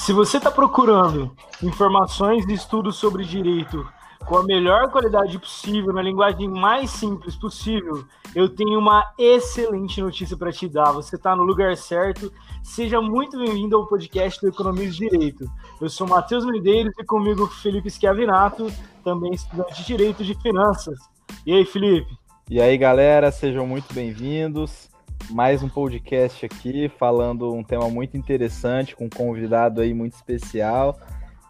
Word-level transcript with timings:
Se 0.00 0.14
você 0.14 0.38
está 0.38 0.50
procurando 0.50 1.30
informações 1.62 2.46
e 2.46 2.54
estudos 2.54 2.96
sobre 2.96 3.22
direito 3.22 3.86
com 4.26 4.38
a 4.38 4.42
melhor 4.42 4.90
qualidade 4.90 5.38
possível, 5.38 5.92
na 5.92 6.00
linguagem 6.00 6.48
mais 6.48 6.90
simples 6.90 7.36
possível, 7.36 8.06
eu 8.34 8.48
tenho 8.48 8.78
uma 8.78 9.12
excelente 9.18 10.00
notícia 10.00 10.38
para 10.38 10.50
te 10.50 10.66
dar. 10.66 10.92
Você 10.92 11.16
está 11.16 11.36
no 11.36 11.42
lugar 11.42 11.76
certo. 11.76 12.32
Seja 12.62 12.98
muito 12.98 13.38
bem-vindo 13.38 13.76
ao 13.76 13.86
podcast 13.86 14.40
do 14.40 14.48
Economia 14.48 14.88
de 14.88 14.96
Direito. 14.96 15.44
Eu 15.78 15.90
sou 15.90 16.08
Matheus 16.08 16.46
Medeiros 16.46 16.94
e 16.98 17.04
comigo 17.04 17.46
Felipe 17.46 17.90
Schiavinato, 17.90 18.72
também 19.04 19.34
estudante 19.34 19.74
de 19.74 19.86
Direito 19.86 20.24
de 20.24 20.34
Finanças. 20.40 20.98
E 21.44 21.52
aí, 21.52 21.66
Felipe? 21.66 22.10
E 22.48 22.58
aí, 22.58 22.78
galera, 22.78 23.30
sejam 23.30 23.66
muito 23.66 23.92
bem-vindos 23.92 24.89
mais 25.30 25.62
um 25.62 25.68
podcast 25.68 26.44
aqui 26.44 26.88
falando 26.98 27.52
um 27.54 27.62
tema 27.62 27.88
muito 27.88 28.16
interessante 28.16 28.96
com 28.96 29.06
um 29.06 29.10
convidado 29.10 29.80
aí 29.80 29.94
muito 29.94 30.14
especial. 30.14 30.98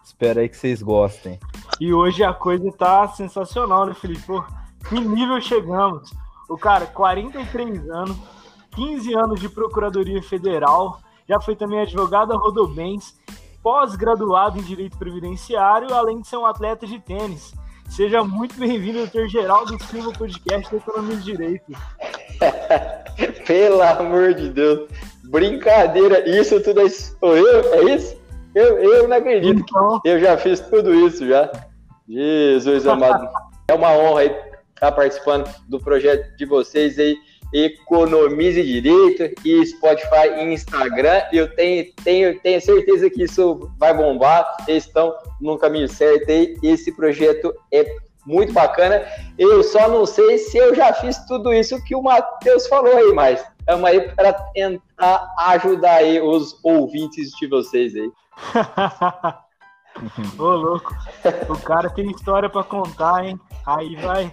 Espero 0.03 0.39
aí 0.39 0.49
que 0.49 0.57
vocês 0.57 0.81
gostem. 0.81 1.39
E 1.79 1.93
hoje 1.93 2.23
a 2.23 2.33
coisa 2.33 2.71
tá 2.71 3.07
sensacional, 3.07 3.85
né, 3.85 3.93
Felipe? 3.93 4.21
Pô, 4.21 4.43
que 4.87 4.99
nível 4.99 5.41
chegamos? 5.41 6.11
O 6.49 6.57
cara, 6.57 6.85
43 6.85 7.89
anos, 7.89 8.17
15 8.71 9.13
anos 9.15 9.39
de 9.39 9.49
Procuradoria 9.49 10.21
Federal, 10.21 10.99
já 11.27 11.39
foi 11.39 11.55
também 11.55 11.79
advogado 11.79 12.33
a 12.33 12.37
Rodobens, 12.37 13.17
pós-graduado 13.63 14.59
em 14.59 14.63
Direito 14.63 14.97
Previdenciário, 14.97 15.93
além 15.93 16.21
de 16.21 16.27
ser 16.27 16.37
um 16.37 16.45
atleta 16.45 16.85
de 16.85 16.99
tênis. 16.99 17.53
Seja 17.89 18.23
muito 18.23 18.55
bem-vindo, 18.55 18.99
doutor 18.99 19.27
Geraldo 19.27 19.81
Silva, 19.83 20.13
podcast 20.13 20.71
da 20.71 20.77
Economia 20.77 21.17
de 21.17 21.23
Direito. 21.23 21.71
Pelo 23.51 23.81
amor 23.81 24.33
de 24.33 24.47
Deus. 24.47 24.87
Brincadeira, 25.25 26.23
isso 26.29 26.61
tudo 26.61 26.79
é 26.79 26.89
sou 26.89 27.35
eu? 27.35 27.73
É 27.73 27.95
isso? 27.95 28.15
Eu, 28.55 28.79
eu 28.79 29.09
não 29.09 29.17
acredito 29.17 29.59
então... 29.59 29.99
que 29.99 30.07
eu 30.07 30.21
já 30.21 30.37
fiz 30.37 30.61
tudo 30.61 30.95
isso 30.95 31.27
já. 31.27 31.51
Jesus 32.07 32.87
amado. 32.87 33.27
É 33.67 33.73
uma 33.73 33.93
honra 33.93 34.25
estar 34.25 34.91
participando 34.91 35.49
do 35.69 35.79
projeto 35.79 36.35
de 36.35 36.45
vocês 36.45 36.99
aí. 36.99 37.15
Economize 37.53 38.61
Direito 38.61 39.33
e 39.45 39.65
Spotify 39.65 40.27
e 40.37 40.53
Instagram. 40.53 41.21
Eu 41.31 41.53
tenho, 41.53 41.85
tenho, 42.03 42.39
tenho 42.41 42.61
certeza 42.61 43.09
que 43.09 43.23
isso 43.23 43.69
vai 43.77 43.93
bombar. 43.93 44.45
Eles 44.67 44.85
estão 44.85 45.13
no 45.39 45.57
caminho 45.57 45.87
certo 45.87 46.29
aí. 46.29 46.57
Esse 46.61 46.93
projeto 46.93 47.53
é 47.71 47.85
muito 48.25 48.53
bacana. 48.53 49.05
Eu 49.37 49.63
só 49.63 49.87
não 49.89 50.05
sei 50.05 50.37
se 50.37 50.57
eu 50.57 50.75
já 50.75 50.93
fiz 50.93 51.17
tudo 51.25 51.53
isso 51.53 51.83
que 51.83 51.95
o 51.95 52.01
Matheus 52.01 52.67
falou 52.67 52.95
aí, 52.95 53.13
mas 53.13 53.45
estamos 53.59 53.85
aí 53.85 54.01
para 54.15 54.33
tentar 54.33 55.27
ajudar 55.37 55.95
aí 55.95 56.21
os 56.21 56.59
ouvintes 56.63 57.31
de 57.31 57.47
vocês 57.47 57.93
aí. 57.95 58.11
Ô, 60.39 60.43
louco, 60.43 60.95
o 61.49 61.57
cara 61.59 61.89
tem 61.89 62.09
história 62.09 62.49
para 62.49 62.63
contar, 62.63 63.25
hein? 63.25 63.39
Aí 63.65 63.95
vai, 63.97 64.31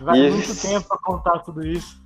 vai 0.00 0.30
muito 0.30 0.60
tempo 0.60 0.88
para 0.88 0.98
contar 0.98 1.38
tudo 1.40 1.64
isso. 1.64 1.99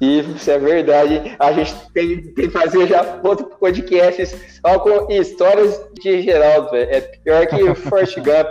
Isso 0.00 0.50
é 0.50 0.58
verdade. 0.58 1.36
A 1.38 1.52
gente 1.52 1.74
tem, 1.94 2.22
tem 2.22 2.46
que 2.46 2.50
fazer 2.50 2.86
já 2.86 3.18
outro 3.22 3.46
podcast 3.58 4.36
só 4.60 4.78
com 4.78 5.10
histórias 5.10 5.80
de 5.94 6.22
Geraldo, 6.22 6.70
véio. 6.70 6.88
É 6.90 7.00
pior 7.00 7.46
que 7.46 7.62
o 7.62 7.74
Forrest 7.74 8.16
Gump. 8.20 8.48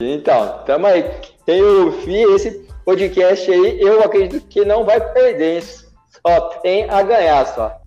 então, 0.00 0.62
tamo 0.66 0.86
aí. 0.86 1.04
Tem 1.44 1.62
o 1.62 1.90
FI, 1.92 2.22
esse 2.34 2.68
podcast 2.84 3.50
aí, 3.50 3.80
eu 3.80 4.02
acredito 4.02 4.46
que 4.46 4.64
não 4.64 4.84
vai 4.84 5.00
perder 5.12 5.58
isso. 5.58 5.90
Só 6.24 6.40
tem 6.60 6.88
a 6.88 7.02
ganhar 7.02 7.44
só. 7.46 7.80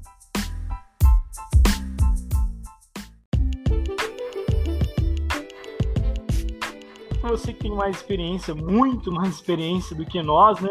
Você 7.22 7.54
que 7.54 7.62
tem 7.62 7.72
mais 7.72 7.96
experiência, 7.96 8.54
muito 8.54 9.12
mais 9.12 9.30
experiência 9.30 9.96
do 9.96 10.06
que 10.06 10.22
nós, 10.22 10.60
né? 10.60 10.70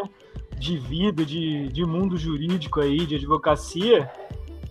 De 0.63 0.77
vida, 0.77 1.25
de, 1.25 1.67
de 1.67 1.85
mundo 1.85 2.17
jurídico 2.17 2.79
aí, 2.79 3.05
de 3.05 3.15
advocacia, 3.15 4.09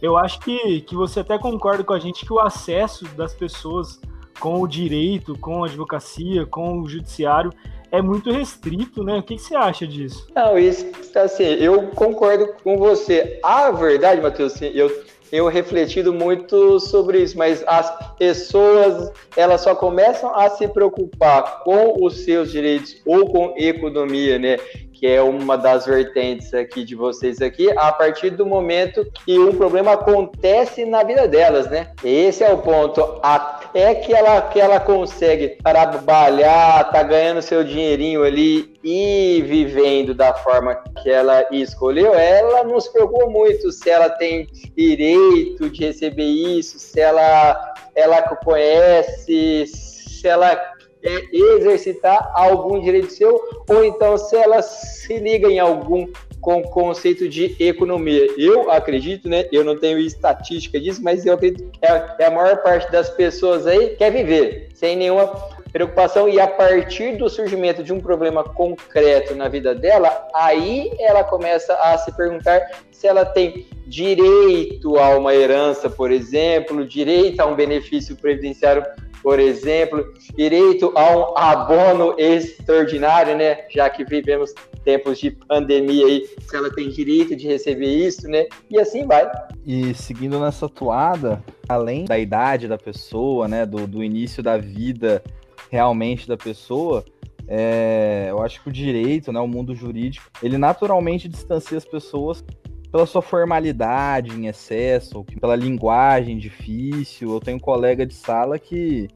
eu 0.00 0.16
acho 0.16 0.40
que, 0.40 0.80
que 0.80 0.96
você 0.96 1.20
até 1.20 1.38
concorda 1.38 1.84
com 1.84 1.92
a 1.92 1.98
gente 1.98 2.24
que 2.24 2.32
o 2.32 2.40
acesso 2.40 3.04
das 3.14 3.34
pessoas 3.34 4.00
com 4.40 4.62
o 4.62 4.66
direito, 4.66 5.36
com 5.38 5.62
a 5.62 5.66
advocacia, 5.66 6.46
com 6.46 6.80
o 6.80 6.88
judiciário 6.88 7.52
é 7.90 8.00
muito 8.00 8.30
restrito, 8.30 9.04
né? 9.04 9.18
O 9.18 9.22
que, 9.22 9.36
que 9.36 9.42
você 9.42 9.54
acha 9.54 9.86
disso? 9.86 10.26
Não, 10.34 10.58
isso, 10.58 10.90
assim, 11.14 11.44
eu 11.44 11.88
concordo 11.88 12.54
com 12.64 12.78
você. 12.78 13.38
A 13.42 13.70
verdade, 13.70 14.22
Matheus, 14.22 14.54
assim, 14.54 14.70
eu 14.74 14.88
tenho 15.30 15.46
refletido 15.46 16.12
muito 16.12 16.80
sobre 16.80 17.22
isso, 17.22 17.36
mas 17.36 17.62
as 17.66 18.16
pessoas, 18.16 19.12
elas 19.36 19.60
só 19.60 19.74
começam 19.74 20.34
a 20.34 20.48
se 20.48 20.66
preocupar 20.68 21.62
com 21.64 22.02
os 22.02 22.24
seus 22.24 22.50
direitos 22.50 22.96
ou 23.04 23.30
com 23.30 23.54
economia, 23.58 24.38
né? 24.38 24.56
Que 25.02 25.08
é 25.08 25.20
uma 25.20 25.58
das 25.58 25.84
vertentes 25.84 26.54
aqui 26.54 26.84
de 26.84 26.94
vocês 26.94 27.42
aqui, 27.42 27.68
a 27.76 27.90
partir 27.90 28.30
do 28.30 28.46
momento 28.46 29.04
que 29.26 29.36
um 29.36 29.52
problema 29.52 29.94
acontece 29.94 30.84
na 30.84 31.02
vida 31.02 31.26
delas, 31.26 31.68
né? 31.68 31.88
Esse 32.04 32.44
é 32.44 32.52
o 32.52 32.58
ponto. 32.58 33.18
Até 33.20 33.96
que 33.96 34.14
ela, 34.14 34.40
que 34.42 34.60
ela 34.60 34.78
consegue 34.78 35.58
trabalhar, 35.60 36.88
tá 36.92 37.02
ganhando 37.02 37.42
seu 37.42 37.64
dinheirinho 37.64 38.22
ali 38.22 38.78
e 38.84 39.42
vivendo 39.44 40.14
da 40.14 40.34
forma 40.34 40.76
que 41.02 41.10
ela 41.10 41.48
escolheu, 41.50 42.14
ela 42.14 42.62
não 42.62 42.78
se 42.78 42.92
preocupa 42.92 43.26
muito 43.26 43.72
se 43.72 43.90
ela 43.90 44.08
tem 44.08 44.46
direito 44.76 45.68
de 45.68 45.84
receber 45.84 46.22
isso, 46.22 46.78
se 46.78 47.00
ela, 47.00 47.74
ela 47.96 48.22
conhece, 48.22 49.66
se 49.66 50.28
ela 50.28 50.54
é, 51.02 51.22
exercitar 51.32 52.30
algum 52.34 52.80
direito 52.80 53.12
seu, 53.12 53.40
ou 53.68 53.84
então 53.84 54.16
se 54.16 54.36
ela 54.36 54.62
se 54.62 55.18
liga 55.18 55.48
em 55.48 55.58
algum 55.58 56.06
com 56.40 56.60
conceito 56.62 57.28
de 57.28 57.54
economia. 57.60 58.26
Eu 58.36 58.68
acredito, 58.70 59.28
né? 59.28 59.46
Eu 59.52 59.64
não 59.64 59.78
tenho 59.78 59.98
estatística 59.98 60.78
disso, 60.80 61.00
mas 61.02 61.24
eu 61.24 61.34
acredito 61.34 61.70
que 61.70 61.86
a, 61.86 62.16
a 62.26 62.30
maior 62.30 62.62
parte 62.62 62.90
das 62.90 63.08
pessoas 63.10 63.64
aí 63.66 63.90
quer 63.90 64.10
viver 64.10 64.68
sem 64.74 64.96
nenhuma 64.96 65.32
preocupação 65.72 66.28
e 66.28 66.38
a 66.38 66.46
partir 66.46 67.16
do 67.16 67.30
surgimento 67.30 67.82
de 67.82 67.92
um 67.92 68.00
problema 68.00 68.44
concreto 68.44 69.34
na 69.34 69.48
vida 69.48 69.74
dela, 69.74 70.28
aí 70.34 70.90
ela 70.98 71.24
começa 71.24 71.74
a 71.74 71.96
se 71.96 72.12
perguntar 72.12 72.60
se 72.90 73.06
ela 73.06 73.24
tem 73.24 73.66
direito 73.86 74.98
a 74.98 75.16
uma 75.16 75.34
herança, 75.34 75.88
por 75.88 76.10
exemplo, 76.10 76.86
direito 76.86 77.40
a 77.40 77.46
um 77.46 77.54
benefício 77.54 78.16
previdenciário 78.16 78.84
por 79.22 79.38
exemplo, 79.38 80.12
direito 80.34 80.92
a 80.96 81.16
um 81.16 81.38
abono 81.38 82.14
extraordinário, 82.18 83.36
né? 83.36 83.64
Já 83.70 83.88
que 83.88 84.04
vivemos 84.04 84.52
tempos 84.84 85.18
de 85.18 85.30
pandemia 85.30 86.06
aí, 86.06 86.26
se 86.40 86.56
ela 86.56 86.70
tem 86.74 86.88
direito 86.88 87.36
de 87.36 87.46
receber 87.46 87.86
isso, 87.86 88.26
né? 88.28 88.46
E 88.68 88.78
assim 88.78 89.06
vai. 89.06 89.30
E 89.64 89.94
seguindo 89.94 90.40
nessa 90.40 90.68
toada, 90.68 91.42
além 91.68 92.04
da 92.04 92.18
idade 92.18 92.66
da 92.66 92.76
pessoa, 92.76 93.46
né? 93.46 93.64
Do, 93.64 93.86
do 93.86 94.02
início 94.02 94.42
da 94.42 94.58
vida 94.58 95.22
realmente 95.70 96.28
da 96.28 96.36
pessoa, 96.36 97.04
é, 97.48 98.26
eu 98.30 98.42
acho 98.42 98.62
que 98.62 98.68
o 98.68 98.72
direito, 98.72 99.32
né, 99.32 99.40
o 99.40 99.48
mundo 99.48 99.74
jurídico, 99.74 100.30
ele 100.42 100.58
naturalmente 100.58 101.28
distancia 101.28 101.78
as 101.78 101.84
pessoas 101.84 102.44
pela 102.92 103.06
sua 103.06 103.22
formalidade 103.22 104.38
em 104.38 104.46
excesso, 104.46 105.24
pela 105.40 105.56
linguagem 105.56 106.36
difícil. 106.36 107.32
Eu 107.32 107.40
tenho 107.40 107.56
um 107.56 107.60
colega 107.60 108.04
de 108.04 108.12
sala 108.12 108.58
que, 108.58 109.08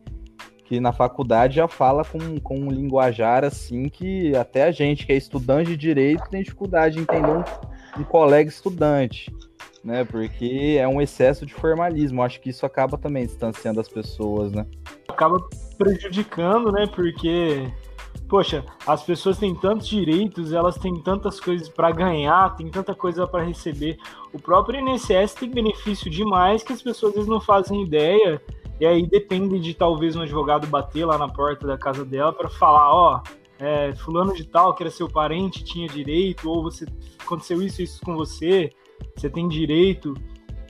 que 0.65 0.81
na 0.81 0.95
faculdade 0.95 1.57
já 1.57 1.69
fala 1.69 2.03
com, 2.03 2.41
com 2.41 2.59
um 2.59 2.71
linguajar 2.71 3.45
assim 3.45 3.91
que 3.91 4.35
até 4.35 4.65
a 4.65 4.71
gente 4.71 5.05
que 5.05 5.13
é 5.13 5.17
estudante 5.17 5.69
de 5.71 5.77
direito 5.77 6.29
tem 6.31 6.43
dificuldade 6.43 6.95
de 6.95 7.03
entender 7.03 7.31
um, 7.31 8.01
um 8.01 8.05
colega 8.05 8.49
estudante, 8.49 9.31
né? 9.85 10.05
Porque 10.05 10.79
é 10.81 10.89
um 10.89 11.01
excesso 11.01 11.45
de 11.45 11.53
formalismo. 11.53 12.23
Acho 12.23 12.41
que 12.41 12.49
isso 12.49 12.65
acaba 12.65 12.97
também 12.97 13.27
distanciando 13.27 13.79
as 13.79 13.89
pessoas, 13.89 14.53
né? 14.53 14.65
Acaba 15.07 15.37
prejudicando, 15.77 16.73
né? 16.73 16.87
Porque 16.87 17.71
poxa, 18.29 18.65
as 18.87 19.03
pessoas 19.03 19.39
têm 19.39 19.55
tantos 19.55 19.89
direitos, 19.89 20.53
elas 20.53 20.77
têm 20.77 20.95
tantas 21.03 21.41
coisas 21.41 21.69
para 21.69 21.91
ganhar, 21.91 22.55
tem 22.57 22.69
tanta 22.69 22.95
coisa 22.95 23.27
para 23.27 23.45
receber. 23.45 23.99
O 24.33 24.41
próprio 24.41 24.81
INSS 24.81 25.35
tem 25.35 25.51
benefício 25.51 26.11
demais 26.11 26.63
que 26.63 26.73
as 26.73 26.83
pessoas 26.83 27.11
às 27.11 27.17
vezes 27.17 27.29
não 27.29 27.41
fazem 27.41 27.83
ideia. 27.83 28.41
E 28.79 28.87
aí 28.87 29.07
depende 29.07 29.59
de 29.59 29.73
talvez 29.73 30.17
um 30.17 30.23
advogado 30.23 30.67
bater 30.67 31.07
lá 31.07 31.17
na 31.17 31.29
porta 31.29 31.67
da 31.67 31.79
casa 31.79 32.05
dela 32.05 32.33
para 32.33 32.49
falar, 32.49 32.93
ó, 32.93 33.23
é, 33.59 33.95
fulano 33.95 34.35
de 34.35 34.45
tal, 34.45 34.75
que 34.75 34.83
era 34.83 34.91
seu 34.91 35.09
parente, 35.09 35.65
tinha 35.65 35.89
direito, 35.89 36.49
ou 36.51 36.63
você 36.63 36.85
aconteceu 37.19 37.63
isso 37.63 37.81
isso 37.81 38.05
com 38.05 38.15
você, 38.15 38.71
você 39.17 39.31
tem 39.31 39.49
direito. 39.49 40.15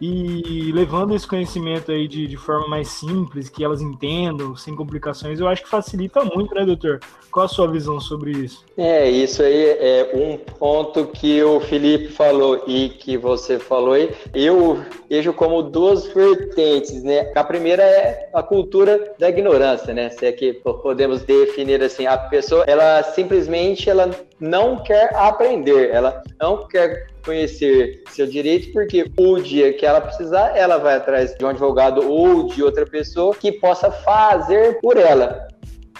E 0.01 0.73
levando 0.73 1.15
esse 1.15 1.27
conhecimento 1.27 1.91
aí 1.91 2.07
de, 2.07 2.27
de 2.27 2.37
forma 2.37 2.69
mais 2.69 2.89
simples, 2.89 3.49
que 3.49 3.65
elas 3.65 3.81
entendam, 3.81 4.57
sem 4.57 4.75
complicações, 4.75 5.41
eu 5.41 5.49
acho 5.49 5.63
que 5.63 5.69
facilita 5.69 6.25
muito, 6.25 6.55
né, 6.55 6.65
doutor? 6.65 7.01
Qual 7.31 7.45
a 7.45 7.49
sua 7.49 7.71
visão 7.71 8.01
sobre 8.01 8.31
isso? 8.31 8.65
É, 8.77 9.09
isso 9.11 9.43
aí 9.43 9.77
é 9.79 10.11
um 10.15 10.39
ponto 10.39 11.07
que 11.07 11.43
o 11.43 11.61
Felipe 11.61 12.09
falou 12.09 12.65
e 12.67 12.89
que 12.89 13.17
você 13.17 13.59
falou 13.59 13.93
aí. 13.93 14.11
Eu 14.35 14.83
vejo 15.09 15.33
como 15.33 15.63
duas 15.63 16.07
vertentes, 16.07 17.03
né? 17.03 17.31
A 17.35 17.45
primeira 17.45 17.83
é 17.83 18.31
a 18.33 18.43
cultura 18.43 19.15
da 19.19 19.29
ignorância, 19.29 19.93
né? 19.93 20.09
Se 20.11 20.25
é 20.25 20.33
que 20.33 20.55
podemos 20.55 21.23
definir 21.23 21.83
assim, 21.83 22.07
a 22.07 22.17
pessoa, 22.17 22.65
ela 22.67 23.03
simplesmente 23.03 23.91
ela 23.91 24.11
não 24.39 24.83
quer 24.83 25.15
aprender, 25.15 25.91
ela 25.91 26.23
não 26.41 26.67
quer 26.69 27.07
conhecer 27.25 28.03
seu 28.11 28.27
direito, 28.27 28.73
porque 28.73 29.11
o 29.19 29.41
dia 29.41 29.73
que 29.73 29.85
ela 29.85 30.01
precisar, 30.01 30.57
ela 30.57 30.79
vai 30.79 30.97
atrás 30.97 31.35
de 31.37 31.45
um 31.45 31.49
advogado 31.49 32.09
ou 32.09 32.47
de 32.47 32.63
outra 32.63 32.87
pessoa 32.87 33.35
que 33.35 33.53
possa 33.53 33.91
fazer 33.91 34.79
por 34.81 34.97
ela. 34.97 35.49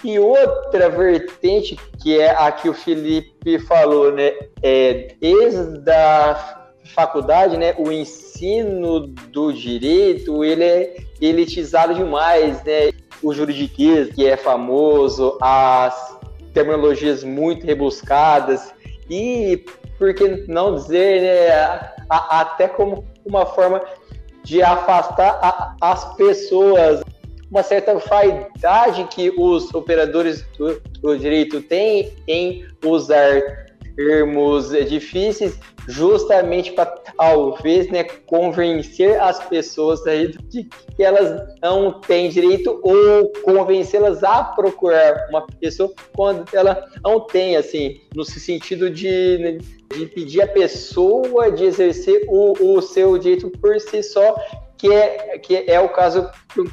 E 0.03 0.19
outra 0.19 0.89
vertente, 0.89 1.77
que 2.01 2.19
é 2.19 2.29
a 2.29 2.51
que 2.51 2.69
o 2.69 2.73
Felipe 2.73 3.59
falou, 3.59 4.11
né? 4.11 4.31
É, 4.61 5.15
desde 5.19 5.89
a 5.89 6.69
faculdade, 6.95 7.57
né? 7.57 7.73
O 7.79 7.91
ensino 7.91 9.07
do 9.07 9.51
direito, 9.51 10.43
ele 10.43 10.63
é 10.63 10.97
elitizado 11.19 11.95
demais, 11.95 12.63
né? 12.63 12.91
O 13.23 13.33
juridiquês, 13.33 14.13
que 14.13 14.25
é 14.25 14.37
famoso, 14.37 15.35
as 15.41 16.16
terminologias 16.57 17.23
muito 17.23 17.67
rebuscadas 17.67 18.73
e 19.07 19.63
por 19.99 20.11
que 20.15 20.45
não 20.47 20.73
dizer, 20.73 21.21
né, 21.21 21.51
a, 22.09 22.41
até 22.41 22.67
como 22.67 23.05
uma 23.23 23.45
forma 23.45 23.79
de 24.43 24.63
afastar 24.63 25.39
a, 25.39 25.75
as 25.79 26.15
pessoas, 26.15 27.03
uma 27.51 27.61
certa 27.61 27.95
vaidade 27.95 29.03
que 29.11 29.31
os 29.37 29.71
operadores 29.71 30.43
do, 30.57 30.81
do 30.99 31.17
direito 31.17 31.61
têm 31.61 32.11
em 32.27 32.65
usar 32.83 33.39
termos 33.95 34.69
difíceis, 34.89 35.59
justamente 35.87 36.71
para 36.73 36.85
talvez 36.85 37.89
né, 37.89 38.03
convencer 38.03 39.19
as 39.21 39.43
pessoas 39.45 40.05
aí 40.05 40.27
de 40.49 40.63
que 40.95 41.03
elas 41.03 41.55
não 41.61 42.01
têm 42.01 42.29
direito 42.29 42.79
ou 42.83 43.31
convencê-las 43.43 44.23
a 44.23 44.43
procurar 44.43 45.27
uma 45.29 45.45
pessoa 45.59 45.91
quando 46.15 46.45
ela 46.53 46.85
não 47.03 47.21
tem, 47.21 47.55
assim, 47.55 48.01
no 48.13 48.25
sentido 48.25 48.89
de, 48.89 49.59
de 49.95 50.05
pedir 50.07 50.41
a 50.41 50.47
pessoa 50.47 51.51
de 51.51 51.65
exercer 51.65 52.25
o, 52.27 52.75
o 52.75 52.81
seu 52.81 53.17
direito 53.17 53.49
por 53.49 53.79
si 53.79 54.03
só, 54.03 54.35
que 54.77 54.91
é, 54.91 55.37
que 55.39 55.63
é 55.67 55.79
o 55.79 55.89
caso 55.89 56.29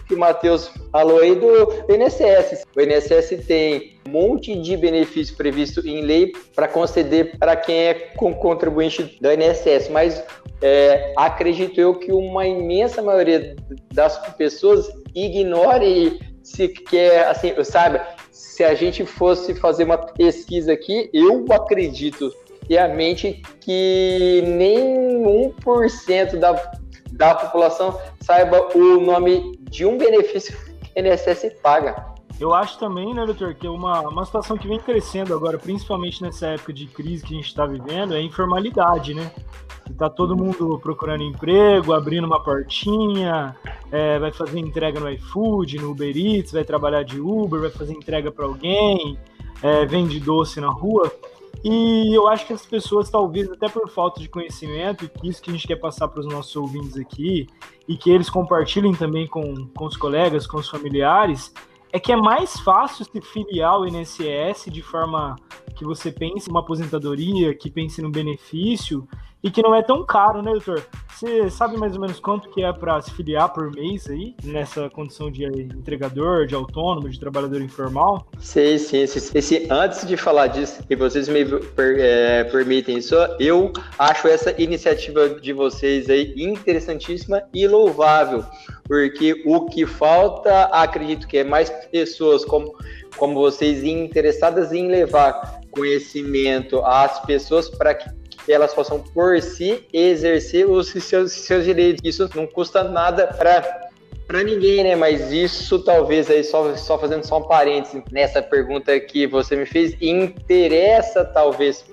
que 0.07 0.15
o 0.15 0.19
Matheus 0.19 0.71
falou 0.93 1.21
aí 1.21 1.35
do 1.35 1.93
INSS. 1.93 2.65
O 2.77 2.81
INSS 2.81 3.47
tem 3.47 3.99
um 4.07 4.11
monte 4.11 4.55
de 4.61 4.77
benefícios 4.77 5.37
previstos 5.37 5.85
em 5.85 6.03
lei 6.03 6.33
para 6.55 6.69
conceder 6.69 7.39
para 7.39 7.57
quem 7.57 7.77
é 7.77 7.95
contribuinte 8.15 9.19
do 9.21 9.33
INSS, 9.33 9.89
mas 9.91 10.23
é, 10.63 11.13
acredito 11.17 11.81
eu 11.81 11.95
que 11.95 12.13
uma 12.13 12.47
imensa 12.47 13.03
maioria 13.03 13.57
das 13.93 14.19
pessoas 14.37 14.89
ignore 15.15 16.21
se 16.43 16.69
quer, 16.69 17.27
assim, 17.27 17.53
sabe, 17.65 18.01
se 18.31 18.63
a 18.63 18.75
gente 18.75 19.05
fosse 19.05 19.55
fazer 19.55 19.85
uma 19.85 19.99
pesquisa 19.99 20.73
aqui, 20.73 21.09
eu 21.13 21.45
acredito 21.51 22.33
piamente 22.69 23.43
que 23.61 24.43
nem 24.47 25.53
1% 25.59 26.37
da 26.39 26.55
da 27.15 27.35
população 27.35 27.99
saiba 28.21 28.69
o 28.77 29.01
nome 29.01 29.57
de 29.71 29.87
um 29.87 29.97
benefício 29.97 30.57
que 30.57 31.01
o 31.01 31.07
INSS 31.07 31.55
paga. 31.63 32.15
Eu 32.41 32.53
acho 32.53 32.79
também, 32.79 33.15
né, 33.15 33.25
doutor, 33.25 33.55
que 33.55 33.69
uma, 33.69 34.01
uma 34.01 34.25
situação 34.25 34.59
que 34.59 34.67
vem 34.67 34.79
crescendo 34.79 35.33
agora, 35.33 35.57
principalmente 35.57 36.21
nessa 36.21 36.49
época 36.49 36.73
de 36.73 36.87
crise 36.87 37.25
que 37.25 37.33
a 37.33 37.37
gente 37.37 37.47
está 37.47 37.65
vivendo, 37.65 38.13
é 38.13 38.19
a 38.19 38.23
informalidade, 38.23 39.15
né? 39.15 39.31
Está 39.89 40.11
todo 40.11 40.37
mundo 40.37 40.79
procurando 40.83 41.23
emprego, 41.23 41.93
abrindo 41.93 42.27
uma 42.27 42.43
portinha, 42.43 43.55
é, 43.93 44.19
vai 44.19 44.33
fazer 44.33 44.59
entrega 44.59 44.99
no 44.99 45.09
iFood, 45.11 45.77
no 45.77 45.93
Uber 45.93 46.17
Eats, 46.17 46.53
vai 46.53 46.65
trabalhar 46.65 47.05
de 47.05 47.21
Uber, 47.21 47.61
vai 47.61 47.71
fazer 47.71 47.93
entrega 47.93 48.33
para 48.33 48.47
alguém, 48.47 49.17
é, 49.63 49.87
vende 49.87 50.19
doce 50.19 50.61
na 50.61 50.71
rua. 50.71 51.13
E 51.65 52.15
eu 52.15 52.29
acho 52.29 52.47
que 52.47 52.53
as 52.53 52.67
pessoas, 52.67 53.09
talvez 53.09 53.51
até 53.51 53.71
por 53.71 53.89
falta 53.89 54.21
de 54.21 54.29
conhecimento, 54.29 55.11
e 55.23 55.29
isso 55.29 55.41
que 55.41 55.49
a 55.49 55.53
gente 55.55 55.67
quer 55.67 55.77
passar 55.77 56.09
para 56.09 56.21
os 56.21 56.27
nossos 56.27 56.55
ouvintes 56.55 56.99
aqui, 56.99 57.47
e 57.89 57.97
que 57.97 58.11
eles 58.11 58.29
compartilhem 58.29 58.95
também 58.95 59.27
com, 59.27 59.67
com 59.69 59.87
os 59.87 59.97
colegas, 59.97 60.47
com 60.47 60.59
os 60.59 60.69
familiares, 60.69 61.55
é 61.91 61.99
que 61.99 62.13
é 62.13 62.17
mais 62.17 62.61
fácil 62.61 63.07
se 63.07 63.21
filiar 63.23 63.71
ao 63.71 63.87
INSS 63.87 64.67
de 64.67 64.83
forma 64.83 65.37
que 65.75 65.85
você 65.85 66.13
pense 66.13 66.49
em 66.49 66.51
uma 66.51 66.61
aposentadoria, 66.61 67.55
que 67.55 67.71
pense 67.71 68.03
no 68.03 68.11
benefício, 68.11 69.09
e 69.45 69.51
que 69.51 69.63
não 69.63 69.75
é 69.75 69.83
tão 69.83 70.03
caro, 70.03 70.43
né, 70.43 70.51
doutor? 70.53 70.83
Você 71.15 71.49
sabe 71.51 71.77
mais 71.77 71.95
ou 71.95 72.01
menos 72.01 72.19
quanto 72.19 72.49
que 72.49 72.65
é 72.65 72.73
para 72.73 73.01
se 73.01 73.11
filiar 73.13 73.53
por 73.53 73.71
mês 73.71 74.09
aí, 74.09 74.35
nessa 74.43 74.89
condição 74.91 75.31
de 75.31 75.45
entregador, 75.45 76.47
de 76.47 76.55
autônomo, 76.55 77.09
de 77.09 77.21
trabalhador 77.21 77.61
informal? 77.61 78.27
Sim, 78.39 78.79
sim, 78.79 79.07
sim. 79.07 79.31
Esse, 79.33 79.69
antes 79.71 80.09
de 80.09 80.17
falar 80.17 80.49
disso, 80.49 80.83
e 80.89 80.97
vocês 80.97 81.29
me 81.29 81.45
per, 81.45 81.97
é, 82.01 82.43
permitem 82.45 83.01
só, 83.01 83.37
eu 83.39 83.71
acho 83.99 84.27
essa 84.27 84.61
iniciativa 84.61 85.29
de 85.29 85.53
vocês 85.53 86.09
aí 86.09 86.35
interessantíssima 86.37 87.43
e 87.53 87.69
louvável, 87.69 88.45
porque 88.85 89.43
o 89.47 89.67
que 89.67 89.87
falta, 89.87 90.65
acredito 90.65 91.29
que 91.29 91.39
é 91.39 91.45
mais 91.45 91.71
pessoas 91.93 92.45
como, 92.45 92.75
como 93.17 93.35
vocês 93.35 93.85
interessadas 93.85 94.73
em 94.73 94.89
levar 94.89 95.61
conhecimento 95.71 96.81
às 96.85 97.21
pessoas 97.21 97.69
para 97.69 97.95
que 97.95 98.09
que 98.45 98.53
elas 98.53 98.75
possam 98.75 99.01
por 99.01 99.41
si 99.41 99.87
exercer 99.93 100.69
os 100.69 100.89
seus, 100.89 101.33
seus 101.33 101.65
direitos. 101.65 102.03
Isso 102.05 102.29
não 102.35 102.47
custa 102.47 102.85
nada 102.85 103.27
para 103.27 103.85
para 104.27 104.43
ninguém, 104.43 104.83
né? 104.83 104.97
Mas 104.97 105.31
isso 105.33 105.79
talvez 105.81 106.31
aí 106.31 106.43
só, 106.43 106.75
só 106.77 106.99
fazendo 106.99 107.25
só 107.25 107.39
um 107.39 107.43
parênteses 107.43 108.03
nessa 108.11 108.41
pergunta 108.41 108.99
que 108.99 109.27
você 109.27 109.55
me 109.55 109.67
fez, 109.67 109.95
interessa 110.01 111.25
talvez 111.25 111.85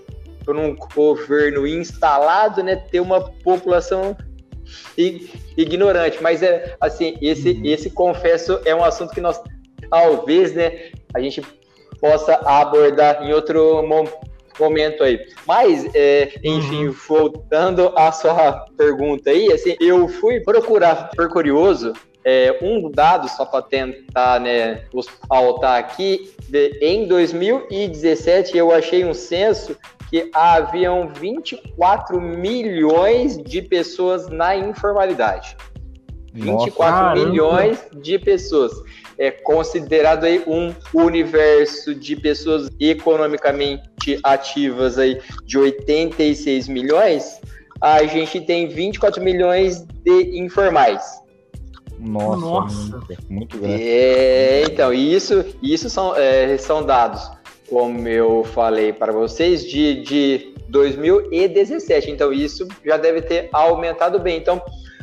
por 0.46 0.56
um 0.56 0.76
governo 0.96 1.68
instalado, 1.68 2.64
né, 2.64 2.78
ter 2.90 3.00
uma 3.00 3.22
população 3.22 4.16
ignorante. 5.58 6.22
Mas 6.22 6.42
é 6.42 6.76
assim, 6.80 7.18
esse 7.22 7.62
esse 7.66 7.90
confesso 7.90 8.60
é 8.66 8.74
um 8.74 8.84
assunto 8.84 9.14
que 9.14 9.22
nós 9.22 9.42
talvez, 9.90 10.54
né, 10.54 10.90
a 11.14 11.20
gente 11.20 11.42
possa 12.00 12.36
abordar 12.46 13.24
em 13.24 13.34
outro 13.34 13.86
momento 13.86 14.31
aí. 15.04 15.20
Mas, 15.48 15.90
é, 15.94 16.34
enfim, 16.44 16.88
uhum. 16.88 16.96
voltando 17.08 17.94
à 17.96 18.12
sua 18.12 18.66
pergunta 18.78 19.30
aí, 19.30 19.52
assim, 19.52 19.76
eu 19.80 20.08
fui 20.08 20.40
procurar, 20.40 21.10
por 21.16 21.30
curioso, 21.30 21.94
é, 22.24 22.58
um 22.62 22.90
dado 22.90 23.28
só 23.30 23.46
para 23.46 23.64
tentar 23.64 24.40
né, 24.40 24.84
pautar 25.28 25.80
aqui. 25.80 26.32
De, 26.48 26.78
em 26.82 27.08
2017, 27.08 28.58
eu 28.58 28.72
achei 28.72 29.04
um 29.06 29.14
censo 29.14 29.76
que 30.10 30.30
haviam 30.34 31.08
24 31.08 32.20
milhões 32.20 33.38
de 33.38 33.62
pessoas 33.62 34.28
na 34.30 34.56
informalidade. 34.56 35.56
Nossa, 36.34 36.66
24 36.66 36.76
caramba. 36.76 37.30
milhões 37.30 37.88
de 37.94 38.20
pessoas 38.20 38.72
é 39.18 39.32
considerado 39.32 40.26
aí 40.26 40.44
um 40.48 40.74
universo 40.94 41.94
de 41.94 42.16
pessoas 42.16 42.70
economicamente 42.80 44.20
ativas 44.24 44.98
aí 44.98 45.20
de 45.46 45.58
86 45.58 46.68
milhões, 46.68 47.40
a 47.82 48.04
gente 48.04 48.42
tem 48.42 48.68
24 48.68 49.24
milhões 49.24 49.82
de 50.04 50.40
informais. 50.40 51.22
Nossa, 52.00 52.42
Nossa. 52.42 53.02
muito 53.30 53.58
grande. 53.58 53.84
É, 53.84 54.64
então, 54.64 54.92
isso, 54.92 55.46
isso 55.62 55.90
são, 55.90 56.16
é, 56.16 56.58
são 56.58 56.84
dados, 56.84 57.30
como 57.70 58.08
eu 58.08 58.44
falei 58.44 58.92
para 58.92 59.12
vocês, 59.12 59.64
de, 59.64 60.02
de 60.02 60.54
2017. 60.70 62.10
Então, 62.10 62.34
isso 62.34 62.68
já 62.84 62.98
deve 62.98 63.22
ter 63.22 63.50
aumentado 63.52 64.20
bem. 64.20 64.38
Então, 64.38 64.62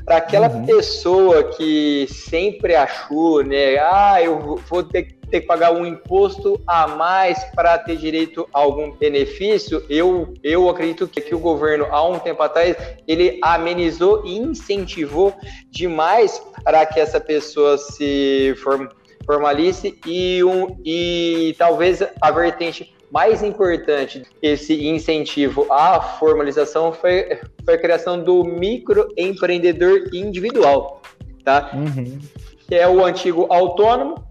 para 0.08 0.16
aquela 0.16 0.48
uhum. 0.48 0.64
pessoa 0.64 1.44
que 1.44 2.06
sempre 2.08 2.74
achou, 2.74 3.44
né, 3.44 3.76
ah, 3.76 4.16
eu 4.22 4.56
vou 4.56 4.82
ter, 4.82 5.18
ter 5.30 5.42
que 5.42 5.46
pagar 5.46 5.70
um 5.70 5.84
imposto 5.84 6.58
a 6.66 6.88
mais 6.88 7.44
para 7.54 7.76
ter 7.76 7.98
direito 7.98 8.48
a 8.54 8.58
algum 8.58 8.90
benefício, 8.92 9.84
eu, 9.86 10.32
eu 10.42 10.70
acredito 10.70 11.06
que, 11.06 11.20
que 11.20 11.34
o 11.34 11.38
governo, 11.38 11.88
há 11.90 12.02
um 12.08 12.18
tempo 12.18 12.42
atrás, 12.42 12.74
ele 13.06 13.38
amenizou 13.42 14.24
e 14.24 14.38
incentivou 14.38 15.34
demais 15.70 16.42
para 16.64 16.86
que 16.86 16.98
essa 16.98 17.20
pessoa 17.20 17.76
se 17.76 18.54
form, 18.64 18.88
formalize 19.26 20.00
e, 20.06 20.42
um, 20.42 20.74
e 20.86 21.54
talvez 21.58 22.02
a 22.22 22.30
vertente 22.30 22.96
mais 23.10 23.42
importante 23.42 24.22
esse 24.42 24.86
incentivo 24.86 25.66
à 25.70 26.00
formalização 26.00 26.92
foi, 26.92 27.38
foi 27.64 27.74
a 27.74 27.78
criação 27.78 28.22
do 28.22 28.44
microempreendedor 28.44 30.08
individual, 30.12 31.02
tá? 31.44 31.70
Uhum. 31.74 32.18
Que 32.66 32.74
é 32.74 32.88
o 32.88 33.04
antigo 33.04 33.46
autônomo, 33.48 34.28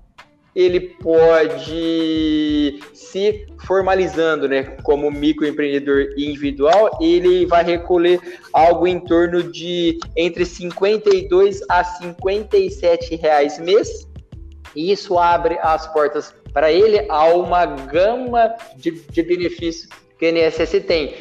ele 0.57 0.79
pode 0.79 2.79
se 2.93 3.45
formalizando, 3.65 4.47
né, 4.47 4.63
como 4.81 5.11
microempreendedor 5.11 6.13
individual, 6.17 6.97
ele 6.99 7.45
vai 7.45 7.63
recolher 7.63 8.19
algo 8.51 8.87
em 8.87 8.99
torno 8.99 9.43
de 9.43 9.99
entre 10.15 10.45
52 10.45 11.61
a 11.69 11.83
57 11.83 13.15
reais 13.17 13.59
mês. 13.59 14.07
E 14.75 14.91
isso 14.91 15.19
abre 15.19 15.59
as 15.61 15.85
portas 15.93 16.33
para 16.53 16.71
ele 16.71 17.05
a 17.09 17.25
uma 17.25 17.65
gama 17.65 18.55
de, 18.75 18.91
de 18.91 19.23
benefícios 19.23 19.89
que 20.17 20.25
o 20.25 20.29
INSS 20.29 20.83
tem, 20.85 21.15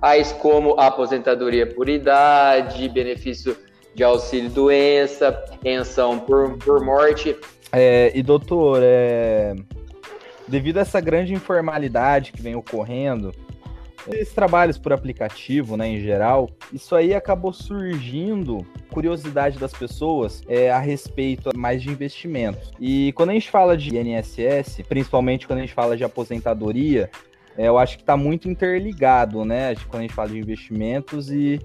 tais 0.00 0.32
como 0.32 0.78
aposentadoria 0.78 1.66
por 1.66 1.88
idade, 1.88 2.88
benefício 2.88 3.56
de 3.94 4.04
auxílio 4.04 4.50
doença, 4.50 5.32
pensão 5.62 6.18
por, 6.18 6.56
por 6.58 6.84
morte. 6.84 7.36
É, 7.72 8.12
e 8.14 8.22
doutor, 8.22 8.80
é, 8.82 9.54
devido 10.46 10.78
a 10.78 10.80
essa 10.80 11.00
grande 11.00 11.34
informalidade 11.34 12.32
que 12.32 12.40
vem 12.40 12.54
ocorrendo, 12.54 13.32
esses 14.06 14.32
trabalhos 14.32 14.78
por 14.78 14.92
aplicativo, 14.92 15.76
né, 15.76 15.88
em 15.88 16.00
geral, 16.00 16.48
isso 16.72 16.94
aí 16.94 17.14
acabou 17.14 17.52
surgindo 17.52 18.66
curiosidade 18.90 19.58
das 19.58 19.72
pessoas 19.72 20.42
é, 20.48 20.70
a 20.70 20.78
respeito 20.78 21.50
mais 21.56 21.82
de 21.82 21.90
investimentos. 21.90 22.72
E 22.80 23.12
quando 23.12 23.30
a 23.30 23.34
gente 23.34 23.50
fala 23.50 23.76
de 23.76 23.96
INSS, 23.96 24.82
principalmente 24.88 25.46
quando 25.46 25.58
a 25.58 25.62
gente 25.62 25.74
fala 25.74 25.96
de 25.96 26.04
aposentadoria, 26.04 27.10
é, 27.56 27.66
eu 27.66 27.76
acho 27.76 27.96
que 27.96 28.02
está 28.02 28.16
muito 28.16 28.48
interligado, 28.48 29.44
né? 29.44 29.74
Quando 29.88 30.00
a 30.00 30.02
gente 30.02 30.14
fala 30.14 30.28
de 30.28 30.38
investimentos 30.38 31.28
e, 31.28 31.60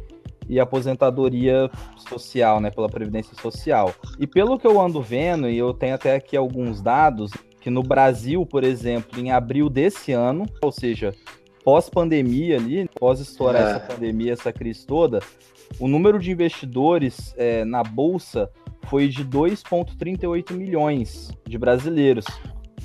e 0.49 0.59
aposentadoria 0.59 1.69
social, 2.09 2.59
né? 2.59 2.71
Pela 2.71 2.89
Previdência 2.89 3.35
Social. 3.39 3.93
E 4.19 4.25
pelo 4.25 4.57
que 4.57 4.65
eu 4.65 4.81
ando 4.81 5.01
vendo, 5.03 5.47
e 5.47 5.55
eu 5.55 5.71
tenho 5.71 5.93
até 5.93 6.15
aqui 6.15 6.35
alguns 6.35 6.81
dados, 6.81 7.31
que 7.61 7.69
no 7.69 7.83
Brasil, 7.83 8.43
por 8.43 8.63
exemplo, 8.63 9.19
em 9.19 9.31
abril 9.31 9.69
desse 9.69 10.11
ano, 10.11 10.45
ou 10.61 10.71
seja, 10.71 11.13
pós-pandemia 11.63 12.57
ali, 12.57 12.89
pós 12.99 13.19
estourar 13.19 13.61
é. 13.61 13.71
essa 13.71 13.79
pandemia, 13.79 14.33
essa 14.33 14.51
crise 14.51 14.85
toda, 14.85 15.19
o 15.79 15.87
número 15.87 16.19
de 16.19 16.31
investidores 16.31 17.33
é, 17.37 17.63
na 17.65 17.83
Bolsa 17.83 18.49
foi 18.89 19.07
de 19.07 19.25
2,38 19.25 20.51
milhões 20.51 21.31
de 21.47 21.57
brasileiros. 21.57 22.25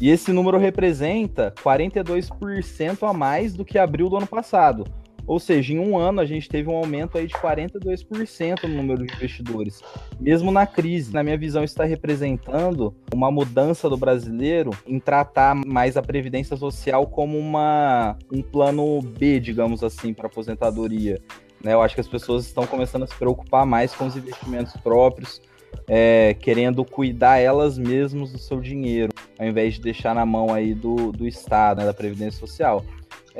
E 0.00 0.10
esse 0.10 0.32
número 0.32 0.58
representa 0.58 1.52
42% 1.62 3.08
a 3.08 3.12
mais 3.12 3.54
do 3.54 3.64
que 3.64 3.78
abril 3.78 4.08
do 4.08 4.16
ano 4.16 4.26
passado. 4.26 4.84
Ou 5.28 5.38
seja, 5.38 5.74
em 5.74 5.78
um 5.78 5.98
ano 5.98 6.22
a 6.22 6.24
gente 6.24 6.48
teve 6.48 6.70
um 6.70 6.76
aumento 6.76 7.18
aí 7.18 7.26
de 7.26 7.34
42% 7.34 8.62
no 8.62 8.74
número 8.74 9.06
de 9.06 9.14
investidores. 9.14 9.82
Mesmo 10.18 10.50
na 10.50 10.66
crise, 10.66 11.12
na 11.12 11.22
minha 11.22 11.36
visão, 11.36 11.62
está 11.62 11.84
representando 11.84 12.94
uma 13.12 13.30
mudança 13.30 13.90
do 13.90 13.96
brasileiro 13.98 14.70
em 14.86 14.98
tratar 14.98 15.54
mais 15.54 15.98
a 15.98 16.02
previdência 16.02 16.56
social 16.56 17.06
como 17.06 17.36
uma, 17.38 18.16
um 18.32 18.40
plano 18.40 19.02
B, 19.02 19.38
digamos 19.38 19.84
assim, 19.84 20.14
para 20.14 20.28
aposentadoria. 20.28 21.20
Né? 21.62 21.74
Eu 21.74 21.82
acho 21.82 21.94
que 21.94 22.00
as 22.00 22.08
pessoas 22.08 22.46
estão 22.46 22.66
começando 22.66 23.02
a 23.02 23.06
se 23.06 23.14
preocupar 23.14 23.66
mais 23.66 23.94
com 23.94 24.06
os 24.06 24.16
investimentos 24.16 24.74
próprios, 24.78 25.42
é, 25.86 26.34
querendo 26.40 26.86
cuidar 26.86 27.36
elas 27.36 27.76
mesmas 27.76 28.32
do 28.32 28.38
seu 28.38 28.62
dinheiro, 28.62 29.12
ao 29.38 29.46
invés 29.46 29.74
de 29.74 29.82
deixar 29.82 30.14
na 30.14 30.24
mão 30.24 30.54
aí 30.54 30.72
do, 30.72 31.12
do 31.12 31.28
Estado, 31.28 31.80
né, 31.80 31.84
da 31.84 31.92
Previdência 31.92 32.40
Social. 32.40 32.82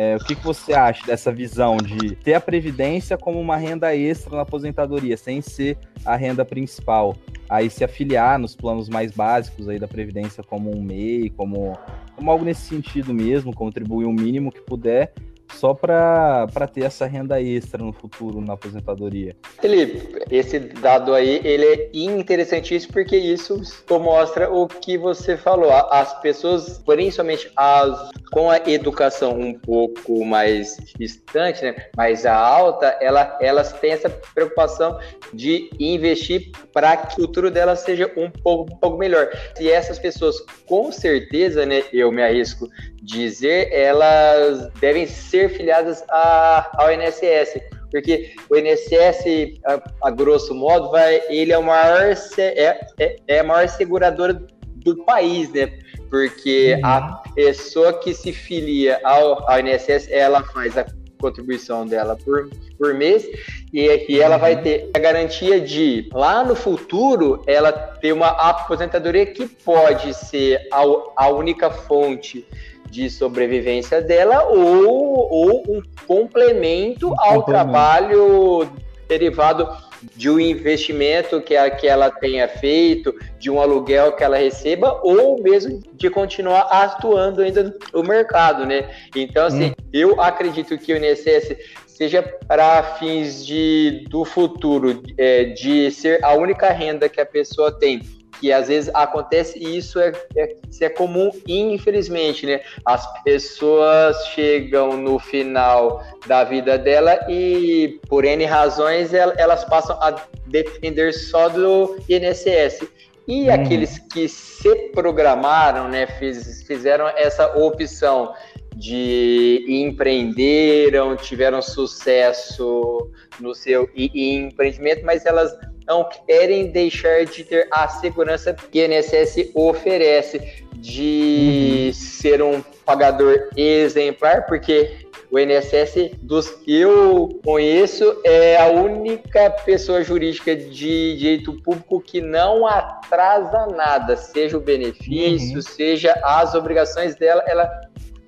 É, 0.01 0.15
o 0.15 0.21
que, 0.21 0.37
que 0.37 0.45
você 0.45 0.75
acha 0.75 1.05
dessa 1.05 1.33
visão 1.33 1.77
de 1.77 2.15
ter 2.15 2.35
a 2.35 2.41
previdência 2.41 3.19
como 3.19 3.41
uma 3.41 3.57
renda 3.57 3.97
extra 3.97 4.37
na 4.37 4.43
aposentadoria, 4.43 5.17
sem 5.17 5.43
ser 5.43 5.77
a 6.05 6.15
renda 6.15 6.45
principal? 6.45 7.17
Aí 7.51 7.69
se 7.69 7.83
afiliar 7.83 8.39
nos 8.39 8.55
planos 8.55 8.89
mais 8.89 9.11
básicos 9.11 9.69
aí 9.69 9.77
da 9.77 9.89
previdência 9.89 10.41
como 10.41 10.71
um 10.73 10.81
MEI, 10.81 11.31
como, 11.31 11.77
como 12.15 12.31
algo 12.31 12.45
nesse 12.45 12.61
sentido 12.61 13.13
mesmo, 13.13 13.53
contribuir 13.53 14.05
o 14.05 14.13
mínimo 14.13 14.53
que 14.53 14.61
puder 14.61 15.13
só 15.53 15.75
para 15.75 16.47
ter 16.73 16.85
essa 16.85 17.07
renda 17.07 17.41
extra 17.41 17.83
no 17.83 17.93
futuro 17.93 18.41
na 18.41 18.55
aposentadoria. 18.55 19.37
Felipe, 19.61 20.25
esse 20.31 20.59
dado 20.59 21.15
aí 21.15 21.41
ele 21.45 21.65
é 21.65 21.91
interessantíssimo 21.93 22.93
porque 22.93 23.17
isso 23.17 23.61
mostra 23.91 24.51
o 24.51 24.67
que 24.67 24.97
você 24.97 25.37
falou. 25.37 25.73
As 25.73 26.21
pessoas, 26.21 26.79
principalmente 26.79 27.51
as 27.57 28.11
com 28.31 28.51
a 28.51 28.59
educação 28.69 29.39
um 29.39 29.55
pouco 29.55 30.25
mais 30.25 30.77
distante, 30.99 31.63
né, 31.63 31.75
mais 31.97 32.27
alta, 32.27 32.97
ela, 33.01 33.39
elas 33.41 33.73
têm 33.73 33.93
essa 33.93 34.11
preocupação 34.11 34.99
de 35.33 35.71
investir 35.79 36.51
para 36.73 36.97
que 36.97 37.15
o 37.15 37.27
futuro 37.27 37.51
delas 37.51 37.81
seja 37.81 38.11
um 38.17 38.31
pouco, 38.31 38.73
um 38.73 38.77
pouco 38.77 38.99
melhor. 38.99 39.31
E 39.59 39.71
essas 39.71 39.99
pessoas, 39.99 40.37
com 40.67 40.93
certeza, 40.93 41.65
né, 41.65 41.83
eu 41.93 42.13
me 42.13 42.23
arrisco 42.23 42.69
dizer, 43.03 43.73
elas 43.73 44.71
devem 44.81 45.07
ser 45.07 45.51
filiadas 45.51 46.03
a, 46.09 46.71
ao 46.75 46.93
INSS, 46.93 47.61
porque 47.91 48.35
o 48.51 48.57
INSS, 48.57 49.59
a, 49.65 50.09
a, 50.09 50.11
grosso 50.11 50.55
modo, 50.55 50.91
vai, 50.91 51.23
ele 51.29 51.53
é, 51.53 51.59
o 51.59 51.63
maior, 51.63 52.15
é, 52.39 52.81
é, 52.99 53.17
é 53.27 53.39
a 53.41 53.45
maior 53.45 53.69
seguradora 53.69 54.35
do 54.77 55.05
país, 55.05 55.51
né? 55.53 55.79
Porque 56.11 56.75
uhum. 56.75 56.87
a 56.87 57.23
pessoa 57.35 57.93
que 57.95 58.15
se 58.15 58.33
filia 58.33 59.01
ao, 59.05 59.49
ao 59.51 59.61
INSS, 59.61 60.09
ela 60.11 60.43
faz 60.43 60.77
a 60.77 60.87
contribuição 61.21 61.85
dela 61.85 62.17
por, 62.17 62.49
por 62.79 62.95
mês 62.95 63.27
e, 63.73 64.07
e 64.09 64.21
ela 64.21 64.37
vai 64.37 64.55
uhum. 64.55 64.63
ter 64.63 64.91
a 64.95 64.99
garantia 64.99 65.61
de 65.61 66.09
lá 66.13 66.45
no 66.45 66.55
futuro 66.55 67.43
ela 67.47 67.73
ter 67.73 68.13
uma 68.13 68.29
aposentadoria 68.29 69.27
que 69.27 69.47
pode 69.47 70.15
ser 70.15 70.61
a, 70.73 70.85
a 71.17 71.29
única 71.29 71.71
fonte 71.71 72.47
de 72.91 73.11
sobrevivência 73.11 74.01
dela 74.01 74.45
ou, 74.45 75.29
ou 75.31 75.63
um 75.69 75.83
complemento 76.07 77.09
ao 77.09 77.43
complemento. 77.43 77.45
trabalho 77.47 78.69
derivado 79.09 79.69
de 80.17 80.31
um 80.31 80.39
investimento 80.39 81.41
que, 81.41 81.57
a, 81.57 81.71
que 81.71 81.87
ela 81.87 82.11
tenha 82.11 82.47
feito, 82.47 83.15
de 83.39 83.51
um 83.51 83.61
aluguel 83.61 84.13
que 84.13 84.23
ela 84.23 84.37
receba, 84.37 85.01
ou 85.03 85.43
mesmo 85.43 85.83
de 85.95 86.09
continuar 86.09 86.61
atuando 86.71 87.43
ainda 87.43 87.75
no 87.93 88.03
mercado, 88.03 88.65
né? 88.65 88.89
Então, 89.17 89.47
assim, 89.47 89.71
hum. 89.71 89.75
eu 89.93 90.21
acredito 90.21 90.77
que 90.79 90.93
o 90.93 90.97
INSS 90.97 91.57
seja 91.87 92.23
para 92.23 92.83
fins 92.99 93.45
de, 93.45 94.05
do 94.09 94.25
futuro, 94.25 95.03
é, 95.17 95.47
de 95.47 95.91
ser 95.91 96.25
a 96.25 96.33
única 96.35 96.71
renda 96.71 97.09
que 97.09 97.21
a 97.21 97.27
pessoa 97.27 97.73
tem 97.73 98.03
que 98.41 98.53
às 98.53 98.69
vezes 98.69 98.91
acontece 98.95 99.59
e 99.59 99.77
isso 99.77 99.99
é, 100.01 100.13
é, 100.37 100.57
isso 100.71 100.85
é 100.85 100.89
comum, 100.89 101.31
infelizmente, 101.47 102.47
né? 102.47 102.61
As 102.85 103.07
pessoas 103.23 104.17
chegam 104.29 104.97
no 104.97 105.19
final 105.19 106.03
da 106.27 106.45
vida 106.45 106.79
dela 106.79 107.19
e, 107.29 108.01
por 108.09 108.25
N 108.25 108.45
razões, 108.45 109.13
elas 109.13 109.65
passam 109.65 109.97
a 110.01 110.15
depender 110.47 111.13
só 111.13 111.49
do 111.49 111.97
INSS. 112.09 112.87
E 113.27 113.51
hum. 113.51 113.53
aqueles 113.53 113.99
que 113.99 114.27
se 114.27 114.75
programaram, 114.95 115.89
né, 115.89 116.07
fiz, 116.07 116.63
fizeram 116.63 117.07
essa 117.09 117.47
opção 117.59 118.33
de 118.79 119.65
empreenderam, 119.69 121.17
tiveram 121.17 121.61
sucesso 121.61 123.11
no 123.41 123.55
seu 123.55 123.91
empreendimento, 123.97 125.05
mas 125.05 125.27
elas 125.27 125.53
não 125.87 126.09
querem 126.27 126.71
deixar 126.71 127.25
de 127.25 127.43
ter 127.43 127.67
a 127.73 127.89
segurança 127.89 128.55
que 128.55 128.81
a 128.81 128.87
INSS 128.87 129.51
oferece 129.55 130.65
de 130.77 131.87
uhum. 131.89 131.93
ser 131.93 132.43
um 132.43 132.63
pagador 132.85 133.49
exemplar, 133.57 134.47
porque 134.47 135.09
o 135.31 135.39
INSS, 135.39 136.13
dos 136.23 136.49
que 136.49 136.81
eu 136.81 137.41
conheço, 137.45 138.21
é 138.25 138.57
a 138.57 138.69
única 138.69 139.51
pessoa 139.51 140.05
jurídica 140.05 140.55
de 140.55 141.17
direito 141.17 141.53
público 141.63 142.01
que 142.01 142.21
não 142.21 142.67
atrasa 142.67 143.67
nada, 143.67 144.17
seja 144.17 144.57
o 144.57 144.61
benefício, 144.61 145.57
uhum. 145.57 145.63
seja 145.63 146.13
as 146.23 146.55
obrigações 146.55 147.17
dela, 147.17 147.43
ela 147.47 147.69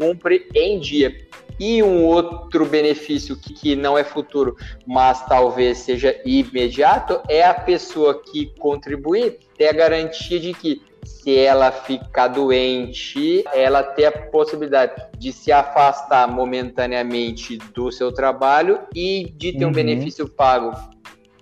cumpre 0.00 0.48
em 0.54 0.80
dia. 0.80 1.14
E 1.58 1.82
um 1.82 2.06
outro 2.06 2.64
benefício 2.64 3.36
que, 3.36 3.52
que 3.52 3.76
não 3.76 3.98
é 3.98 4.02
futuro, 4.02 4.56
mas 4.86 5.26
talvez 5.26 5.76
seja 5.78 6.18
imediato, 6.24 7.20
é 7.28 7.44
a 7.44 7.52
pessoa 7.52 8.22
que 8.22 8.50
contribuir 8.58 9.38
ter 9.58 9.68
a 9.68 9.72
garantia 9.72 10.40
de 10.40 10.54
que 10.54 10.80
se 11.04 11.36
ela 11.36 11.70
ficar 11.70 12.28
doente, 12.28 13.44
ela 13.52 13.82
ter 13.82 14.06
a 14.06 14.12
possibilidade 14.12 14.94
de 15.18 15.32
se 15.32 15.52
afastar 15.52 16.26
momentaneamente 16.26 17.58
do 17.74 17.92
seu 17.92 18.10
trabalho 18.10 18.80
e 18.94 19.30
de 19.36 19.52
ter 19.52 19.64
uhum. 19.64 19.70
um 19.70 19.74
benefício 19.74 20.26
pago 20.26 20.72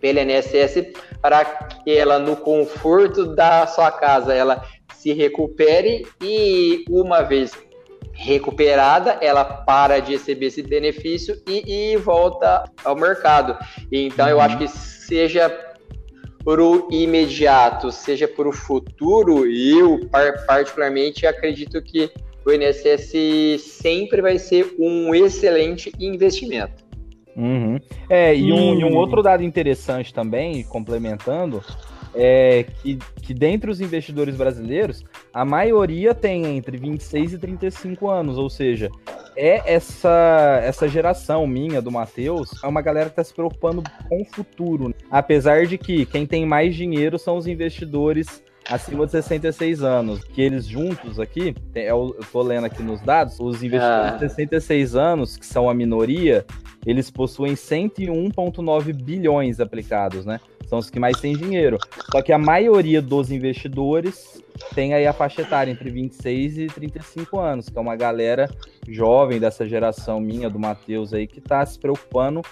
pela 0.01 0.21
INSS 0.21 0.93
para 1.21 1.45
que 1.45 1.97
ela, 1.97 2.19
no 2.19 2.37
conforto 2.37 3.35
da 3.37 3.67
sua 3.69 3.91
casa, 3.93 4.35
ela 4.35 4.65
se 4.95 5.13
recupere 5.13 6.07
e 6.21 6.85
uma 6.89 7.23
vez 7.23 7.53
recuperada, 8.19 9.17
ela 9.21 9.45
para 9.45 10.01
de 10.01 10.13
receber 10.13 10.47
esse 10.47 10.61
benefício 10.61 11.41
e, 11.47 11.93
e 11.93 11.97
volta 11.97 12.65
ao 12.85 12.97
mercado. 12.97 13.57
Então, 13.93 14.27
uhum. 14.27 14.33
eu 14.33 14.41
acho 14.41 14.59
que 14.59 14.67
seja 14.67 15.49
por 16.45 16.61
o 16.61 16.89
imediato, 16.91 17.93
seja 17.93 18.27
por 18.27 18.49
o 18.49 18.53
futuro, 18.53 19.47
eu 19.47 20.01
particularmente 20.47 21.27
acredito 21.27 21.81
que 21.81 22.11
o 22.45 22.51
INSS 22.51 23.63
sempre 23.63 24.21
vai 24.21 24.39
ser 24.39 24.75
um 24.79 25.15
excelente 25.15 25.93
investimento. 26.01 26.85
Uhum. 27.37 27.79
É, 28.11 28.35
e 28.35 28.53
um, 28.53 28.81
e 28.81 28.85
um 28.85 28.97
outro 28.97 29.23
dado 29.23 29.45
interessante 29.45 30.13
também, 30.13 30.65
complementando, 30.65 31.63
é 32.19 32.65
que, 32.83 32.99
que 33.23 33.33
dentre 33.33 33.71
os 33.71 33.81
investidores 33.81 34.37
brasileiros, 34.37 35.05
a 35.33 35.45
maioria 35.45 36.13
tem 36.13 36.57
entre 36.57 36.77
26 36.77 37.35
e 37.35 37.39
35 37.39 38.11
anos, 38.11 38.37
ou 38.37 38.51
seja, 38.51 38.91
é 39.37 39.73
essa 39.73 40.61
essa 40.65 40.89
geração 40.89 41.47
minha, 41.47 41.81
do 41.81 41.93
Matheus, 41.93 42.51
é 42.63 42.67
uma 42.67 42.83
galera 42.83 43.07
que 43.07 43.13
está 43.13 43.23
se 43.23 43.33
preocupando 43.33 43.85
com 44.09 44.21
o 44.21 44.25
futuro. 44.25 44.93
Apesar 45.09 45.65
de 45.67 45.79
que 45.79 46.05
quem 46.05 46.27
tem 46.27 46.45
mais 46.45 46.75
dinheiro 46.75 47.19
são 47.19 47.37
os 47.37 47.47
investidores 47.47 48.43
acima 48.69 49.07
de 49.07 49.13
66 49.13 49.83
anos, 49.83 50.25
que 50.25 50.43
eles 50.43 50.67
juntos 50.67 51.19
aqui, 51.19 51.55
eu 51.75 52.17
tô 52.33 52.43
lendo 52.43 52.65
aqui 52.65 52.83
nos 52.83 53.01
dados, 53.01 53.39
os 53.41 53.63
investidores 53.63 54.13
ah. 54.13 54.15
de 54.15 54.29
66 54.29 54.97
anos, 54.97 55.37
que 55.37 55.47
são 55.47 55.71
a 55.71 55.75
minoria, 55.75 56.45
eles 56.87 57.11
possuem 57.11 57.55
101,9 57.55 58.93
bilhões 58.93 59.61
aplicados, 59.61 60.25
né? 60.25 60.41
São 60.67 60.79
os 60.79 60.91
que 60.91 61.01
mais 61.01 61.19
têm 61.19 61.37
dinheiro. 61.37 61.79
Só 62.13 62.21
que 62.21 62.33
a 62.33 62.39
maioria 62.39 63.01
dos 63.01 63.31
investidores 63.31 64.43
tem 64.75 64.93
aí 64.93 65.07
a 65.07 65.13
faixa 65.13 65.43
etária 65.43 65.71
entre 65.71 65.91
26 65.91 66.59
e 66.59 66.67
35 66.67 67.39
anos, 67.39 67.69
que 67.69 67.79
é 67.79 67.81
uma 67.81 67.97
galera 67.97 68.51
jovem 68.87 69.39
dessa 69.39 69.67
geração 69.67 70.21
minha, 70.21 70.51
do 70.51 70.59
Matheus 70.59 71.15
aí, 71.15 71.27
que 71.27 71.39
está 71.39 71.65
se 71.65 71.79
preocupando 71.79 72.43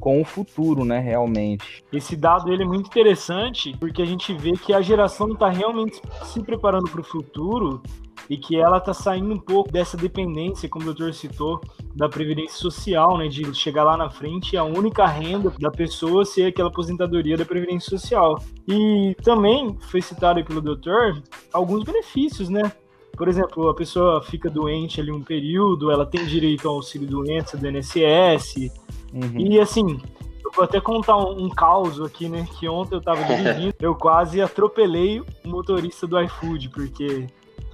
com 0.00 0.20
o 0.20 0.24
futuro, 0.24 0.84
né, 0.84 0.98
realmente. 0.98 1.84
Esse 1.92 2.16
dado 2.16 2.50
ele 2.50 2.62
é 2.62 2.66
muito 2.66 2.86
interessante, 2.86 3.76
porque 3.78 4.00
a 4.02 4.06
gente 4.06 4.32
vê 4.32 4.52
que 4.52 4.72
a 4.72 4.80
geração 4.80 5.32
está 5.32 5.48
realmente 5.48 6.00
se 6.24 6.42
preparando 6.42 6.90
para 6.90 7.02
o 7.02 7.04
futuro 7.04 7.82
e 8.28 8.36
que 8.36 8.56
ela 8.56 8.78
está 8.78 8.94
saindo 8.94 9.34
um 9.34 9.38
pouco 9.38 9.70
dessa 9.70 9.96
dependência, 9.96 10.68
como 10.68 10.84
o 10.84 10.86
doutor 10.86 11.12
citou, 11.12 11.60
da 11.94 12.08
previdência 12.08 12.56
social, 12.56 13.18
né, 13.18 13.28
de 13.28 13.52
chegar 13.54 13.84
lá 13.84 13.96
na 13.96 14.08
frente 14.08 14.54
e 14.54 14.56
a 14.56 14.64
única 14.64 15.06
renda 15.06 15.52
da 15.58 15.70
pessoa 15.70 16.24
ser 16.24 16.46
aquela 16.46 16.68
aposentadoria 16.68 17.36
da 17.36 17.44
previdência 17.44 17.90
social. 17.90 18.40
E 18.68 19.16
também 19.22 19.76
foi 19.80 20.00
citado 20.00 20.42
pelo 20.44 20.60
doutor 20.60 21.22
alguns 21.52 21.82
benefícios, 21.84 22.48
né? 22.48 22.72
Por 23.16 23.28
exemplo, 23.28 23.68
a 23.68 23.74
pessoa 23.74 24.22
fica 24.22 24.48
doente 24.48 25.00
ali 25.00 25.10
um 25.10 25.22
período, 25.22 25.90
ela 25.90 26.06
tem 26.06 26.24
direito 26.24 26.68
ao 26.68 26.76
auxílio 26.76 27.06
doença 27.06 27.56
do 27.56 27.68
INSS. 27.68 28.70
Uhum. 29.12 29.38
E 29.38 29.60
assim, 29.60 30.00
eu 30.44 30.50
vou 30.54 30.64
até 30.64 30.80
contar 30.80 31.16
um, 31.16 31.44
um 31.44 31.48
caos 31.48 32.00
aqui, 32.00 32.28
né? 32.28 32.46
Que 32.58 32.68
ontem 32.68 32.94
eu 32.94 33.00
tava 33.00 33.22
dirigindo, 33.24 33.74
eu 33.80 33.94
quase 33.94 34.40
atropelei 34.40 35.20
o 35.20 35.26
motorista 35.44 36.06
do 36.06 36.20
iFood, 36.20 36.68
porque 36.70 37.26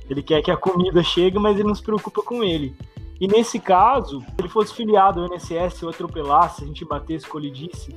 ele 0.08 0.22
quer 0.22 0.42
que 0.42 0.50
a 0.50 0.56
comida 0.56 1.02
chegue, 1.02 1.38
mas 1.38 1.58
ele 1.58 1.68
não 1.68 1.74
se 1.74 1.82
preocupa 1.82 2.22
com 2.22 2.42
ele. 2.42 2.74
E 3.20 3.26
nesse 3.26 3.58
caso, 3.58 4.20
se 4.20 4.26
ele 4.38 4.48
fosse 4.48 4.74
filiado 4.74 5.20
ao 5.20 5.34
INSS 5.34 5.82
ou 5.82 5.88
atropelasse, 5.88 6.64
a 6.64 6.66
gente 6.66 6.84
batesse, 6.84 7.26
colidisse, 7.26 7.94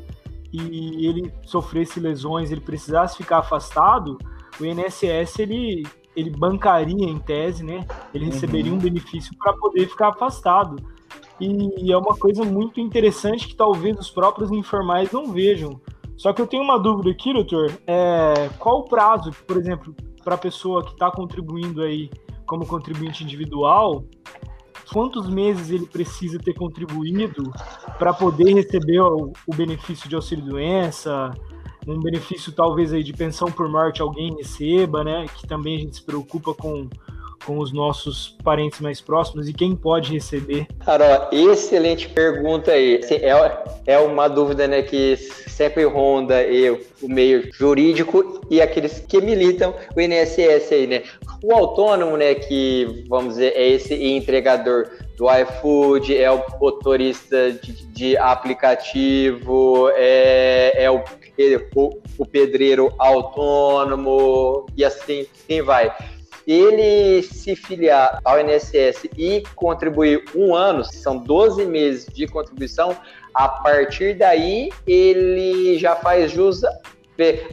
e 0.52 1.06
ele 1.06 1.32
sofresse 1.46 2.00
lesões, 2.00 2.52
ele 2.52 2.62
precisasse 2.62 3.18
ficar 3.18 3.40
afastado, 3.40 4.18
o 4.60 4.66
INSS 4.66 5.40
ele, 5.40 5.86
ele 6.16 6.30
bancaria 6.30 7.08
em 7.08 7.20
tese, 7.20 7.64
né? 7.64 7.86
Ele 8.14 8.26
uhum. 8.26 8.32
receberia 8.32 8.74
um 8.74 8.78
benefício 8.78 9.36
para 9.38 9.54
poder 9.54 9.88
ficar 9.88 10.10
afastado. 10.10 10.78
E 11.40 11.92
é 11.92 11.98
uma 11.98 12.18
coisa 12.18 12.44
muito 12.44 12.80
interessante 12.80 13.48
que 13.48 13.56
talvez 13.56 13.98
os 13.98 14.10
próprios 14.10 14.52
informais 14.52 15.12
não 15.12 15.32
vejam. 15.32 15.80
Só 16.18 16.34
que 16.34 16.42
eu 16.42 16.48
tenho 16.48 16.64
uma 16.64 16.78
dúvida 16.78 17.12
aqui, 17.12 17.34
doutor. 17.34 17.72
É, 17.88 18.50
qual 18.60 18.80
o 18.80 18.84
prazo, 18.84 19.32
por 19.48 19.56
exemplo, 19.56 19.96
para 20.24 20.36
a 20.36 20.38
pessoa 20.38 20.84
que 20.84 20.92
está 20.92 21.10
contribuindo 21.10 21.82
aí 21.82 22.10
como 22.46 22.66
contribuinte 22.66 23.24
individual, 23.24 24.04
quantos 24.92 25.30
meses 25.30 25.70
ele 25.70 25.86
precisa 25.86 26.38
ter 26.40 26.54
contribuído 26.54 27.52
para 27.98 28.14
poder 28.14 28.54
receber 28.54 29.00
o, 29.00 29.32
o 29.48 29.56
benefício 29.56 30.10
de 30.10 30.16
auxílio-doença, 30.16 31.32
um 31.88 32.00
benefício 32.00 32.52
talvez 32.52 32.92
aí 32.92 33.04
de 33.04 33.14
pensão 33.14 33.52
por 33.52 33.70
morte 33.70 34.02
alguém 34.02 34.36
receba, 34.36 35.04
né? 35.04 35.26
Que 35.28 35.48
também 35.48 35.78
a 35.78 35.80
gente 35.80 35.96
se 35.96 36.04
preocupa 36.04 36.54
com 36.54 36.90
com 37.46 37.60
os 37.60 37.72
nossos 37.72 38.38
parentes 38.44 38.80
mais 38.80 39.02
próximos 39.02 39.48
e 39.48 39.54
quem 39.54 39.76
pode 39.76 40.14
receber? 40.14 40.68
Cara, 40.86 41.30
excelente 41.32 42.08
pergunta 42.10 42.72
aí. 42.72 43.02
É, 43.10 43.94
é 43.94 44.00
uma 44.00 44.28
dúvida 44.28 44.68
né, 44.68 44.82
que 44.82 45.18
sempre 45.18 45.84
ronda 45.84 46.44
eu, 46.44 46.80
o 47.02 47.08
meio 47.08 47.50
jurídico 47.54 48.42
e 48.50 48.62
aqueles 48.62 49.00
que 49.00 49.20
militam 49.22 49.74
o 49.96 50.02
INSS 50.02 50.72
aí, 50.72 50.88
né? 50.88 51.04
O 51.44 51.54
autônomo, 51.54 52.18
né, 52.18 52.36
que 52.36 53.06
vamos 53.08 53.36
dizer, 53.36 53.54
é 53.56 53.70
esse 53.70 53.94
entregador 53.94 54.90
do 55.18 55.26
iFood, 55.30 56.18
é 56.18 56.32
o 56.32 56.44
motorista 56.60 57.52
de, 57.52 57.86
de 57.88 58.18
aplicativo, 58.18 59.90
é, 59.96 60.84
é 60.84 60.92
o, 60.92 61.04
o, 61.76 62.02
o 62.18 62.26
pedreiro 62.26 62.94
autônomo 62.98 64.66
e 64.76 64.84
assim, 64.84 65.26
quem 65.48 65.62
vai 65.62 65.94
ele 66.52 67.22
se 67.22 67.56
filiar 67.56 68.20
ao 68.26 68.40
INSS 68.40 69.08
e 69.16 69.44
contribuir 69.54 70.24
um 70.36 70.56
ano, 70.56 70.84
são 70.84 71.18
12 71.18 71.64
meses 71.68 72.08
de 72.12 72.28
contribuição, 72.28 72.98
a 73.36 73.48
partir 73.48 74.16
daí 74.16 74.70
ele 74.88 75.78
já 75.78 75.96
faz 75.96 76.32
jus 76.32 76.62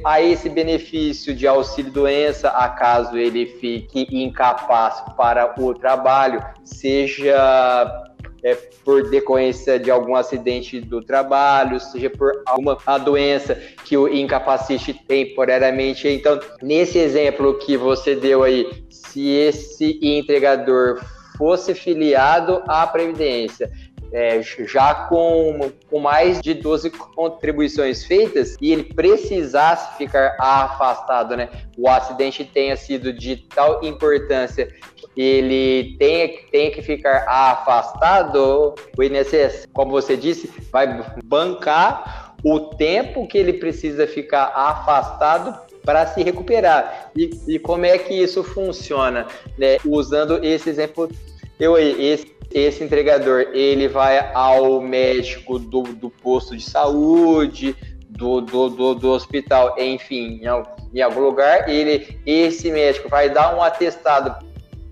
a 0.05 0.23
esse 0.23 0.49
benefício 0.49 1.35
de 1.35 1.47
auxílio 1.47 1.93
doença, 1.93 2.49
acaso 2.51 3.19
ele 3.19 3.47
fique 3.61 4.07
incapaz 4.11 5.03
para 5.17 5.55
o 5.61 5.75
trabalho, 5.75 6.43
seja 6.65 8.07
é, 8.43 8.55
por 8.85 9.09
decorrência 9.11 9.79
de 9.79 9.91
algum 9.91 10.15
acidente 10.15 10.81
do 10.81 11.03
trabalho, 11.03 11.81
seja 11.81 12.11
por 12.11 12.43
alguma 12.47 12.77
doença 12.99 13.55
que 13.85 13.97
o 13.97 14.09
incapacite 14.09 14.95
temporariamente. 14.95 16.09
Então, 16.09 16.39
nesse 16.63 16.99
exemplo 16.99 17.59
que 17.59 17.77
você 17.77 18.15
deu 18.15 18.43
aí, 18.43 18.85
se 18.91 19.29
esse 19.29 19.99
entregador 20.03 21.01
fosse 21.37 21.75
filiado 21.75 22.63
à 22.67 22.87
Previdência, 22.87 23.71
é, 24.17 24.41
já 24.43 24.95
com, 24.95 25.71
com 25.91 26.01
mais 26.01 26.41
de 26.41 26.55
12 26.55 26.89
contribuições 26.89 28.03
feitas 28.07 28.57
e 28.63 28.73
ele 28.73 28.85
precisasse 28.85 29.99
ficar 29.99 30.35
afastado, 30.39 31.37
né? 31.37 31.51
O 31.77 31.87
acidente 31.87 32.43
tenha 32.43 32.75
sido 32.77 33.13
de 33.13 33.37
tal 33.37 33.85
importância 33.85 34.73
ele 35.15 35.97
tenha, 35.99 36.29
tenha 36.51 36.71
que 36.71 36.83
ficar 36.83 37.25
afastado, 37.27 38.75
o 38.99 39.03
INSS, 39.03 39.67
como 39.73 39.91
você 39.91 40.15
disse, 40.15 40.51
vai 40.71 41.03
bancar 41.25 42.35
o 42.45 42.61
tempo 42.61 43.27
que 43.27 43.39
ele 43.39 43.55
precisa 43.55 44.07
ficar 44.07 44.53
afastado 44.55 45.59
para 45.83 46.07
se 46.07 46.23
recuperar. 46.23 47.11
E, 47.17 47.31
e, 47.49 47.59
como 47.59 47.87
é 47.87 47.97
que 47.97 48.13
isso 48.13 48.45
funciona? 48.45 49.27
Né? 49.57 49.79
Usando 49.87 50.45
esse 50.45 50.69
exemplo, 50.69 51.09
eu 51.59 51.79
esse, 51.79 52.31
esse 52.51 52.85
entregador, 52.85 53.49
ele 53.53 53.89
vai 53.89 54.31
ao 54.35 54.81
médico 54.81 55.59
do, 55.59 55.83
do 55.83 56.11
posto 56.11 56.57
de 56.57 56.63
saúde, 56.63 57.75
do, 58.09 58.41
do, 58.41 58.71
do, 58.71 58.95
do 58.95 59.11
hospital, 59.11 59.75
enfim, 59.79 60.41
em, 60.43 60.99
em 60.99 61.03
algum 61.03 61.21
lugar, 61.21 61.69
ele, 61.69 62.19
esse 62.25 62.71
médico 62.71 63.09
vai 63.09 63.29
dar 63.29 63.57
um 63.57 63.63
atestado 63.63 64.47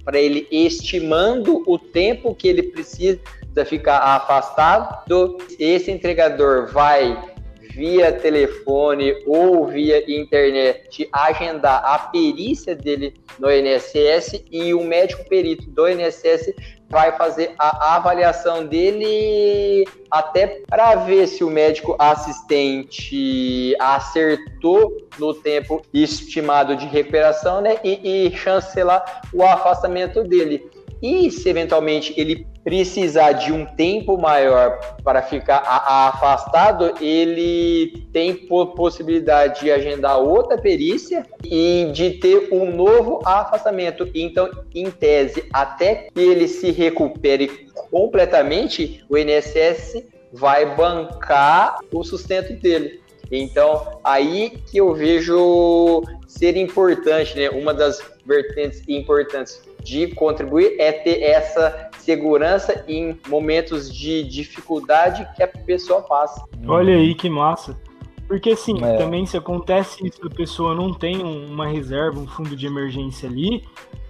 para 0.04 0.18
ele 0.18 0.46
estimando 0.50 1.62
o 1.66 1.78
tempo 1.78 2.34
que 2.34 2.46
ele 2.46 2.62
precisa 2.64 3.18
ficar 3.64 3.98
afastado. 3.98 5.38
Esse 5.58 5.90
entregador 5.90 6.70
vai 6.70 7.33
via 7.74 8.12
telefone 8.12 9.14
ou 9.26 9.66
via 9.66 10.02
internet 10.10 11.08
agendar 11.12 11.84
a 11.84 11.98
perícia 11.98 12.74
dele 12.74 13.14
no 13.38 13.50
INSS 13.50 14.44
e 14.50 14.72
o 14.72 14.84
médico 14.84 15.28
perito 15.28 15.68
do 15.70 15.88
INSS 15.88 16.54
vai 16.88 17.16
fazer 17.16 17.54
a 17.58 17.96
avaliação 17.96 18.64
dele 18.64 19.84
até 20.10 20.62
para 20.68 20.94
ver 20.94 21.26
se 21.26 21.42
o 21.42 21.50
médico 21.50 21.96
assistente 21.98 23.74
acertou 23.80 24.96
no 25.18 25.34
tempo 25.34 25.82
estimado 25.92 26.76
de 26.76 26.86
recuperação 26.86 27.60
né, 27.60 27.78
e, 27.82 28.26
e 28.26 28.36
chancelar 28.36 29.22
o 29.32 29.42
afastamento 29.42 30.22
dele. 30.22 30.70
E 31.04 31.30
se 31.30 31.50
eventualmente 31.50 32.14
ele 32.16 32.46
precisar 32.64 33.32
de 33.32 33.52
um 33.52 33.66
tempo 33.66 34.16
maior 34.16 34.80
para 35.04 35.20
ficar 35.20 35.58
afastado, 35.58 36.94
ele 36.98 38.06
tem 38.10 38.34
possibilidade 38.74 39.60
de 39.60 39.70
agendar 39.70 40.18
outra 40.18 40.56
perícia 40.56 41.26
e 41.44 41.90
de 41.92 42.12
ter 42.12 42.48
um 42.50 42.74
novo 42.74 43.20
afastamento. 43.22 44.08
Então, 44.14 44.50
em 44.74 44.90
tese, 44.90 45.44
até 45.52 46.08
que 46.14 46.20
ele 46.22 46.48
se 46.48 46.70
recupere 46.70 47.68
completamente, 47.90 49.04
o 49.06 49.18
INSS 49.18 50.02
vai 50.32 50.74
bancar 50.74 51.80
o 51.92 52.02
sustento 52.02 52.54
dele. 52.54 53.02
Então, 53.30 54.00
aí 54.02 54.54
que 54.70 54.78
eu 54.78 54.94
vejo 54.94 56.02
ser 56.26 56.56
importante, 56.56 57.36
né? 57.36 57.50
Uma 57.50 57.74
das 57.74 58.00
vertentes 58.24 58.82
importantes 58.88 59.60
de 59.84 60.08
contribuir 60.08 60.74
é 60.80 60.90
ter 60.90 61.22
essa 61.22 61.90
segurança 61.98 62.84
em 62.88 63.18
momentos 63.28 63.94
de 63.94 64.24
dificuldade 64.24 65.28
que 65.36 65.42
a 65.42 65.46
pessoa 65.48 66.02
passa. 66.02 66.42
Olha 66.66 66.96
aí 66.96 67.14
que 67.14 67.28
massa. 67.28 67.78
Porque 68.26 68.56
sim, 68.56 68.82
é. 68.82 68.96
também 68.96 69.26
se 69.26 69.36
acontece 69.36 70.04
isso, 70.06 70.26
a 70.26 70.30
pessoa 70.30 70.74
não 70.74 70.92
tem 70.92 71.22
uma 71.22 71.68
reserva, 71.68 72.18
um 72.18 72.26
fundo 72.26 72.56
de 72.56 72.66
emergência 72.66 73.28
ali, 73.28 73.62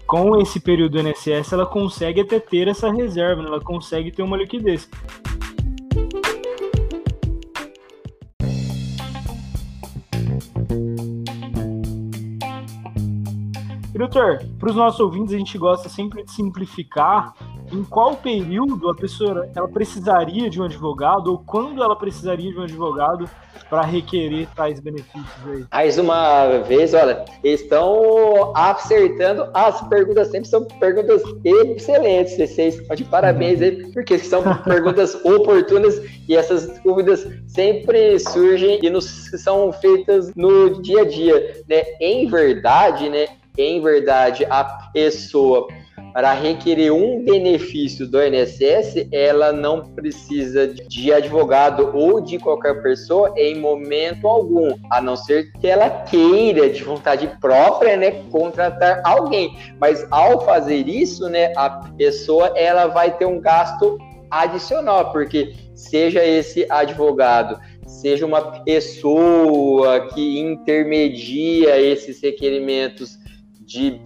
com 0.06 0.40
esse 0.40 0.60
período 0.60 1.02
do 1.02 1.08
INSS 1.08 1.52
ela 1.52 1.66
consegue 1.66 2.20
até 2.20 2.38
ter 2.38 2.68
essa 2.68 2.92
reserva, 2.92 3.42
né? 3.42 3.48
ela 3.48 3.60
consegue 3.60 4.12
ter 4.12 4.22
uma 4.22 4.36
liquidez. 4.36 4.88
E, 13.94 13.98
doutor, 13.98 14.44
para 14.58 14.70
os 14.70 14.74
nossos 14.74 14.98
ouvintes, 14.98 15.32
a 15.32 15.38
gente 15.38 15.56
gosta 15.56 15.88
sempre 15.88 16.24
de 16.24 16.32
simplificar 16.32 17.32
em 17.72 17.84
qual 17.84 18.16
período 18.16 18.90
a 18.90 18.94
pessoa 18.94 19.48
ela 19.54 19.68
precisaria 19.68 20.50
de 20.50 20.60
um 20.60 20.64
advogado 20.64 21.30
ou 21.30 21.38
quando 21.38 21.80
ela 21.80 21.94
precisaria 21.94 22.50
de 22.50 22.58
um 22.58 22.62
advogado 22.64 23.30
para 23.70 23.82
requerer 23.82 24.48
tais 24.54 24.80
benefícios 24.80 25.46
aí. 25.46 25.64
Mais 25.72 25.96
uma 25.96 26.58
vez, 26.58 26.92
olha, 26.92 27.24
estão 27.44 28.52
acertando 28.54 29.48
as 29.54 29.80
perguntas, 29.88 30.28
sempre 30.28 30.48
são 30.48 30.64
perguntas 30.64 31.22
excelentes. 31.44 32.36
Vocês 32.36 32.80
estão 32.80 32.96
de 32.96 33.04
parabéns 33.04 33.62
aí, 33.62 33.92
porque 33.92 34.18
são 34.18 34.42
perguntas 34.64 35.14
oportunas 35.24 36.02
e 36.28 36.36
essas 36.36 36.80
dúvidas 36.80 37.28
sempre 37.46 38.18
surgem 38.18 38.80
e 38.82 38.90
nos, 38.90 39.30
são 39.36 39.72
feitas 39.72 40.34
no 40.34 40.82
dia 40.82 41.02
a 41.02 41.04
dia, 41.04 41.62
né? 41.68 41.84
Em 42.00 42.26
verdade, 42.28 43.08
né? 43.08 43.28
Em 43.56 43.80
verdade 43.80 44.44
a 44.50 44.64
pessoa 44.92 45.68
para 46.12 46.32
requerer 46.32 46.92
um 46.92 47.24
benefício 47.24 48.06
do 48.06 48.22
INSS, 48.22 49.08
ela 49.10 49.52
não 49.52 49.80
precisa 49.80 50.68
de 50.68 51.12
advogado 51.12 51.90
ou 51.92 52.20
de 52.20 52.38
qualquer 52.38 52.80
pessoa 52.84 53.34
em 53.36 53.58
momento 53.58 54.28
algum, 54.28 54.76
a 54.90 55.00
não 55.00 55.16
ser 55.16 55.50
que 55.60 55.66
ela 55.66 55.90
queira 55.90 56.70
de 56.70 56.84
vontade 56.84 57.26
própria, 57.40 57.96
né, 57.96 58.12
contratar 58.30 59.00
alguém. 59.04 59.56
Mas 59.80 60.06
ao 60.08 60.44
fazer 60.44 60.88
isso, 60.88 61.28
né, 61.28 61.52
a 61.56 61.68
pessoa 61.98 62.52
ela 62.56 62.86
vai 62.86 63.16
ter 63.16 63.26
um 63.26 63.40
gasto 63.40 63.98
adicional, 64.30 65.10
porque 65.10 65.52
seja 65.74 66.24
esse 66.24 66.64
advogado 66.70 67.58
seja 67.86 68.24
uma 68.24 68.62
pessoa 68.62 70.08
que 70.08 70.38
intermedia 70.38 71.80
esses 71.80 72.20
requerimentos 72.22 73.18
de 73.66 74.00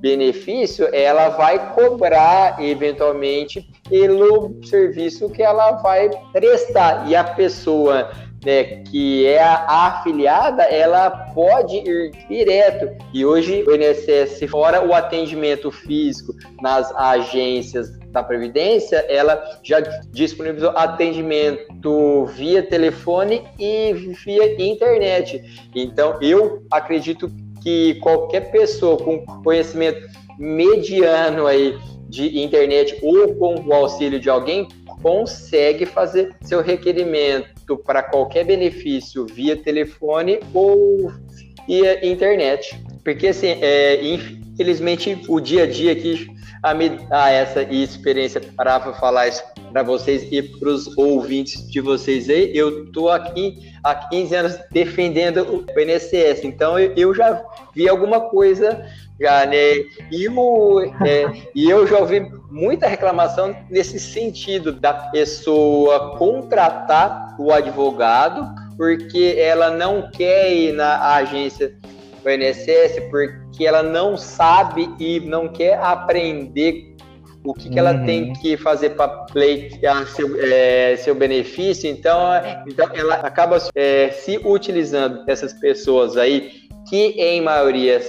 benefício, 0.00 0.88
ela 0.92 1.30
vai 1.30 1.74
cobrar 1.74 2.62
eventualmente 2.62 3.68
pelo 3.88 4.58
serviço 4.64 5.28
que 5.30 5.42
ela 5.42 5.72
vai 5.82 6.10
prestar. 6.32 7.08
E 7.08 7.14
a 7.14 7.24
pessoa 7.24 8.10
né, 8.44 8.82
que 8.84 9.26
é 9.26 9.42
a 9.42 9.88
afiliada, 9.88 10.62
ela 10.62 11.10
pode 11.34 11.76
ir 11.76 12.10
direto. 12.28 12.88
E 13.12 13.24
hoje 13.24 13.64
o 13.64 13.74
INSS, 13.74 14.48
fora 14.48 14.86
o 14.86 14.94
atendimento 14.94 15.70
físico 15.70 16.32
nas 16.62 16.94
agências 16.96 17.98
da 18.10 18.22
Previdência, 18.22 19.04
ela 19.08 19.40
já 19.62 19.80
disponibilizou 20.10 20.70
atendimento 20.70 22.26
via 22.34 22.62
telefone 22.62 23.44
e 23.58 23.92
via 24.24 24.60
internet. 24.60 25.42
Então, 25.74 26.18
eu 26.20 26.64
acredito 26.70 27.30
que 27.62 27.94
qualquer 27.96 28.50
pessoa 28.50 28.96
com 28.96 29.24
conhecimento 29.42 30.08
mediano 30.38 31.46
aí 31.46 31.78
de 32.08 32.40
internet 32.40 32.98
ou 33.02 33.34
com 33.36 33.54
o 33.54 33.72
auxílio 33.72 34.18
de 34.18 34.28
alguém 34.28 34.66
consegue 35.02 35.86
fazer 35.86 36.34
seu 36.42 36.60
requerimento 36.60 37.76
para 37.84 38.02
qualquer 38.02 38.44
benefício 38.44 39.26
via 39.26 39.56
telefone 39.56 40.40
ou 40.52 41.12
via 41.66 42.04
internet. 42.06 42.78
Porque 43.04 43.28
assim, 43.28 43.56
é, 43.60 44.00
infelizmente 44.02 45.18
o 45.28 45.40
dia 45.40 45.62
a 45.62 45.66
dia 45.66 45.92
aqui 45.92 46.28
a 46.62 46.74
me 46.74 46.88
dar 46.88 47.30
essa 47.30 47.62
experiência 47.62 48.40
para 48.56 48.80
falar 48.94 49.28
isso 49.28 49.42
para 49.72 49.82
vocês 49.82 50.26
e 50.30 50.42
para 50.42 50.68
os 50.68 50.96
ouvintes 50.98 51.66
de 51.68 51.80
vocês 51.80 52.28
aí. 52.28 52.56
Eu 52.56 52.84
estou 52.84 53.10
aqui 53.10 53.72
há 53.82 53.94
15 53.94 54.34
anos 54.34 54.58
defendendo 54.70 55.42
o 55.42 55.80
INSS, 55.80 56.44
então 56.44 56.78
eu, 56.78 57.14
já 57.14 57.42
vi 57.74 57.88
alguma 57.88 58.20
coisa 58.20 58.84
já, 59.20 59.46
né? 59.46 59.76
E, 60.10 60.28
o, 60.28 60.80
é, 61.04 61.30
e 61.54 61.68
eu 61.68 61.86
já 61.86 61.98
ouvi 61.98 62.20
muita 62.50 62.88
reclamação 62.88 63.54
nesse 63.70 63.98
sentido 63.98 64.72
da 64.72 64.92
pessoa 64.92 66.16
contratar 66.16 67.36
o 67.38 67.52
advogado 67.52 68.46
porque 68.76 69.36
ela 69.38 69.70
não 69.70 70.10
quer 70.10 70.52
ir 70.52 70.72
na 70.72 71.14
agência 71.14 71.76
do 72.22 72.30
INSS 72.30 73.00
porque 73.10 73.39
ela 73.66 73.82
não 73.82 74.16
sabe 74.16 74.88
e 74.98 75.20
não 75.20 75.48
quer 75.48 75.78
aprender 75.78 76.90
o 77.42 77.54
que, 77.54 77.70
que 77.70 77.78
ela 77.78 77.92
uhum. 77.92 78.04
tem 78.04 78.32
que 78.34 78.56
fazer 78.56 78.90
para 78.90 79.08
pleitear 79.08 80.06
seu, 80.08 80.28
é, 80.40 80.96
seu 80.96 81.14
benefício. 81.14 81.88
Então, 81.88 82.18
então 82.66 82.88
ela 82.92 83.14
acaba 83.14 83.58
é, 83.74 84.10
se 84.10 84.38
utilizando 84.44 85.24
dessas 85.24 85.52
pessoas 85.54 86.16
aí, 86.16 86.52
que 86.88 86.96
em 86.96 87.40
maioria 87.40 88.00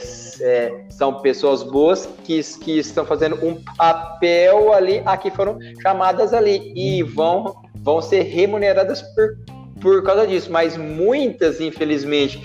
é, 0.41 0.85
são 0.89 1.21
pessoas 1.21 1.63
boas, 1.63 2.09
que, 2.23 2.41
que 2.59 2.79
estão 2.79 3.05
fazendo 3.05 3.35
um 3.45 3.55
papel 3.77 4.73
ali, 4.73 5.01
aqui 5.05 5.31
foram 5.31 5.59
chamadas 5.81 6.33
ali, 6.33 6.73
e 6.75 7.03
vão, 7.03 7.55
vão 7.75 8.01
ser 8.01 8.23
remuneradas 8.23 9.01
por, 9.01 9.37
por 9.81 10.03
causa 10.03 10.27
disso. 10.27 10.51
Mas 10.51 10.75
muitas, 10.75 11.61
infelizmente, 11.61 12.41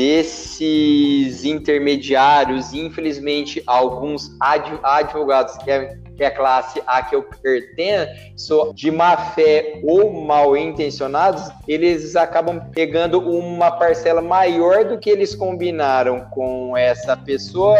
desses 0.00 1.44
intermediários, 1.44 2.72
infelizmente, 2.72 3.62
alguns 3.66 4.34
advogados 4.40 5.58
que 5.58 5.70
é, 5.70 5.98
que 6.16 6.24
é 6.24 6.28
a 6.28 6.30
classe 6.30 6.82
a 6.86 7.02
que 7.02 7.14
eu 7.14 7.22
pertenço, 7.22 8.72
de 8.74 8.90
má 8.90 9.14
fé 9.34 9.78
ou 9.84 10.10
mal 10.22 10.56
intencionados, 10.56 11.50
eles 11.68 12.16
acabam 12.16 12.70
pegando 12.70 13.20
uma 13.20 13.70
parcela 13.72 14.22
maior 14.22 14.86
do 14.86 14.98
que 14.98 15.10
eles 15.10 15.34
combinaram 15.34 16.20
com 16.30 16.74
essa 16.74 17.14
pessoa 17.14 17.76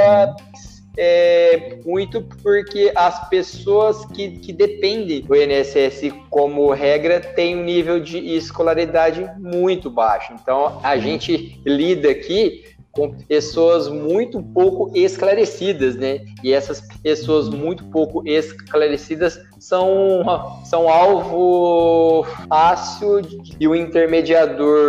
é, 1.03 1.79
muito 1.83 2.21
porque 2.43 2.93
as 2.95 3.27
pessoas 3.31 4.05
que, 4.05 4.33
que 4.33 4.53
dependem 4.53 5.23
do 5.23 5.35
INSS 5.35 6.13
como 6.29 6.71
regra 6.73 7.19
têm 7.19 7.57
um 7.57 7.65
nível 7.65 7.99
de 7.99 8.19
escolaridade 8.19 9.27
muito 9.39 9.89
baixo. 9.89 10.35
Então 10.35 10.79
a 10.83 10.99
gente 10.99 11.59
lida 11.65 12.11
aqui 12.11 12.65
com 12.93 13.15
pessoas 13.25 13.89
muito 13.89 14.43
pouco 14.43 14.91
esclarecidas, 14.95 15.97
né? 15.97 16.21
E 16.43 16.53
essas 16.53 16.81
pessoas 17.03 17.49
muito 17.49 17.85
pouco 17.85 18.27
esclarecidas 18.27 19.41
são, 19.59 20.25
são 20.65 20.89
alvo 20.89 22.25
fácil 22.49 23.21
e 23.59 23.69
o 23.69 23.77
intermediador 23.77 24.81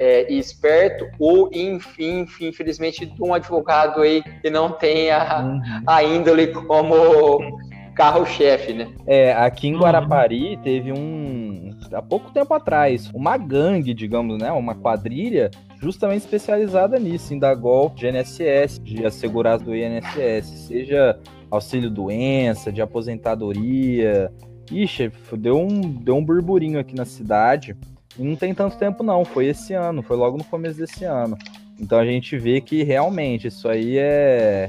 é, 0.00 0.32
esperto 0.32 1.06
ou, 1.18 1.48
enfim, 1.52 2.26
infelizmente, 2.40 3.06
de 3.06 3.22
um 3.22 3.32
advogado 3.32 4.02
aí 4.02 4.22
que 4.42 4.50
não 4.50 4.72
tenha 4.72 5.40
uhum. 5.42 5.82
a 5.86 6.02
índole 6.02 6.48
como 6.48 7.58
carro-chefe, 7.94 8.72
né? 8.72 8.88
É, 9.06 9.32
aqui 9.32 9.68
em 9.68 9.76
Guarapari 9.76 10.58
teve 10.58 10.92
um. 10.92 11.70
Há 11.92 12.02
pouco 12.02 12.30
tempo 12.30 12.52
atrás, 12.54 13.10
uma 13.14 13.36
gangue, 13.36 13.92
digamos, 13.94 14.38
né? 14.38 14.50
Uma 14.50 14.74
quadrilha 14.74 15.50
justamente 15.82 16.22
especializada 16.22 16.96
nisso, 16.96 17.34
em 17.34 17.38
dar 17.40 17.54
golpe 17.56 18.00
de 18.00 18.06
INSS, 18.06 18.78
de 18.78 19.04
assegurados 19.04 19.66
do 19.66 19.74
INSS, 19.74 20.46
seja 20.68 21.18
auxílio 21.50 21.90
doença, 21.90 22.72
de 22.72 22.80
aposentadoria. 22.80 24.32
Ixi, 24.70 25.10
deu 25.36 25.58
um, 25.58 25.80
deu 25.80 26.16
um 26.16 26.24
burburinho 26.24 26.78
aqui 26.78 26.94
na 26.94 27.04
cidade. 27.04 27.76
E 28.16 28.22
não 28.22 28.36
tem 28.36 28.54
tanto 28.54 28.78
tempo, 28.78 29.02
não. 29.02 29.24
Foi 29.24 29.46
esse 29.46 29.74
ano, 29.74 30.02
foi 30.02 30.16
logo 30.16 30.38
no 30.38 30.44
começo 30.44 30.78
desse 30.78 31.04
ano. 31.04 31.36
Então 31.80 31.98
a 31.98 32.04
gente 32.06 32.38
vê 32.38 32.60
que 32.60 32.84
realmente 32.84 33.48
isso 33.48 33.68
aí 33.68 33.98
é 33.98 34.68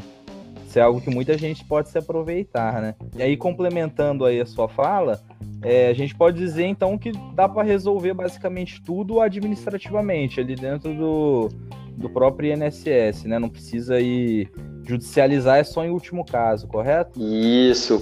Isso 0.65 0.79
é 0.79 0.81
algo 0.81 0.99
que 0.99 1.11
muita 1.11 1.37
gente 1.37 1.63
pode 1.63 1.89
se 1.89 1.97
aproveitar, 1.99 2.81
né? 2.81 2.95
E 3.15 3.21
aí, 3.21 3.37
complementando 3.37 4.25
aí 4.25 4.41
a 4.41 4.45
sua 4.47 4.67
fala, 4.67 5.21
é, 5.61 5.87
a 5.89 5.93
gente 5.93 6.15
pode 6.15 6.37
dizer 6.37 6.65
então 6.65 6.97
que 6.97 7.11
dá 7.33 7.47
para 7.47 7.63
resolver 7.63 8.13
basicamente 8.13 8.81
tudo 8.81 9.21
administrativamente, 9.21 10.39
ali 10.39 10.55
dentro 10.55 10.93
do, 10.93 11.49
do 11.95 12.09
próprio 12.09 12.53
INSS, 12.53 13.25
né? 13.25 13.39
Não 13.39 13.49
precisa 13.49 13.99
ir 13.99 14.51
judicializar, 14.85 15.59
é 15.59 15.63
só 15.63 15.85
em 15.85 15.89
último 15.89 16.25
caso, 16.25 16.67
correto? 16.67 17.17
Isso, 17.17 17.99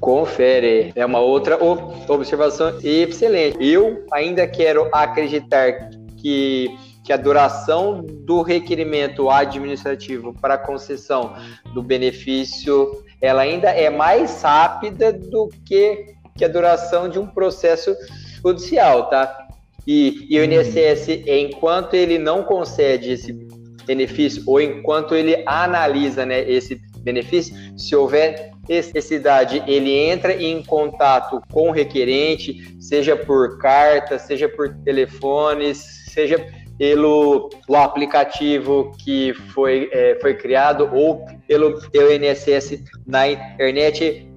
confere. 0.00 0.92
É 0.94 1.04
uma 1.04 1.18
outra 1.18 1.58
observação 2.08 2.78
excelente. 2.82 3.58
Eu 3.60 4.04
ainda 4.12 4.46
quero 4.46 4.88
acreditar 4.92 5.90
que 6.16 6.70
que 7.06 7.12
a 7.12 7.16
duração 7.16 8.04
do 8.04 8.42
requerimento 8.42 9.30
administrativo 9.30 10.34
para 10.34 10.58
concessão 10.58 11.36
do 11.72 11.80
benefício 11.80 13.00
ela 13.20 13.42
ainda 13.42 13.70
é 13.70 13.88
mais 13.88 14.42
rápida 14.42 15.12
do 15.12 15.48
que, 15.64 16.15
que 16.36 16.44
a 16.44 16.48
duração 16.48 17.08
de 17.08 17.18
um 17.18 17.26
processo 17.26 17.94
judicial, 18.44 19.08
tá? 19.08 19.46
E, 19.86 20.26
e 20.28 20.38
o 20.38 20.44
INSS, 20.44 21.08
enquanto 21.26 21.94
ele 21.94 22.18
não 22.18 22.42
concede 22.42 23.12
esse 23.12 23.32
benefício 23.86 24.42
ou 24.46 24.60
enquanto 24.60 25.14
ele 25.14 25.42
analisa 25.46 26.26
né, 26.26 26.40
esse 26.50 26.80
benefício, 26.98 27.54
se 27.78 27.94
houver 27.94 28.50
necessidade, 28.68 29.62
ele 29.66 29.92
entra 29.92 30.32
em 30.34 30.60
contato 30.62 31.40
com 31.52 31.68
o 31.68 31.72
requerente, 31.72 32.76
seja 32.80 33.16
por 33.16 33.58
carta, 33.58 34.18
seja 34.18 34.48
por 34.48 34.74
telefones, 34.84 36.04
seja 36.08 36.44
pelo 36.76 37.48
o 37.68 37.76
aplicativo 37.76 38.92
que 38.98 39.32
foi, 39.54 39.88
é, 39.92 40.18
foi 40.20 40.34
criado 40.34 40.90
ou 40.92 41.24
pelo, 41.46 41.80
pelo 41.90 42.12
INSS 42.12 42.82
na 43.06 43.28
internet. 43.28 44.28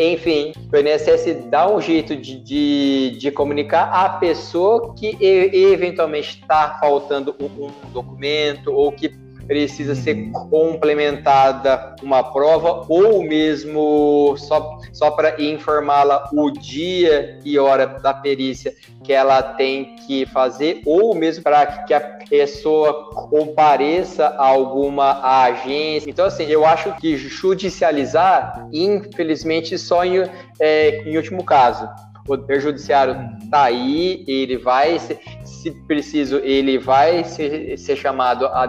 Enfim, 0.00 0.52
o 0.72 0.76
INSS 0.76 1.44
dá 1.48 1.70
um 1.70 1.80
jeito 1.80 2.16
de, 2.16 2.40
de, 2.40 3.16
de 3.18 3.30
comunicar 3.30 3.84
a 3.92 4.08
pessoa 4.08 4.94
que 4.94 5.16
eventualmente 5.20 6.40
está 6.40 6.76
faltando 6.80 7.36
um, 7.40 7.66
um 7.66 7.90
documento 7.92 8.72
ou 8.72 8.90
que 8.90 9.08
precisa 9.50 9.96
ser 9.96 10.14
uhum. 10.14 10.32
complementada 10.32 11.96
uma 12.04 12.22
prova 12.22 12.86
ou 12.88 13.20
mesmo 13.20 14.36
só, 14.38 14.78
só 14.92 15.10
para 15.10 15.42
informá-la 15.42 16.30
o 16.32 16.52
dia 16.52 17.36
e 17.44 17.58
hora 17.58 17.84
da 17.84 18.14
perícia 18.14 18.72
que 19.02 19.12
ela 19.12 19.42
tem 19.42 19.96
que 20.06 20.24
fazer 20.26 20.82
ou 20.86 21.16
mesmo 21.16 21.42
para 21.42 21.66
que 21.82 21.92
a 21.92 22.00
pessoa 22.00 23.10
compareça 23.12 24.26
a 24.26 24.46
alguma 24.46 25.20
agência. 25.44 26.08
Então, 26.08 26.26
assim, 26.26 26.44
eu 26.44 26.64
acho 26.64 26.94
que 27.00 27.16
judicializar, 27.16 28.68
infelizmente, 28.72 29.76
só 29.76 30.04
em, 30.04 30.22
é, 30.60 31.02
em 31.04 31.16
último 31.16 31.42
caso. 31.42 31.88
O 32.20 32.24
Poder 32.36 32.60
Judiciário 32.60 33.16
está 33.42 33.64
aí, 33.64 34.24
ele 34.28 34.56
vai, 34.56 34.96
se, 35.00 35.18
se 35.42 35.72
preciso, 35.88 36.36
ele 36.36 36.78
vai 36.78 37.24
ser, 37.24 37.76
ser 37.76 37.96
chamado 37.96 38.46
a 38.46 38.68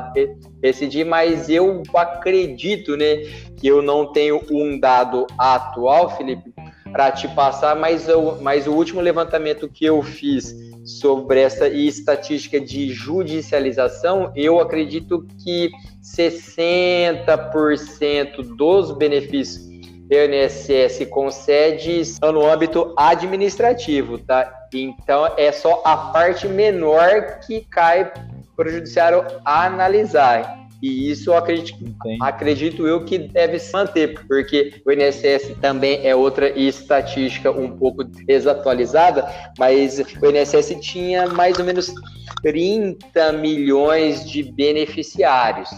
decidir, 0.62 1.06
mas 1.06 1.50
eu 1.50 1.84
acredito, 1.94 2.96
né, 2.96 3.18
que 3.58 3.68
eu 3.68 3.82
não 3.82 4.12
tenho 4.12 4.42
um 4.52 4.80
dado 4.80 5.28
atual, 5.38 6.16
Felipe, 6.16 6.54
para 6.92 7.12
te 7.12 7.28
passar, 7.30 7.76
mas, 7.76 8.08
eu, 8.08 8.38
mas 8.42 8.68
o 8.68 8.74
último 8.74 9.02
levantamento 9.02 9.68
que 9.68 9.86
eu 9.86 10.02
fiz 10.02 10.56
sobre 10.84 11.42
essa 11.42 11.68
estatística 11.68 12.60
de 12.60 12.90
judicialização, 12.90 14.32
eu 14.36 14.60
acredito 14.60 15.28
que 15.44 15.70
60% 16.04 18.56
dos 18.56 18.92
benefícios 18.92 19.72
INSS 20.12 21.08
concede 21.10 22.02
no 22.22 22.46
âmbito 22.46 22.94
administrativo, 22.98 24.18
tá? 24.18 24.68
Então 24.74 25.32
é 25.38 25.54
só 25.54 25.82
a 25.86 25.96
parte 25.96 26.50
menor 26.50 27.40
que 27.40 27.62
cai 27.62 28.12
para 28.56 28.70
o 28.70 28.72
judiciário 28.72 29.26
analisar. 29.46 30.62
E 30.82 31.12
isso 31.12 31.30
eu 31.30 31.38
acredito, 31.38 31.78
acredito 32.20 32.88
eu 32.88 33.06
que 33.06 33.20
deve 33.20 33.60
se 33.60 33.72
manter, 33.72 34.20
porque 34.28 34.82
o 34.84 34.92
INSS 34.92 35.56
também 35.62 36.00
é 36.04 36.16
outra 36.16 36.50
estatística 36.50 37.52
um 37.52 37.78
pouco 37.78 38.04
desatualizada, 38.04 39.30
mas 39.60 40.00
o 40.00 40.26
INSS 40.26 40.76
tinha 40.82 41.28
mais 41.28 41.60
ou 41.60 41.66
menos 41.66 41.94
30 42.42 43.34
milhões 43.34 44.28
de 44.28 44.42
beneficiários. 44.42 45.70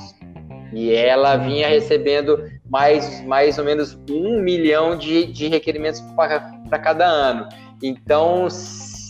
E 0.72 0.92
ela 0.92 1.36
vinha 1.36 1.68
recebendo 1.68 2.50
mais, 2.70 3.22
mais 3.26 3.58
ou 3.58 3.66
menos 3.66 4.00
um 4.10 4.40
milhão 4.40 4.98
de, 4.98 5.26
de 5.26 5.48
requerimentos 5.48 6.02
para 6.16 6.80
cada 6.80 7.06
ano. 7.06 7.48
Então, 7.84 8.48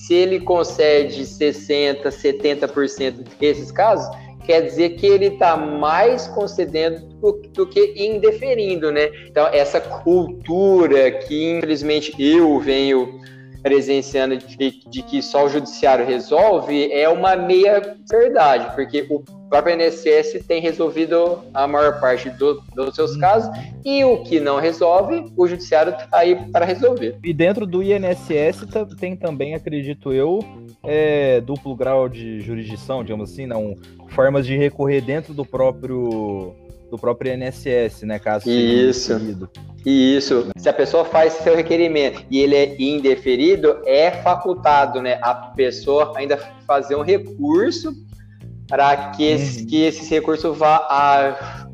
se 0.04 0.14
ele 0.14 0.42
concede 0.42 1.22
60%, 1.22 2.04
70% 2.04 3.24
desses 3.40 3.72
casos, 3.72 4.06
quer 4.46 4.60
dizer 4.60 4.98
que 4.98 5.08
ele 5.08 5.28
está 5.28 5.56
mais 5.56 6.28
concedendo 6.28 7.06
do, 7.22 7.42
do, 7.54 7.66
que 7.66 7.94
indeferindo, 7.96 8.92
né? 8.92 9.10
Então, 9.30 9.48
essa 9.48 9.80
cultura 9.80 11.10
que, 11.10 11.58
infelizmente, 11.58 12.14
eu 12.20 12.60
venho 12.60 13.22
presenciando 13.64 14.38
de, 14.38 14.84
de, 14.90 15.02
que 15.02 15.22
só 15.22 15.46
o 15.46 15.50
judiciário 15.50 16.06
resolve 16.06 16.92
é 16.92 17.08
uma 17.08 17.36
meia 17.38 17.96
verdade, 18.12 18.76
porque 18.76 19.08
o 19.10 19.24
próprio 19.50 19.80
INSS 19.80 20.46
tem 20.46 20.62
resolvido 20.62 21.40
a 21.54 21.66
maior 21.66 22.00
parte 22.02 22.30
do, 22.32 22.62
dos 22.76 22.94
seus 22.94 23.16
casos 23.16 23.50
e 23.86 24.04
o 24.04 24.22
que 24.24 24.40
não 24.40 24.60
resolve, 24.60 25.32
o 25.38 25.48
judiciário 25.48 25.94
está 25.94 26.20
aí 26.20 26.36
para 26.52 26.66
resolver. 26.66 27.16
E 27.24 27.34
dentro 27.34 27.66
do 27.66 27.82
INSS 27.82 28.66
tem 29.00 29.16
também, 29.16 29.56
acredito 29.56 30.12
eu, 30.12 30.40
é, 30.84 31.40
duplo 31.40 31.74
grau 31.74 32.10
de 32.10 32.42
jurisdição, 32.42 33.02
digamos 33.02 33.32
assim, 33.32 33.46
não, 33.46 33.76
formas 34.10 34.46
de 34.46 34.58
recorrer 34.58 35.02
dentro 35.02 35.34
do 35.34 35.46
próprio 35.46 36.54
do 36.94 37.00
próprio 37.00 37.34
INSS, 37.34 38.04
né? 38.04 38.20
Caso 38.20 38.48
Isso. 38.48 39.20
Isso. 39.84 40.48
Se 40.56 40.70
a 40.70 40.74
pessoa 40.74 41.04
faz 41.04 41.34
seu 41.34 41.56
requerimento 41.56 42.24
e 42.30 42.40
ele 42.40 42.56
é 42.56 42.80
indeferido, 42.80 43.82
é 43.84 44.12
facultado, 44.12 45.02
né? 45.02 45.18
A 45.24 45.34
pessoa 45.34 46.14
ainda 46.16 46.38
fazer 46.68 46.96
um 46.96 47.02
recurso 47.02 47.92
para 48.68 49.10
que, 49.10 49.24
esse, 49.24 49.62
uhum. 49.62 49.68
que 49.68 49.82
esse 49.82 50.08
recurso 50.08 50.54
vá 50.54 50.76
a, 50.88 51.68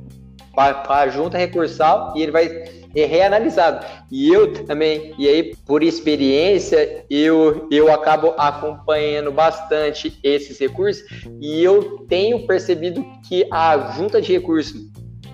para 0.56 1.00
a 1.00 1.10
junta 1.10 1.38
recursal 1.38 2.14
e 2.16 2.22
ele 2.22 2.32
vai 2.32 2.48
ser 2.48 3.06
reanalisado. 3.06 3.86
E 4.10 4.34
eu 4.34 4.54
também, 4.64 5.14
e 5.20 5.28
aí 5.28 5.54
por 5.66 5.84
experiência, 5.84 7.04
eu, 7.10 7.68
eu 7.70 7.94
acabo 7.94 8.34
acompanhando 8.38 9.34
bastante 9.34 10.18
esses 10.24 10.58
recursos 10.58 11.04
e 11.42 11.62
eu 11.62 12.06
tenho 12.08 12.48
percebido 12.48 13.06
que 13.28 13.46
a 13.52 13.96
junta 13.98 14.22
de 14.22 14.32
recursos 14.32 14.90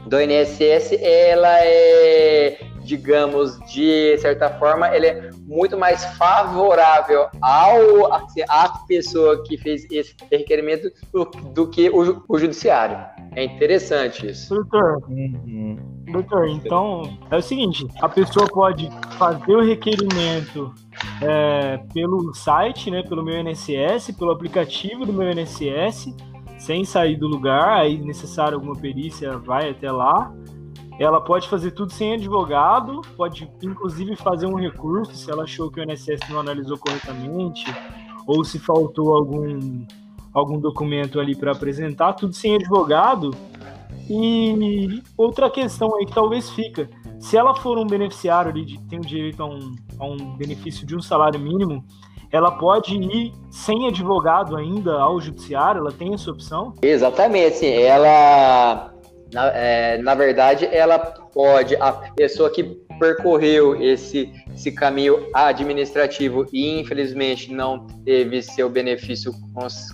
do 0.06 0.22
INSS, 0.22 0.94
ela 1.02 1.60
é, 1.62 2.60
digamos, 2.84 3.60
de 3.72 4.18
certa 4.20 4.50
forma, 4.50 4.88
ela 4.88 5.06
é 5.06 5.30
muito 5.48 5.78
mais 5.78 6.06
favorável 6.18 7.28
ao 7.42 8.14
a 8.50 8.70
pessoa 8.88 9.44
que 9.44 9.58
fez 9.58 9.86
esse 9.92 10.16
requerimento 10.32 10.92
do, 11.12 11.26
do 11.54 11.68
que 11.68 11.90
o, 11.90 12.24
o, 12.28 12.38
judiciário. 12.38 12.98
É 13.36 13.44
interessante 13.44 14.28
isso. 14.28 14.54
Doutor, 14.54 15.04
uhum. 15.10 15.78
doutor, 16.12 16.48
então 16.48 17.18
é 17.32 17.38
o 17.38 17.42
seguinte: 17.42 17.88
a 18.02 18.08
pessoa 18.08 18.48
pode 18.48 18.90
fazer 19.18 19.56
o 19.56 19.64
requerimento 19.64 20.74
é, 21.22 21.80
pelo 21.94 22.34
site, 22.34 22.92
né, 22.92 23.04
pelo 23.04 23.24
meu 23.24 23.40
INSS, 23.40 24.12
pelo 24.18 24.32
aplicativo 24.32 25.06
do 25.06 25.14
meu 25.14 25.32
INSS 25.32 26.14
sem 26.66 26.84
sair 26.84 27.16
do 27.16 27.28
lugar, 27.28 27.78
aí 27.78 28.00
necessário 28.00 28.56
alguma 28.56 28.76
perícia, 28.76 29.38
vai 29.38 29.70
até 29.70 29.92
lá. 29.92 30.34
Ela 31.00 31.22
pode 31.22 31.48
fazer 31.48 31.72
tudo 31.72 31.92
sem 31.92 32.14
advogado, 32.14 33.02
pode 33.16 33.48
inclusive 33.62 34.16
fazer 34.16 34.48
um 34.48 34.56
recurso 34.56 35.16
se 35.16 35.30
ela 35.30 35.44
achou 35.44 35.70
que 35.70 35.80
o 35.80 35.84
INSS 35.84 36.28
não 36.28 36.40
analisou 36.40 36.78
corretamente, 36.78 37.66
ou 38.26 38.44
se 38.44 38.58
faltou 38.58 39.14
algum, 39.14 39.86
algum 40.34 40.60
documento 40.60 41.20
ali 41.20 41.36
para 41.36 41.52
apresentar, 41.52 42.14
tudo 42.14 42.34
sem 42.34 42.56
advogado. 42.56 43.32
E 44.10 45.04
outra 45.16 45.52
questão 45.52 45.96
aí 45.96 46.06
que 46.06 46.14
talvez 46.14 46.50
fica, 46.50 46.90
se 47.20 47.38
ela 47.38 47.54
for 47.56 47.78
um 47.78 47.86
beneficiário 47.86 48.50
ali, 48.50 48.66
de, 48.66 48.82
tem 48.86 48.98
o 48.98 49.06
direito 49.06 49.44
a 49.44 49.46
um, 49.46 49.76
a 50.00 50.06
um 50.06 50.36
benefício 50.36 50.86
de 50.86 50.96
um 50.96 51.02
salário 51.02 51.40
mínimo, 51.40 51.84
ela 52.36 52.52
pode 52.52 52.96
ir 52.96 53.34
sem 53.50 53.88
advogado 53.88 54.58
ainda 54.58 54.94
ao 54.94 55.20
judiciário? 55.22 55.80
Ela 55.80 55.92
tem 55.92 56.14
essa 56.14 56.30
opção? 56.30 56.74
Exatamente. 56.82 57.66
Ela, 57.66 58.94
na, 59.34 59.48
é, 59.48 59.98
na 59.98 60.14
verdade, 60.16 60.68
ela 60.72 61.00
pode, 61.00 61.76
a 61.78 61.92
pessoa 62.16 62.50
que 62.50 62.64
percorreu 63.00 63.82
esse, 63.82 64.32
esse 64.54 64.72
caminho 64.72 65.28
administrativo 65.34 66.46
e 66.52 66.80
infelizmente 66.80 67.54
não 67.54 67.88
teve 68.06 68.42
seu 68.42 68.70
benefício 68.70 69.34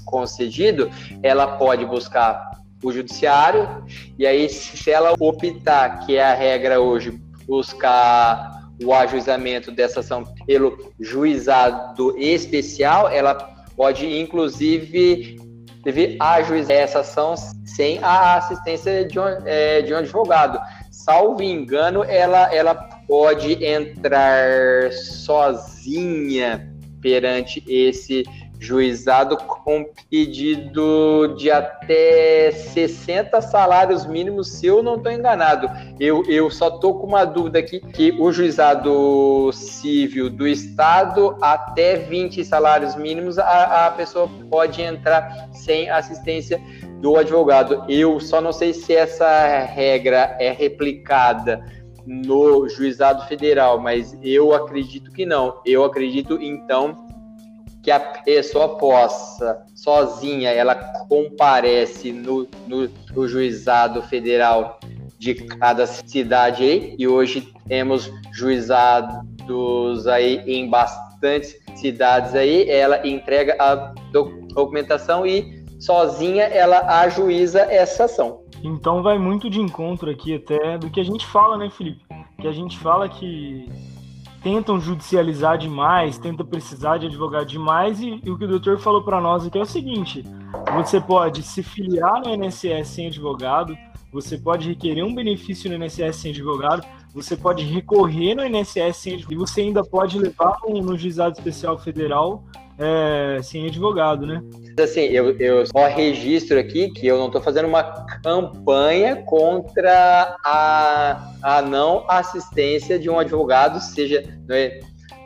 concedido, 0.06 0.90
ela 1.24 1.58
pode 1.58 1.86
buscar 1.86 2.52
o 2.84 2.92
judiciário, 2.92 3.84
e 4.18 4.26
aí 4.26 4.50
se 4.50 4.90
ela 4.90 5.14
optar, 5.20 6.00
que 6.00 6.16
é 6.16 6.24
a 6.24 6.34
regra 6.34 6.80
hoje, 6.80 7.20
buscar 7.46 8.61
o 8.86 8.94
ajuizamento 8.94 9.72
dessa 9.72 10.00
ação 10.00 10.24
pelo 10.46 10.94
juizado 11.00 12.18
especial, 12.18 13.10
ela 13.10 13.36
pode 13.76 14.06
inclusive 14.20 15.40
deve 15.84 16.16
ajuizar 16.20 16.78
essa 16.78 17.00
ação 17.00 17.36
sem 17.66 18.00
a 18.04 18.36
assistência 18.38 19.06
de 19.06 19.20
um, 19.20 19.24
é, 19.46 19.82
de 19.82 19.94
um 19.94 19.98
advogado. 19.98 20.60
Salvo 20.92 21.42
engano, 21.42 22.04
ela, 22.04 22.54
ela 22.54 22.76
pode 23.08 23.64
entrar 23.66 24.92
sozinha 24.92 26.72
perante 27.02 27.64
esse 27.68 28.24
juizado 28.62 29.36
com 29.38 29.84
pedido 30.08 31.36
de 31.36 31.50
até 31.50 32.52
60 32.52 33.42
salários 33.42 34.06
mínimos, 34.06 34.52
se 34.52 34.68
eu 34.68 34.84
não 34.84 34.98
estou 34.98 35.12
enganado. 35.12 35.68
Eu, 36.00 36.24
eu 36.28 36.50
só 36.52 36.68
estou 36.68 37.00
com 37.00 37.08
uma 37.08 37.26
dúvida 37.26 37.58
aqui, 37.58 37.80
que 37.80 38.12
o 38.20 38.32
juizado 38.32 39.52
civil 39.52 40.30
do 40.30 40.48
Estado, 40.48 41.36
até 41.42 41.98
20 41.98 42.46
salários 42.46 42.96
mínimos, 42.96 43.40
a, 43.40 43.88
a 43.88 43.92
pessoa 43.92 44.30
pode 44.48 44.80
entrar 44.80 45.50
sem 45.52 45.90
assistência 45.90 46.62
do 47.02 47.18
advogado. 47.18 47.84
Eu 47.90 48.20
só 48.20 48.40
não 48.40 48.54
sei 48.54 48.74
se 48.74 48.96
essa 48.96 49.66
regra 49.66 50.38
é 50.40 50.52
replicada 50.52 51.66
no 52.06 52.70
juizado 52.70 53.26
federal, 53.28 53.80
mas 53.80 54.16
eu 54.22 54.54
acredito 54.54 55.12
que 55.12 55.26
não. 55.26 55.62
Eu 55.66 55.84
acredito, 55.84 56.40
então, 56.40 57.11
que 57.82 57.90
a 57.90 58.00
pessoa 58.00 58.78
possa, 58.78 59.64
sozinha, 59.76 60.50
ela 60.52 60.76
comparece 60.76 62.12
no, 62.12 62.48
no, 62.68 62.90
no 63.14 63.28
juizado 63.28 64.02
federal 64.04 64.80
de 65.18 65.36
cada 65.36 65.86
cidade 65.86 66.64
aí, 66.64 66.96
e 66.98 67.08
hoje 67.08 67.54
temos 67.68 68.12
juizados 68.34 70.08
aí 70.08 70.42
em 70.48 70.70
bastantes 70.70 71.56
cidades 71.76 72.34
aí, 72.36 72.70
ela 72.70 73.06
entrega 73.08 73.56
a 73.60 73.94
documentação 74.54 75.26
e 75.26 75.64
sozinha 75.80 76.44
ela 76.44 77.02
ajuiza 77.02 77.62
essa 77.62 78.06
ação. 78.06 78.42
Então 78.64 79.02
vai 79.02 79.18
muito 79.18 79.50
de 79.50 79.60
encontro 79.60 80.10
aqui 80.10 80.36
até 80.36 80.78
do 80.78 80.90
que 80.90 81.00
a 81.00 81.04
gente 81.04 81.26
fala, 81.26 81.58
né, 81.58 81.70
Felipe? 81.70 82.04
Que 82.40 82.48
a 82.48 82.52
gente 82.52 82.78
fala 82.78 83.10
que 83.10 83.68
tentam 84.42 84.80
judicializar 84.80 85.58
demais, 85.58 86.18
tentam 86.18 86.46
precisar 86.46 86.98
de 86.98 87.08
advogado 87.08 87.46
demais, 87.46 88.02
e, 88.02 88.20
e 88.24 88.30
o 88.30 88.38
que 88.38 88.46
o 88.46 88.48
doutor 88.48 88.80
falou 88.80 89.04
para 89.04 89.22
nós 89.22 89.46
aqui 89.46 89.58
é 89.58 89.62
o 89.62 89.66
seguinte: 89.66 90.24
você 90.74 91.00
pode 91.00 91.44
se 91.44 91.64
filiar 91.64 92.22
no 92.22 92.34
INSS 92.34 92.88
sem 92.88 93.08
advogado, 93.08 93.78
você 94.12 94.38
pode 94.38 94.68
requerer 94.68 95.06
um 95.06 95.16
benefício 95.16 95.70
no 95.70 95.84
INSS 95.84 96.16
sem 96.18 96.32
advogado, 96.32 96.86
você 97.14 97.38
pode 97.38 97.64
recorrer 97.64 98.36
no 98.36 98.46
INSS 98.46 98.98
sem 98.98 99.14
advogado, 99.14 99.34
e 99.34 99.38
você 99.38 99.62
ainda 99.62 99.84
pode 99.84 100.18
levar 100.18 100.58
no, 100.64 100.82
no 100.82 100.98
juizado 100.98 101.38
especial 101.38 101.78
federal 101.78 102.44
é, 102.82 103.42
sem 103.44 103.68
advogado, 103.68 104.26
né? 104.26 104.42
Assim, 104.82 105.02
eu, 105.02 105.38
eu 105.38 105.66
só 105.68 105.88
registro 105.88 106.58
aqui 106.58 106.90
que 106.90 107.06
eu 107.06 107.18
não 107.18 107.28
estou 107.28 107.42
fazendo 107.42 107.68
uma 107.68 107.84
campanha 108.24 109.18
contra 109.18 110.36
a, 110.44 111.34
a 111.44 111.62
não 111.62 112.04
assistência 112.10 112.98
de 112.98 113.10
um 113.10 113.20
advogado, 113.20 113.80
seja 113.80 114.24
no 114.48 114.56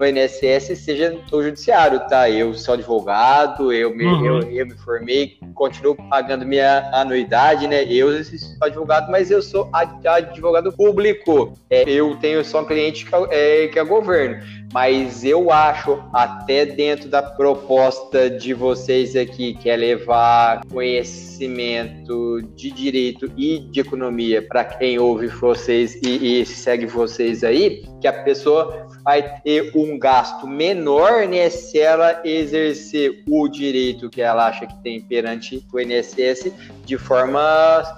INSS, 0.06 0.78
seja 0.78 1.18
no 1.32 1.42
judiciário, 1.42 2.02
tá? 2.10 2.30
Eu 2.30 2.54
sou 2.54 2.74
advogado, 2.74 3.72
eu 3.72 3.96
me, 3.96 4.06
uhum. 4.06 4.26
eu, 4.26 4.52
eu, 4.52 4.66
me 4.66 4.76
formei, 4.76 5.38
continuo 5.54 5.96
pagando 6.10 6.46
minha 6.46 6.90
anuidade, 6.92 7.66
né? 7.68 7.86
Eu 7.86 8.22
sou 8.26 8.40
advogado, 8.62 9.10
mas 9.10 9.32
eu 9.32 9.42
sou 9.42 9.70
advogado 9.72 10.74
público. 10.74 11.54
É, 11.70 11.90
eu 11.90 12.18
tenho 12.18 12.44
só 12.44 12.62
um 12.62 12.66
cliente 12.66 13.06
que 13.06 13.16
é, 13.32 13.68
que 13.70 13.80
é 13.80 13.84
governo 13.86 14.44
mas 14.76 15.24
eu 15.24 15.52
acho, 15.52 16.04
até 16.12 16.66
dentro 16.66 17.08
da 17.08 17.24
proposta 17.24 18.30
de 18.30 18.54
vocês 18.54 19.16
aqui, 19.16 19.54
que 19.54 19.70
é 19.70 19.78
levar 19.78 20.66
conhecimento 20.70 22.42
de 22.58 22.72
direito 22.72 23.32
e 23.38 23.60
de 23.72 23.80
economia 23.80 24.42
para 24.46 24.66
quem 24.66 25.00
ouve 25.00 25.28
vocês 25.28 25.96
e, 26.04 26.42
e 26.42 26.46
segue 26.46 26.88
vocês 26.88 27.42
aí, 27.42 27.86
que 28.06 28.10
a 28.10 28.14
pessoa 28.14 28.88
vai 29.04 29.42
ter 29.42 29.72
um 29.76 29.98
gasto 29.98 30.46
menor 30.46 31.28
né, 31.28 31.50
se 31.50 31.80
ela 31.80 32.22
exercer 32.24 33.24
o 33.28 33.48
direito 33.48 34.12
que 34.12 34.22
ela 34.22 34.46
acha 34.46 34.68
que 34.68 34.78
tem 34.84 35.02
perante 35.02 35.66
o 35.74 35.80
INSS 35.80 36.52
de 36.86 37.00
forma 37.00 37.42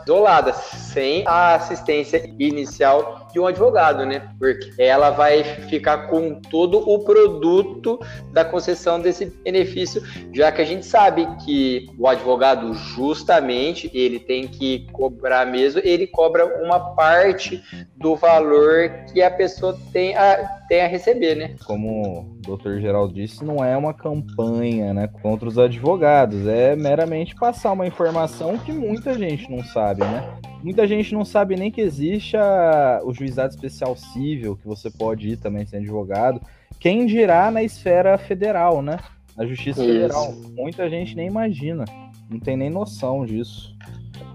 isolada, 0.06 0.54
sem 0.54 1.28
a 1.28 1.56
assistência 1.56 2.24
inicial 2.40 3.28
de 3.34 3.40
um 3.40 3.46
advogado, 3.46 4.06
né? 4.06 4.30
Porque 4.40 4.72
ela 4.82 5.10
vai 5.10 5.44
ficar 5.44 6.08
com 6.08 6.36
todo 6.36 6.80
o 6.90 7.00
produto 7.00 8.00
da 8.32 8.46
concessão 8.46 9.00
desse 9.00 9.26
benefício, 9.26 10.02
já 10.34 10.52
que 10.52 10.62
a 10.62 10.66
gente 10.66 10.86
sabe 10.86 11.28
que 11.44 11.90
o 12.00 12.08
advogado 12.08 12.74
justamente 12.74 13.92
ele 13.94 14.20
tem 14.20 14.48
que 14.48 14.88
cobrar 14.94 15.46
mesmo, 15.46 15.82
ele 15.84 16.08
cobra 16.08 16.64
uma 16.64 16.96
parte 16.96 17.62
do 17.98 18.16
valor 18.16 18.90
que 19.12 19.22
a 19.22 19.30
pessoa 19.30 19.78
tem 19.92 19.97
a, 20.16 20.46
tem 20.68 20.82
a 20.82 20.88
receber, 20.88 21.36
né? 21.36 21.56
Como 21.66 22.20
o 22.20 22.42
doutor 22.42 22.80
Geraldo 22.80 23.14
disse, 23.14 23.44
não 23.44 23.64
é 23.64 23.76
uma 23.76 23.94
campanha 23.94 24.94
né, 24.94 25.08
contra 25.22 25.48
os 25.48 25.58
advogados, 25.58 26.48
é 26.48 26.76
meramente 26.76 27.36
passar 27.36 27.72
uma 27.72 27.88
informação 27.88 28.58
que 28.58 28.72
muita 28.72 29.18
gente 29.18 29.50
não 29.50 29.64
sabe, 29.64 30.02
né? 30.02 30.38
Muita 30.64 30.88
gente 30.88 31.14
não 31.14 31.24
sabe 31.24 31.56
nem 31.56 31.72
que 31.72 31.82
existe 31.82 32.36
a, 32.36 33.02
o 33.04 33.14
juizado 33.14 33.54
especial 33.54 33.96
civil, 33.96 34.58
que 34.58 34.68
você 34.68 34.90
pode 34.90 35.30
ir 35.30 35.38
também 35.38 35.66
sem 35.66 35.80
advogado. 35.80 36.42
Quem 36.80 37.06
dirá 37.06 37.50
na 37.50 37.64
esfera 37.64 38.18
federal, 38.18 38.82
né? 38.82 38.98
Na 39.36 39.46
Justiça 39.46 39.84
Isso. 39.84 39.94
Federal. 39.94 40.34
Muita 40.56 40.90
gente 40.90 41.16
nem 41.16 41.28
imagina, 41.28 41.86
não 42.30 42.40
tem 42.40 42.58
nem 42.58 42.70
noção 42.70 43.26
disso. 43.26 43.76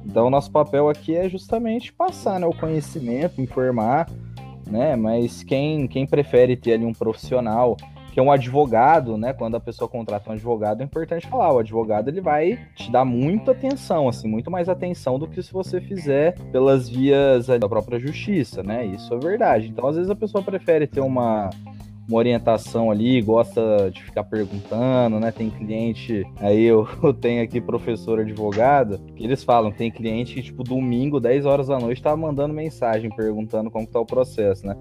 Então, 0.04 0.30
nosso 0.30 0.50
papel 0.50 0.88
aqui 0.88 1.14
é 1.14 1.28
justamente 1.28 1.92
passar 1.92 2.40
né, 2.40 2.46
o 2.46 2.54
conhecimento, 2.54 3.40
informar, 3.40 4.08
né? 4.66 4.96
Mas 4.96 5.42
quem, 5.42 5.86
quem 5.86 6.06
prefere 6.06 6.56
ter 6.56 6.74
ali 6.74 6.84
um 6.84 6.92
profissional 6.92 7.76
que 8.12 8.20
é 8.20 8.22
um 8.22 8.30
advogado, 8.30 9.16
né? 9.16 9.32
Quando 9.32 9.56
a 9.56 9.60
pessoa 9.60 9.88
contrata 9.88 10.28
um 10.28 10.34
advogado, 10.34 10.82
é 10.82 10.84
importante 10.84 11.26
falar, 11.26 11.52
o 11.52 11.58
advogado 11.58 12.08
ele 12.08 12.20
vai 12.20 12.58
te 12.74 12.92
dar 12.92 13.06
muita 13.06 13.52
atenção, 13.52 14.06
assim, 14.06 14.28
muito 14.28 14.50
mais 14.50 14.68
atenção 14.68 15.18
do 15.18 15.26
que 15.26 15.42
se 15.42 15.50
você 15.50 15.80
fizer 15.80 16.38
pelas 16.52 16.90
vias 16.90 17.46
da 17.46 17.68
própria 17.68 17.98
justiça, 17.98 18.62
né? 18.62 18.84
Isso 18.84 19.14
é 19.14 19.18
verdade. 19.18 19.68
Então, 19.68 19.88
às 19.88 19.96
vezes 19.96 20.10
a 20.10 20.14
pessoa 20.14 20.44
prefere 20.44 20.86
ter 20.86 21.00
uma 21.00 21.48
uma 22.12 22.18
orientação 22.18 22.90
ali, 22.90 23.20
gosta 23.22 23.90
de 23.90 24.02
ficar 24.02 24.24
perguntando, 24.24 25.18
né? 25.18 25.32
Tem 25.32 25.48
cliente, 25.48 26.24
aí 26.36 26.62
eu, 26.62 26.86
eu 27.02 27.14
tenho 27.14 27.42
aqui 27.42 27.60
professor 27.60 28.20
advogado, 28.20 28.98
que 29.16 29.24
eles 29.24 29.42
falam, 29.42 29.72
tem 29.72 29.90
cliente 29.90 30.34
que, 30.34 30.42
tipo, 30.42 30.62
domingo, 30.62 31.18
10 31.18 31.46
horas 31.46 31.68
da 31.68 31.78
noite, 31.78 32.02
tá 32.02 32.14
mandando 32.14 32.52
mensagem 32.52 33.10
perguntando 33.10 33.70
como 33.70 33.86
tá 33.86 33.98
o 33.98 34.06
processo, 34.06 34.66
né? 34.66 34.76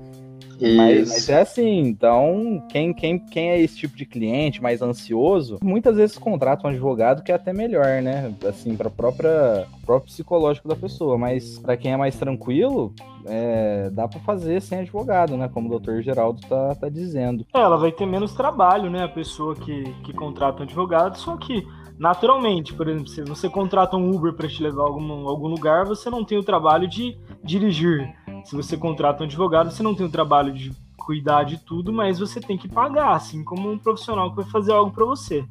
Mas, 0.62 1.10
mas, 1.10 1.30
é 1.30 1.42
assim, 1.42 1.80
então, 1.80 2.64
quem, 2.70 2.94
quem, 2.94 3.18
quem 3.18 3.50
é 3.50 3.60
esse 3.60 3.78
tipo 3.78 3.98
de 3.98 4.06
cliente 4.06 4.62
mais 4.62 4.82
ansioso, 4.82 5.58
muitas 5.64 5.96
vezes 5.96 6.18
contrata 6.18 6.68
um 6.68 6.70
advogado 6.70 7.24
que 7.24 7.32
é 7.32 7.36
até 7.36 7.52
melhor, 7.52 8.02
né? 8.02 8.34
Assim, 8.48 8.76
para 8.76 8.90
própria 8.90 9.66
próprio 9.86 10.12
psicológico 10.12 10.68
da 10.68 10.76
pessoa. 10.76 11.18
Mas 11.18 11.58
para 11.60 11.76
quem 11.76 11.94
é 11.94 11.98
mais 11.98 12.16
tranquilo, 12.16 12.94
é, 13.26 13.90
dá 13.92 14.08
para 14.08 14.20
fazer 14.22 14.62
sem 14.62 14.80
advogado, 14.80 15.36
né? 15.36 15.50
Como 15.52 15.68
o 15.68 15.72
doutor 15.72 16.02
Geraldo 16.02 16.42
tá, 16.48 16.76
tá 16.76 16.90
dizendo. 16.90 17.46
É, 17.54 17.60
ela 17.60 17.78
vai 17.78 17.92
ter 17.92 18.06
menos 18.06 18.34
trabalho, 18.34 18.90
né? 18.90 19.04
A 19.04 19.10
pessoa 19.10 19.56
que, 19.56 19.84
que 20.04 20.14
contrata 20.14 20.62
um 20.62 20.64
advogado, 20.64 21.18
só 21.18 21.36
que 21.38 21.66
naturalmente, 21.98 22.74
por 22.74 22.88
exemplo, 22.88 23.08
se 23.08 23.22
você 23.24 23.50
contrata 23.50 23.98
um 23.98 24.10
Uber 24.10 24.34
para 24.34 24.48
te 24.48 24.62
levar 24.64 24.84
a 24.84 24.86
algum, 24.86 25.28
algum 25.28 25.48
lugar, 25.48 25.86
você 25.86 26.10
não 26.10 26.24
tem 26.24 26.38
o 26.38 26.44
trabalho 26.44 26.88
de 26.88 27.18
dirigir. 27.44 28.12
Se 28.44 28.56
você 28.56 28.76
contrata 28.76 29.24
um 29.24 29.26
advogado, 29.26 29.72
você 29.72 29.84
não 29.84 29.96
tem 29.96 30.06
o 30.06 30.12
trabalho 30.12 30.54
de 30.54 30.72
cuidar 30.98 31.44
de 31.44 31.58
tudo, 31.58 31.94
mas 31.94 32.20
você 32.20 32.40
tem 32.40 32.58
que 32.58 32.68
pagar, 32.68 33.16
assim 33.16 33.44
como 33.44 33.72
um 33.72 33.78
profissional 33.78 34.30
que 34.30 34.38
vai 34.38 34.46
fazer 34.46 34.72
algo 34.72 34.92
para 34.92 35.06
você. 35.06 35.46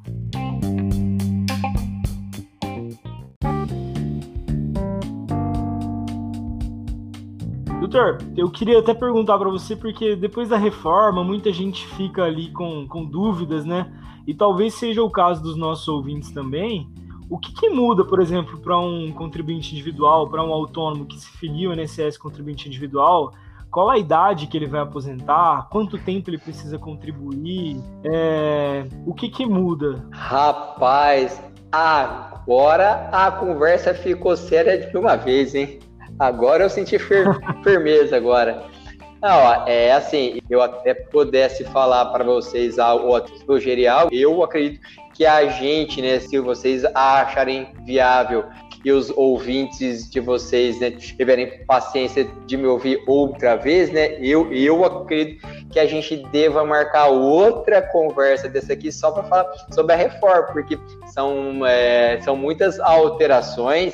Doutor, 7.80 8.18
eu 8.36 8.48
queria 8.50 8.78
até 8.78 8.94
perguntar 8.94 9.38
para 9.38 9.48
você, 9.48 9.74
porque 9.74 10.14
depois 10.14 10.48
da 10.48 10.56
reforma, 10.56 11.24
muita 11.24 11.52
gente 11.52 11.86
fica 11.88 12.24
ali 12.24 12.52
com, 12.52 12.86
com 12.86 13.04
dúvidas, 13.04 13.64
né? 13.64 13.90
E 14.26 14.34
talvez 14.34 14.74
seja 14.74 15.02
o 15.02 15.10
caso 15.10 15.42
dos 15.42 15.56
nossos 15.56 15.88
ouvintes 15.88 16.30
também. 16.30 16.88
O 17.30 17.38
que, 17.38 17.52
que 17.52 17.70
muda, 17.70 18.04
por 18.04 18.20
exemplo, 18.20 18.58
para 18.58 18.76
um 18.76 19.12
contribuinte 19.12 19.72
individual, 19.72 20.28
para 20.28 20.42
um 20.42 20.52
autônomo 20.52 21.06
que 21.06 21.16
se 21.16 21.28
filia 21.38 21.68
ao 21.68 21.74
INSS 21.74 22.18
contribuinte 22.18 22.66
individual? 22.66 23.32
Qual 23.70 23.88
a 23.88 23.96
idade 23.96 24.48
que 24.48 24.56
ele 24.56 24.66
vai 24.66 24.80
aposentar? 24.80 25.68
Quanto 25.70 25.96
tempo 25.96 26.28
ele 26.28 26.38
precisa 26.38 26.76
contribuir? 26.76 27.76
É... 28.04 28.84
O 29.06 29.14
que, 29.14 29.28
que 29.28 29.46
muda? 29.46 30.04
Rapaz, 30.10 31.40
agora 31.70 33.08
a 33.12 33.30
conversa 33.30 33.94
ficou 33.94 34.36
séria 34.36 34.90
de 34.90 34.96
uma 34.98 35.14
vez, 35.14 35.54
hein? 35.54 35.78
Agora 36.18 36.64
eu 36.64 36.68
senti 36.68 36.98
fir 36.98 37.28
firmeza 37.62 38.16
agora. 38.16 38.64
Não, 39.22 39.68
é 39.68 39.92
assim, 39.92 40.40
eu 40.50 40.60
até 40.60 40.94
pudesse 40.94 41.62
falar 41.64 42.06
para 42.06 42.24
vocês 42.24 42.76
algo 42.78 43.22
sugerial, 43.46 44.08
eu 44.10 44.42
acredito 44.42 44.80
que 45.20 45.26
a 45.26 45.46
gente, 45.48 46.00
né, 46.00 46.18
se 46.18 46.38
vocês 46.38 46.82
acharem 46.94 47.68
viável 47.84 48.46
e 48.82 48.90
os 48.90 49.10
ouvintes 49.10 50.08
de 50.10 50.18
vocês, 50.18 50.80
né, 50.80 50.92
tiverem 50.92 51.62
paciência 51.66 52.26
de 52.46 52.56
me 52.56 52.66
ouvir 52.66 53.04
outra 53.06 53.54
vez, 53.54 53.90
né, 53.92 54.16
eu, 54.18 54.50
eu 54.50 54.82
acredito 54.82 55.46
que 55.70 55.78
a 55.78 55.84
gente 55.84 56.16
deva 56.32 56.64
marcar 56.64 57.08
outra 57.08 57.82
conversa 57.82 58.48
dessa 58.48 58.72
aqui 58.72 58.90
só 58.90 59.10
para 59.10 59.24
falar 59.24 59.52
sobre 59.70 59.92
a 59.92 59.96
reforma, 59.96 60.44
porque 60.54 60.78
são, 61.12 61.66
é, 61.66 62.18
são 62.22 62.34
muitas 62.34 62.80
alterações. 62.80 63.92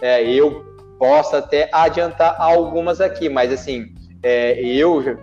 É, 0.00 0.22
eu 0.24 0.64
posso 0.98 1.36
até 1.36 1.68
adiantar 1.70 2.34
algumas 2.40 2.98
aqui, 2.98 3.28
mas 3.28 3.52
assim, 3.52 3.92
é, 4.22 4.58
eu 4.58 5.18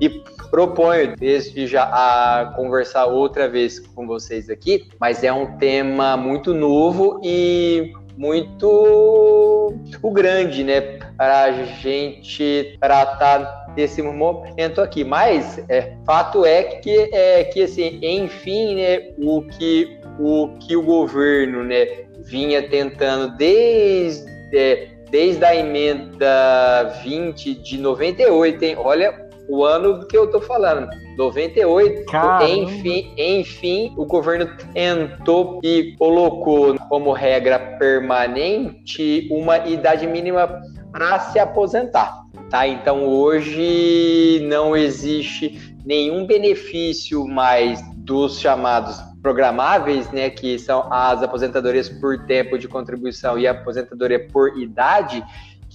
e 0.00 0.22
proponho 0.52 1.16
desde 1.16 1.66
já 1.66 1.84
a 1.84 2.52
conversar 2.54 3.06
outra 3.06 3.48
vez 3.48 3.80
com 3.80 4.06
vocês 4.06 4.50
aqui, 4.50 4.86
mas 5.00 5.24
é 5.24 5.32
um 5.32 5.56
tema 5.56 6.14
muito 6.14 6.52
novo 6.52 7.18
e 7.24 7.90
muito 8.18 9.74
o 10.02 10.10
grande, 10.10 10.62
né, 10.62 10.98
para 11.16 11.44
a 11.44 11.52
gente 11.52 12.76
tratar 12.78 13.72
desse 13.74 14.02
momento 14.02 14.82
aqui. 14.82 15.02
Mas 15.02 15.58
é, 15.70 15.94
fato 16.04 16.44
é 16.44 16.62
que 16.62 17.08
é 17.14 17.44
que 17.44 17.62
assim, 17.62 17.98
enfim, 18.02 18.74
né, 18.76 19.08
o 19.16 19.40
que 19.42 19.98
o 20.20 20.50
que 20.60 20.76
o 20.76 20.82
governo, 20.82 21.64
né, 21.64 21.86
vinha 22.18 22.68
tentando 22.68 23.34
desde 23.38 24.30
é, 24.54 24.88
desde 25.10 25.42
a 25.44 25.56
emenda 25.56 26.84
20 27.02 27.54
de 27.54 27.78
98, 27.78 28.62
hein? 28.62 28.76
Olha 28.78 29.21
o 29.52 29.66
ano 29.66 30.06
que 30.06 30.16
eu 30.16 30.30
tô 30.30 30.40
falando. 30.40 30.88
98, 31.18 32.06
Caramba. 32.06 32.48
enfim, 32.48 33.12
enfim, 33.18 33.92
o 33.98 34.06
governo 34.06 34.48
tentou 34.72 35.60
e 35.62 35.94
colocou 35.98 36.74
como 36.88 37.12
regra 37.12 37.58
permanente 37.78 39.28
uma 39.30 39.58
idade 39.58 40.06
mínima 40.06 40.62
para 40.90 41.20
se 41.20 41.38
aposentar. 41.38 42.22
Tá? 42.48 42.66
Então 42.66 43.04
hoje 43.06 44.40
não 44.48 44.74
existe 44.74 45.76
nenhum 45.84 46.24
benefício 46.26 47.26
mais 47.28 47.82
dos 47.98 48.40
chamados 48.40 48.96
programáveis, 49.22 50.10
né, 50.10 50.30
que 50.30 50.58
são 50.58 50.92
as 50.92 51.22
aposentadorias 51.22 51.88
por 51.88 52.24
tempo 52.26 52.58
de 52.58 52.66
contribuição 52.66 53.38
e 53.38 53.46
a 53.46 53.52
aposentadoria 53.52 54.26
por 54.28 54.58
idade, 54.58 55.22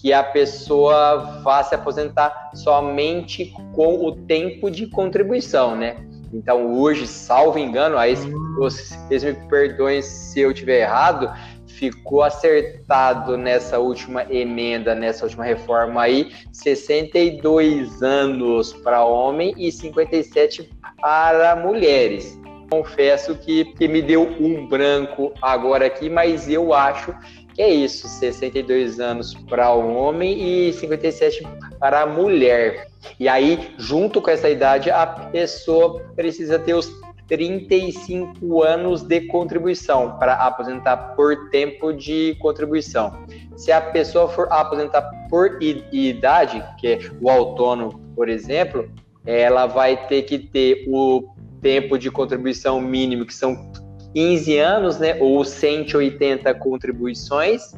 que 0.02 0.14
a 0.14 0.24
pessoa 0.24 1.42
vá 1.44 1.64
se 1.64 1.74
aposentar 1.74 2.52
somente 2.54 3.54
com 3.74 4.06
o 4.06 4.12
tempo 4.12 4.70
de 4.70 4.88
contribuição, 4.88 5.76
né? 5.76 5.98
Então, 6.34 6.78
hoje, 6.78 7.08
salvo 7.08 7.58
engano, 7.58 7.98
aí 7.98 8.16
vocês 8.58 9.24
me 9.24 9.34
perdoem 9.48 10.02
se 10.02 10.42
eu 10.42 10.52
estiver 10.52 10.82
errado, 10.82 11.32
ficou 11.66 12.22
acertado 12.22 13.38
nessa 13.38 13.80
última 13.80 14.24
emenda, 14.30 14.94
nessa 14.94 15.26
última 15.26 15.44
reforma 15.44 16.02
aí, 16.02 16.32
62 16.52 18.02
anos 18.02 18.74
para 18.74 19.06
homem 19.06 19.54
e 19.58 19.72
57 19.72 20.70
para 21.00 21.56
mulheres. 21.56 22.38
Confesso 22.70 23.36
que, 23.36 23.64
que 23.76 23.88
me 23.88 24.02
deu 24.02 24.24
um 24.24 24.68
branco 24.68 25.32
agora 25.42 25.86
aqui, 25.86 26.10
mas 26.10 26.50
eu 26.50 26.74
acho 26.74 27.16
que 27.58 27.64
é 27.64 27.74
isso, 27.74 28.08
62 28.08 29.00
anos 29.00 29.34
para 29.34 29.74
o 29.74 29.96
homem 29.96 30.70
e 30.70 30.74
57 30.74 31.44
para 31.80 32.02
a 32.02 32.06
mulher. 32.06 32.86
E 33.20 33.28
aí, 33.28 33.74
junto 33.80 34.22
com 34.22 34.30
essa 34.30 34.48
idade, 34.48 34.92
a 34.92 35.08
pessoa 35.08 36.02
precisa 36.16 36.60
ter 36.60 36.76
os 36.76 36.88
35 37.28 38.62
anos 38.64 39.02
de 39.02 39.22
contribuição 39.22 40.20
para 40.20 40.36
aposentar 40.36 41.16
por 41.16 41.50
tempo 41.50 41.92
de 41.92 42.38
contribuição. 42.40 43.26
Se 43.56 43.72
a 43.72 43.82
pessoa 43.82 44.30
for 44.30 44.48
aposentar 44.52 45.02
por 45.28 45.58
idade, 45.60 46.64
que 46.80 46.88
é 46.88 47.00
o 47.20 47.28
autônomo, 47.28 48.00
por 48.16 48.30
exemplo, 48.30 48.88
ela 49.26 49.66
vai 49.66 50.06
ter 50.06 50.22
que 50.22 50.38
ter 50.38 50.86
o 50.88 51.24
tempo 51.60 51.98
de 51.98 52.12
contribuição 52.12 52.80
mínimo, 52.80 53.26
que 53.26 53.34
são 53.34 53.72
15 54.14 54.58
anos, 54.58 55.00
né, 55.00 55.18
ou 55.20 55.44
180 55.44 56.54
contribuições, 56.56 57.74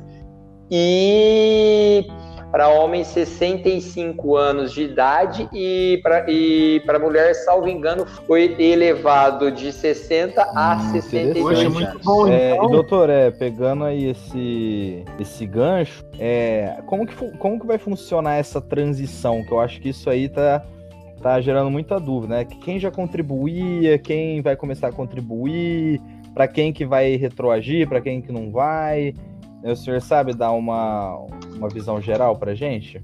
e 0.71 2.05
para 2.51 2.67
homens 2.69 3.07
65 3.07 4.35
anos 4.35 4.71
de 4.71 4.83
idade 4.83 5.47
e 5.53 5.99
para 6.01 6.29
e 6.29 6.81
para 6.85 6.97
mulher, 6.99 7.33
salvo 7.35 7.67
engano, 7.67 8.05
foi 8.27 8.55
elevado 8.59 9.51
de 9.51 9.71
60 9.71 10.41
a 10.55 10.75
hum, 10.75 10.91
62 10.91 11.59
anos. 11.59 11.73
Muito 11.73 11.99
bom, 12.03 12.27
é, 12.27 12.53
então. 12.53 12.67
doutor, 12.67 13.09
é, 13.09 13.31
pegando 13.31 13.83
aí 13.83 14.09
esse, 14.09 15.05
esse 15.19 15.45
gancho, 15.45 16.03
é, 16.17 16.81
como, 16.85 17.05
que, 17.05 17.15
como 17.37 17.59
que 17.59 17.67
vai 17.67 17.77
funcionar 17.77 18.35
essa 18.35 18.59
transição? 18.59 19.43
Que 19.43 19.51
eu 19.51 19.59
acho 19.59 19.79
que 19.79 19.89
isso 19.89 20.09
aí 20.09 20.27
tá 20.27 20.63
tá 21.21 21.41
gerando 21.41 21.69
muita 21.69 21.99
dúvida, 21.99 22.37
né? 22.37 22.45
Quem 22.45 22.79
já 22.79 22.89
contribuía, 22.89 23.99
quem 23.99 24.41
vai 24.41 24.55
começar 24.55 24.87
a 24.87 24.91
contribuir, 24.91 26.01
para 26.39 26.47
quem 26.47 26.71
que 26.71 26.85
vai 26.85 27.17
retroagir, 27.17 27.85
para 27.89 27.99
quem 27.99 28.21
que 28.21 28.31
não 28.31 28.49
vai. 28.49 29.13
O 29.61 29.75
senhor 29.75 29.99
sabe 29.99 30.33
dar 30.33 30.51
uma, 30.51 31.17
uma 31.53 31.67
visão 31.67 31.99
geral 31.99 32.37
para 32.37 32.55
gente? 32.55 33.03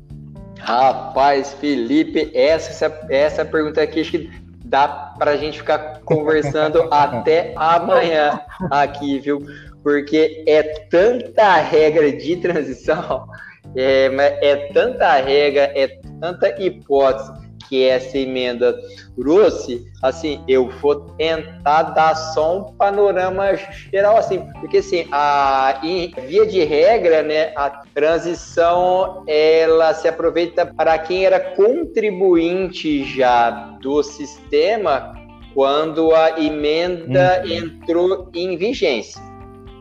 Rapaz, 0.57 1.51
Felipe, 1.51 2.31
essa, 2.33 2.85
essa 3.09 3.43
pergunta 3.43 3.81
aqui 3.81 3.99
acho 3.99 4.11
que 4.11 4.31
dá 4.63 4.87
para 4.87 5.31
a 5.31 5.35
gente 5.35 5.57
ficar 5.57 5.99
conversando 6.05 6.87
até 6.89 7.51
amanhã 7.57 8.39
aqui, 8.71 9.19
viu? 9.19 9.45
Porque 9.83 10.45
é 10.47 10.63
tanta 10.89 11.55
regra 11.57 12.13
de 12.13 12.37
transição, 12.37 13.27
é, 13.75 14.05
é 14.41 14.55
tanta 14.71 15.11
regra, 15.17 15.73
é 15.75 15.99
tanta 16.21 16.57
hipótese 16.57 17.44
que 17.67 17.83
essa 17.83 18.17
emenda 18.17 18.75
trouxe, 19.15 19.85
assim, 20.01 20.43
eu 20.47 20.69
vou 20.81 20.95
tentar 21.17 21.83
dar 21.83 22.15
só 22.15 22.59
um 22.59 22.63
panorama 22.73 23.55
geral, 23.91 24.17
assim, 24.17 24.39
porque 24.59 24.77
assim, 24.77 25.07
a, 25.11 25.79
em 25.83 26.13
via 26.27 26.45
de 26.45 26.63
regra, 26.63 27.23
né, 27.23 27.51
a 27.55 27.69
transição, 27.93 29.23
ela 29.27 29.93
se 29.93 30.07
aproveita 30.07 30.65
para 30.65 30.97
quem 30.97 31.25
era 31.25 31.39
contribuinte 31.39 33.03
já 33.15 33.49
do 33.81 34.03
sistema 34.03 35.13
quando 35.53 36.13
a 36.13 36.39
emenda 36.41 37.41
uhum. 37.45 37.51
entrou 37.51 38.29
em 38.33 38.57
vigência. 38.57 39.21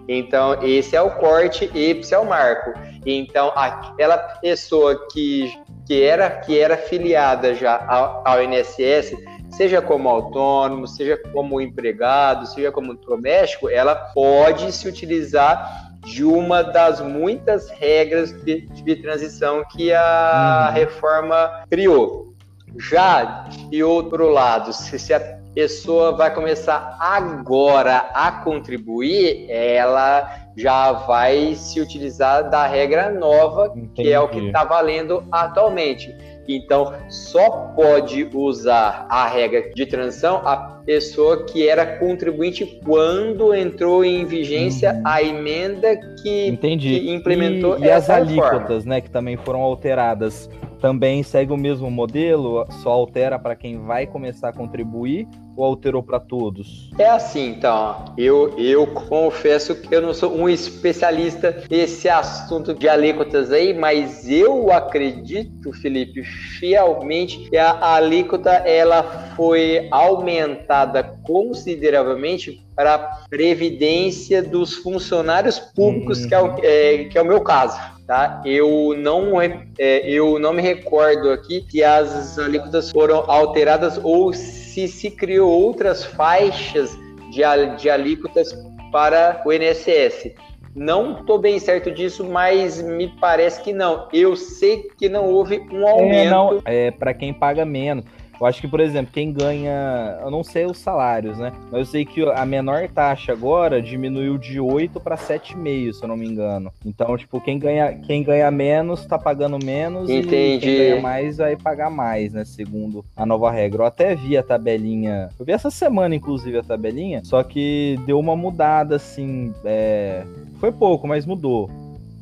Então, 0.09 0.62
esse 0.62 0.95
é 0.95 1.03
o 1.03 1.11
corte 1.11 1.70
e 1.74 1.91
esse 1.91 2.14
é 2.14 2.18
o 2.18 2.26
marco. 2.26 2.72
Então, 3.07 3.53
aquela 3.55 4.17
pessoa 4.17 5.07
que 5.13 5.53
que 5.87 6.03
era, 6.03 6.31
que 6.31 6.59
era 6.59 6.77
filiada 6.77 7.55
já 7.55 7.85
ao, 7.87 8.23
ao 8.25 8.43
INSS, 8.43 9.15
seja 9.51 9.83
como 9.83 10.09
autônomo, 10.09 10.87
seja 10.87 11.17
como 11.33 11.61
empregado, 11.61 12.47
seja 12.47 12.73
como 12.73 12.95
doméstico, 12.95 13.69
ela 13.69 13.95
pode 13.95 14.73
se 14.73 14.89
utilizar 14.89 15.93
de 16.01 16.25
uma 16.25 16.63
das 16.63 17.01
muitas 17.01 17.71
regras 17.71 18.33
de, 18.45 18.63
de 18.67 18.97
transição 18.97 19.63
que 19.71 19.93
a 19.93 20.69
uhum. 20.69 20.75
reforma 20.75 21.65
criou. 21.71 22.35
Já, 22.79 23.47
de 23.71 23.83
outro 23.85 24.29
lado, 24.31 24.73
se, 24.73 24.99
se 24.99 25.15
a 25.15 25.39
pessoa 25.55 26.13
vai 26.17 26.35
começar 26.35 26.97
agora 26.99 28.11
a 28.13 28.33
contribuir, 28.33 29.47
ela 29.49 30.51
já 30.57 30.93
vai 30.93 31.55
se 31.55 31.81
utilizar 31.81 32.51
da 32.51 32.67
regra 32.67 33.11
nova, 33.11 33.73
Entendi. 33.75 34.03
que 34.03 34.13
é 34.13 34.21
o 34.21 34.29
que 34.29 34.47
está 34.47 34.65
valendo 34.65 35.25
atualmente. 35.31 36.15
Então, 36.47 36.93
só 37.09 37.73
pode 37.75 38.29
usar 38.35 39.07
a 39.09 39.27
regra 39.27 39.71
de 39.75 39.87
transição 39.87 40.43
a 40.45 40.74
pessoa 40.85 41.45
que 41.45 41.68
era 41.68 41.99
contribuinte 41.99 42.80
quando 42.85 43.55
entrou 43.55 44.05
em 44.05 44.24
vigência 44.24 44.93
uhum. 44.93 45.03
a 45.05 45.22
emenda 45.22 45.97
que, 46.22 46.57
que 46.57 47.11
implementou 47.11 47.78
e, 47.78 47.85
e 47.85 47.91
as 47.91 48.11
alíquotas, 48.11 48.85
né, 48.85 49.01
que 49.01 49.11
também 49.11 49.37
foram 49.37 49.61
alteradas 49.61 50.49
também 50.85 51.22
segue 51.22 51.51
o 51.51 51.57
mesmo 51.57 51.91
modelo, 51.91 52.66
só 52.82 52.91
altera 52.91 53.39
para 53.39 53.57
quem 53.57 53.78
vai 53.78 54.07
começar 54.07 54.51
a 54.51 54.53
contribuir 54.53 55.26
ou 55.57 55.64
alterou 55.64 56.03
para 56.03 56.20
todos? 56.20 56.91
É 56.99 57.09
assim, 57.09 57.53
então. 57.53 58.05
Eu, 58.18 58.55
eu 58.59 58.87
confesso 58.89 59.74
que 59.74 59.95
eu 59.95 60.03
não 60.03 60.12
sou 60.12 60.37
um 60.37 60.47
especialista 60.47 61.64
nesse 61.70 62.07
assunto 62.07 62.74
de 62.74 62.87
alíquotas 62.87 63.51
aí, 63.51 63.72
mas 63.72 64.28
eu 64.28 64.70
acredito, 64.70 65.72
Felipe, 65.72 66.22
fielmente 66.22 67.49
que 67.49 67.57
a 67.57 67.95
alíquota 67.95 68.51
ela 68.51 69.03
foi 69.37 69.89
aumentada 69.91 70.74
consideravelmente 71.22 72.64
para 72.75 72.95
a 72.95 72.99
previdência 73.29 74.43
dos 74.43 74.75
funcionários 74.75 75.59
públicos, 75.59 76.27
que, 76.27 76.35
é 76.35 76.41
o, 76.41 76.47
uhum. 76.47 76.59
é, 76.62 77.05
que 77.05 77.18
é 77.18 77.22
o 77.22 77.25
meu 77.25 77.41
caso. 77.41 77.79
Tá? 78.07 78.43
Eu 78.45 78.95
não, 78.99 79.41
é, 79.41 79.66
eu 79.79 80.39
não 80.39 80.53
me 80.53 80.61
recordo 80.61 81.31
aqui 81.31 81.64
se 81.70 81.83
as 81.83 82.39
alíquotas 82.39 82.91
foram 82.91 83.25
alteradas 83.31 83.99
ou 84.03 84.33
se 84.35 84.87
se 84.87 85.11
criou 85.11 85.51
outras 85.51 86.05
faixas 86.05 86.91
de, 87.31 87.43
de 87.79 87.89
alíquotas 87.89 88.53
para 88.93 89.43
o 89.47 89.53
INSS. 89.53 90.33
Não 90.75 91.20
estou 91.20 91.39
bem 91.39 91.59
certo 91.59 91.91
disso, 91.91 92.25
mas 92.25 92.83
me 92.83 93.09
parece 93.20 93.62
que 93.62 93.72
não. 93.72 94.09
Eu 94.12 94.35
sei 94.35 94.89
que 94.99 95.09
não 95.09 95.27
houve 95.27 95.61
um 95.72 95.87
aumento. 95.87 96.62
É, 96.64 96.87
é 96.87 96.91
para 96.91 97.14
quem 97.14 97.33
paga 97.33 97.64
menos. 97.64 98.05
Eu 98.45 98.49
acho 98.49 98.61
que, 98.61 98.68
por 98.68 98.80
exemplo, 98.80 99.11
quem 99.11 99.32
ganha. 99.32 100.18
Eu 100.20 100.30
não 100.30 100.45
sei 100.45 100.66
os 100.66 100.76
salários, 100.76 101.38
né? 101.38 101.51
Mas 101.72 101.80
eu 101.80 101.86
sei 101.86 102.05
que 102.05 102.22
a 102.28 102.45
menor 102.45 102.86
taxa 102.90 103.32
agora 103.32 103.80
diminuiu 103.80 104.36
de 104.36 104.61
8 104.61 105.01
para 105.01 105.16
7,5, 105.16 105.92
se 105.95 106.03
eu 106.03 106.09
não 106.09 106.16
me 106.16 106.26
engano. 106.26 106.70
Então, 106.84 107.16
tipo, 107.16 107.40
quem 107.40 107.59
ganha, 107.59 107.95
quem 107.95 108.22
ganha 108.22 108.51
menos 108.51 109.07
tá 109.07 109.18
pagando 109.18 109.59
menos 109.64 110.11
Entendi. 110.11 110.57
e 110.57 110.59
quem 110.59 110.76
ganha 110.76 111.01
mais 111.01 111.38
vai 111.38 111.57
pagar 111.57 111.88
mais, 111.88 112.34
né? 112.34 112.45
Segundo 112.45 113.03
a 113.16 113.24
nova 113.24 113.51
regra. 113.51 113.80
Eu 113.80 113.86
até 113.86 114.14
vi 114.14 114.36
a 114.36 114.42
tabelinha. 114.42 115.30
Eu 115.38 115.47
vi 115.47 115.53
essa 115.53 115.70
semana, 115.70 116.14
inclusive, 116.14 116.59
a 116.59 116.62
tabelinha. 116.62 117.22
Só 117.24 117.42
que 117.42 117.99
deu 118.05 118.20
uma 118.20 118.36
mudada, 118.36 118.97
assim. 118.97 119.55
É... 119.64 120.22
Foi 120.61 120.70
pouco, 120.70 121.09
mas 121.09 121.24
mudou. 121.24 121.70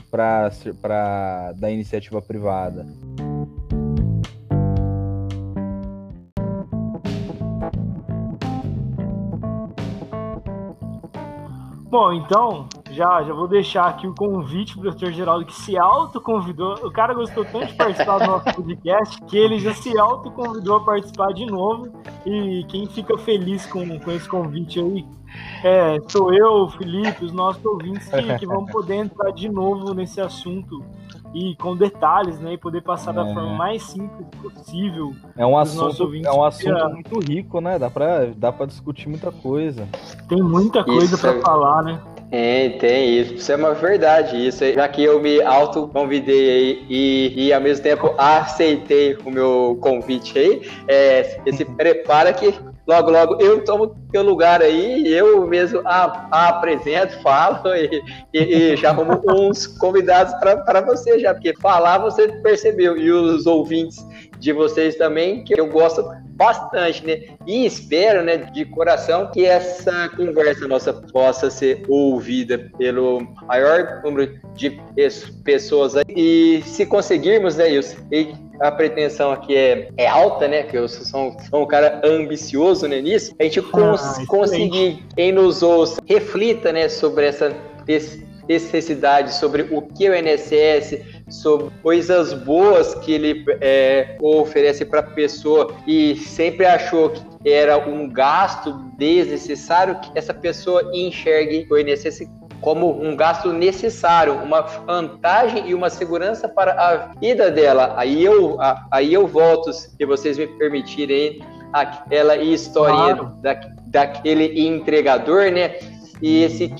Pra, 0.08 0.52
pra, 0.80 1.52
da 1.56 1.68
iniciativa 1.68 2.22
privada. 2.22 2.86
Bom, 11.92 12.10
então, 12.10 12.70
já, 12.90 13.22
já 13.22 13.34
vou 13.34 13.46
deixar 13.46 13.84
aqui 13.84 14.06
o 14.06 14.14
convite 14.14 14.78
pro 14.78 14.90
Dr. 14.90 15.10
Geraldo, 15.10 15.44
que 15.44 15.52
se 15.52 15.76
autoconvidou. 15.76 16.72
O 16.86 16.90
cara 16.90 17.12
gostou 17.12 17.44
tanto 17.44 17.66
de 17.66 17.74
participar 17.74 18.16
do 18.16 18.28
nosso 18.28 18.44
podcast 18.46 19.22
que 19.26 19.36
ele 19.36 19.58
já 19.58 19.74
se 19.74 19.98
autoconvidou 19.98 20.76
a 20.76 20.84
participar 20.86 21.34
de 21.34 21.44
novo. 21.44 21.92
E 22.24 22.64
quem 22.70 22.86
fica 22.86 23.18
feliz 23.18 23.66
com, 23.66 24.00
com 24.00 24.10
esse 24.10 24.26
convite 24.26 24.80
aí 24.80 25.04
é, 25.62 25.98
sou 26.08 26.32
eu, 26.32 26.64
o 26.64 26.70
Felipe, 26.70 27.26
os 27.26 27.32
nossos 27.32 27.62
ouvintes 27.62 28.08
que, 28.08 28.38
que 28.38 28.46
vão 28.46 28.64
poder 28.64 28.94
entrar 28.96 29.30
de 29.30 29.50
novo 29.50 29.92
nesse 29.92 30.18
assunto 30.18 30.82
e 31.34 31.56
com 31.56 31.76
detalhes, 31.76 32.38
né? 32.40 32.54
E 32.54 32.58
poder 32.58 32.82
passar 32.82 33.12
é. 33.12 33.14
da 33.14 33.24
forma 33.24 33.54
mais 33.54 33.82
simples 33.82 34.26
possível. 34.40 35.14
É 35.36 35.46
um 35.46 35.56
assunto, 35.56 36.14
é 36.24 36.32
um 36.32 36.44
assunto 36.44 36.88
muito 36.90 37.18
rico, 37.20 37.60
né? 37.60 37.78
Dá 37.78 37.90
pra, 37.90 38.26
dá 38.36 38.52
pra 38.52 38.66
discutir 38.66 39.08
muita 39.08 39.32
coisa. 39.32 39.88
Tem 40.28 40.42
muita 40.42 40.84
coisa 40.84 41.16
para 41.16 41.32
é... 41.32 41.40
falar, 41.40 41.82
né? 41.82 42.00
É, 42.30 42.70
tem 42.70 43.18
isso. 43.18 43.34
Isso 43.34 43.52
é 43.52 43.56
uma 43.56 43.74
verdade. 43.74 44.46
Isso 44.46 44.64
já 44.72 44.88
que 44.88 45.04
eu 45.04 45.20
me 45.20 45.42
autoconvidei 45.42 46.50
aí 46.50 46.86
e, 46.88 47.46
e 47.46 47.52
ao 47.52 47.60
mesmo 47.60 47.82
tempo 47.82 48.14
aceitei 48.16 49.18
o 49.24 49.30
meu 49.30 49.78
convite 49.82 50.38
aí, 50.38 50.62
é, 50.88 51.38
se 51.52 51.64
prepara 51.76 52.32
que 52.32 52.54
logo, 52.86 53.10
logo 53.10 53.40
eu 53.40 53.64
tomo 53.64 53.96
teu 54.10 54.22
lugar 54.22 54.60
aí, 54.60 55.06
eu 55.08 55.46
mesmo 55.46 55.80
a, 55.84 56.28
a 56.30 56.48
apresento, 56.48 57.20
falo 57.22 57.74
e, 57.74 58.02
e, 58.32 58.38
e, 58.38 58.76
já 58.76 58.90
arrumo 58.90 59.20
uns 59.28 59.66
convidados 59.66 60.34
para 60.34 60.80
você 60.80 61.18
já, 61.18 61.32
porque 61.32 61.54
falar 61.60 61.98
você 61.98 62.28
percebeu 62.42 62.96
e 62.96 63.10
os 63.10 63.46
ouvintes 63.46 64.04
de 64.38 64.52
vocês 64.52 64.96
também, 64.96 65.44
que 65.44 65.58
eu 65.58 65.68
gosto 65.68 66.04
bastante, 66.34 67.06
né? 67.06 67.36
E 67.46 67.64
espero, 67.64 68.24
né, 68.24 68.36
de 68.38 68.64
coração, 68.64 69.30
que 69.30 69.44
essa 69.44 70.08
conversa 70.08 70.66
nossa 70.66 70.92
possa 70.92 71.48
ser 71.50 71.84
ouvida 71.88 72.70
pelo 72.76 73.20
maior 73.46 74.00
número 74.02 74.40
de 74.54 74.70
pessoas 75.44 75.94
aí. 75.94 76.04
E 76.08 76.62
se 76.64 76.84
conseguirmos, 76.86 77.56
né, 77.56 77.70
eu 77.70 77.82
sei 77.82 78.34
a 78.62 78.70
pretensão 78.70 79.32
aqui 79.32 79.56
é, 79.56 79.88
é 79.96 80.06
alta, 80.06 80.46
né? 80.46 80.62
Que 80.62 80.78
eu 80.78 80.88
sou, 80.88 81.04
sou 81.50 81.62
um 81.62 81.66
cara 81.66 82.00
ambicioso 82.04 82.86
né, 82.86 83.00
nisso. 83.00 83.34
A 83.40 83.42
gente 83.42 83.60
cons 83.60 84.00
ah, 84.00 84.24
conseguir, 84.26 85.04
quem 85.16 85.32
nos 85.32 85.62
ouça, 85.62 86.00
reflita, 86.06 86.72
né, 86.72 86.88
sobre 86.88 87.26
essa 87.26 87.54
necessidade, 88.48 89.34
sobre 89.34 89.62
o 89.62 89.82
que 89.82 90.06
é 90.06 90.10
o 90.10 90.14
INSS, 90.14 91.00
sobre 91.28 91.70
coisas 91.82 92.32
boas 92.32 92.94
que 92.96 93.12
ele 93.12 93.44
é, 93.60 94.16
oferece 94.20 94.84
para 94.84 95.00
a 95.00 95.02
pessoa 95.02 95.74
e 95.86 96.16
sempre 96.16 96.66
achou 96.66 97.10
que 97.10 97.50
era 97.50 97.76
um 97.78 98.08
gasto 98.08 98.72
desnecessário, 98.96 99.98
que 100.00 100.10
essa 100.14 100.34
pessoa 100.34 100.90
enxergue 100.92 101.66
o 101.70 101.78
INSS 101.78 102.28
como 102.62 103.02
um 103.02 103.14
gasto 103.14 103.52
necessário, 103.52 104.34
uma 104.34 104.62
vantagem 104.62 105.68
e 105.68 105.74
uma 105.74 105.90
segurança 105.90 106.48
para 106.48 106.72
a 106.72 106.96
vida 107.18 107.50
dela. 107.50 107.94
Aí 107.96 108.24
eu, 108.24 108.56
aí 108.90 109.12
eu 109.12 109.26
volto, 109.26 109.72
se 109.72 110.06
vocês 110.06 110.38
me 110.38 110.46
permitirem, 110.46 111.42
aquela 111.72 112.36
historinha 112.36 113.16
claro. 113.16 113.36
da, 113.42 113.60
daquele 113.86 114.66
entregador, 114.66 115.50
né? 115.50 115.74
E 116.22 116.44
esse 116.44 116.72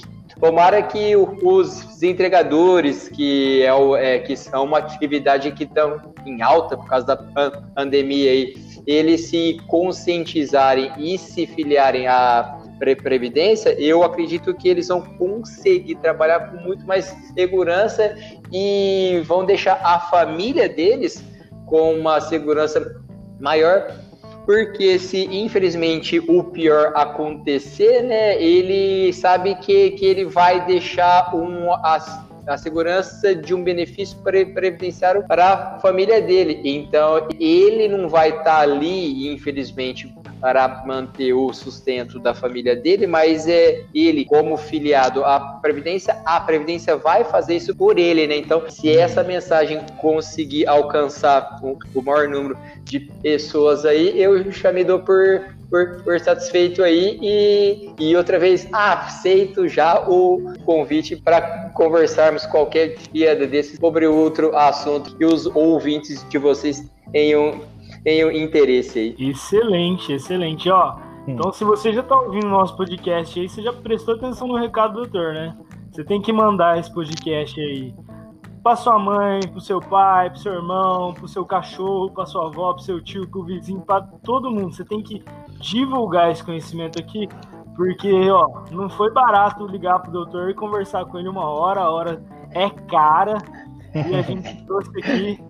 Tomara 0.42 0.82
que 0.82 1.14
os 1.16 2.02
entregadores, 2.02 3.08
que 3.08 3.62
é, 3.62 3.72
o, 3.72 3.94
é 3.94 4.18
que 4.18 4.34
são 4.34 4.64
uma 4.64 4.78
atividade 4.78 5.52
que 5.52 5.62
estão 5.62 6.00
em 6.26 6.42
alta 6.42 6.76
por 6.76 6.88
causa 6.88 7.06
da 7.06 7.16
pandemia 7.16 8.32
aí, 8.32 8.54
eles 8.84 9.26
se 9.28 9.60
conscientizarem 9.68 10.90
e 10.98 11.16
se 11.16 11.46
filiarem 11.46 12.08
à 12.08 12.58
Previdência, 13.02 13.70
eu 13.80 14.02
acredito 14.02 14.52
que 14.54 14.68
eles 14.68 14.88
vão 14.88 15.00
conseguir 15.00 15.94
trabalhar 15.96 16.50
com 16.50 16.56
muito 16.58 16.84
mais 16.86 17.06
segurança 17.34 18.16
e 18.52 19.22
vão 19.24 19.44
deixar 19.44 19.80
a 19.82 19.98
família 20.00 20.68
deles 20.68 21.24
com 21.66 21.94
uma 21.94 22.20
segurança 22.20 23.00
maior 23.38 23.86
porque 24.44 24.98
se 24.98 25.24
infelizmente 25.24 26.18
o 26.18 26.44
pior 26.44 26.92
acontecer, 26.94 28.02
né, 28.02 28.42
ele 28.42 29.12
sabe 29.12 29.54
que, 29.56 29.92
que 29.92 30.04
ele 30.04 30.24
vai 30.24 30.64
deixar 30.66 31.34
um, 31.34 31.72
a, 31.72 32.24
a 32.46 32.58
segurança 32.58 33.34
de 33.34 33.54
um 33.54 33.62
benefício 33.62 34.18
previdenciário 34.18 35.24
para 35.26 35.52
a 35.52 35.80
família 35.80 36.20
dele. 36.20 36.60
Então, 36.64 37.28
ele 37.38 37.88
não 37.88 38.08
vai 38.08 38.30
estar 38.30 38.42
tá 38.44 38.60
ali, 38.60 39.32
infelizmente, 39.32 40.12
para 40.42 40.82
manter 40.84 41.32
o 41.32 41.52
sustento 41.52 42.18
da 42.18 42.34
família 42.34 42.74
dele, 42.74 43.06
mas 43.06 43.46
é 43.46 43.84
ele, 43.94 44.24
como 44.24 44.56
filiado 44.56 45.24
à 45.24 45.38
Previdência, 45.62 46.20
a 46.26 46.40
Previdência 46.40 46.96
vai 46.96 47.22
fazer 47.22 47.54
isso 47.54 47.72
por 47.76 47.96
ele, 47.96 48.26
né? 48.26 48.38
Então, 48.38 48.68
se 48.68 48.90
essa 48.90 49.22
mensagem 49.22 49.80
conseguir 49.98 50.66
alcançar 50.66 51.60
o, 51.62 51.78
maior 52.02 52.28
número 52.28 52.58
de 52.82 52.98
pessoas 52.98 53.84
aí, 53.84 54.20
eu 54.20 54.50
já 54.50 54.72
me 54.72 54.82
dou 54.82 54.98
por 54.98 55.40
por, 55.70 56.02
por, 56.02 56.20
satisfeito 56.20 56.82
aí 56.82 57.18
e, 57.22 57.90
e 57.98 58.14
outra 58.14 58.38
vez 58.38 58.68
aceito 58.74 59.66
já 59.66 60.06
o 60.06 60.52
convite 60.66 61.16
para 61.16 61.70
conversarmos 61.72 62.44
qualquer 62.44 62.96
dia 63.10 63.34
desses 63.34 63.78
sobre 63.78 64.06
outro 64.06 64.54
assunto 64.54 65.16
que 65.16 65.24
os 65.24 65.46
ouvintes 65.46 66.28
de 66.28 66.36
vocês 66.36 66.84
tenham 67.10 67.62
tenham 68.02 68.30
interesse 68.30 68.98
aí. 68.98 69.16
Excelente, 69.18 70.12
excelente. 70.12 70.70
Ó, 70.70 70.94
hum. 70.94 70.98
então 71.28 71.52
se 71.52 71.64
você 71.64 71.92
já 71.92 72.00
está 72.00 72.18
ouvindo 72.18 72.46
o 72.46 72.50
nosso 72.50 72.76
podcast 72.76 73.38
aí, 73.38 73.48
você 73.48 73.62
já 73.62 73.72
prestou 73.72 74.14
atenção 74.14 74.46
no 74.48 74.56
recado 74.56 74.94
do 74.94 75.00
doutor, 75.02 75.34
né? 75.34 75.56
Você 75.90 76.04
tem 76.04 76.20
que 76.20 76.32
mandar 76.32 76.78
esse 76.78 76.92
podcast 76.92 77.60
aí 77.60 77.94
para 78.62 78.76
sua 78.76 78.98
mãe, 78.98 79.40
para 79.40 79.58
o 79.58 79.60
seu 79.60 79.80
pai, 79.80 80.30
para 80.30 80.38
seu 80.38 80.54
irmão, 80.54 81.12
para 81.12 81.24
o 81.24 81.28
seu 81.28 81.44
cachorro, 81.44 82.10
para 82.10 82.24
sua 82.24 82.46
avó, 82.46 82.72
para 82.72 82.82
seu 82.82 83.02
tio, 83.02 83.28
para 83.28 83.40
o 83.40 83.44
vizinho, 83.44 83.80
para 83.80 84.02
todo 84.24 84.50
mundo. 84.50 84.72
Você 84.72 84.84
tem 84.84 85.02
que 85.02 85.22
divulgar 85.58 86.30
esse 86.30 86.42
conhecimento 86.42 86.98
aqui, 86.98 87.28
porque 87.76 88.30
ó, 88.30 88.62
não 88.70 88.88
foi 88.88 89.12
barato 89.12 89.66
ligar 89.66 89.98
pro 89.98 90.12
doutor 90.12 90.50
e 90.50 90.54
conversar 90.54 91.04
com 91.06 91.18
ele 91.18 91.28
uma 91.28 91.48
hora, 91.48 91.80
a 91.80 91.90
hora 91.90 92.22
é 92.52 92.70
cara 92.70 93.38
e 93.94 94.14
a 94.14 94.22
gente 94.22 94.54
trouxe 94.64 94.90
aqui 94.98 95.44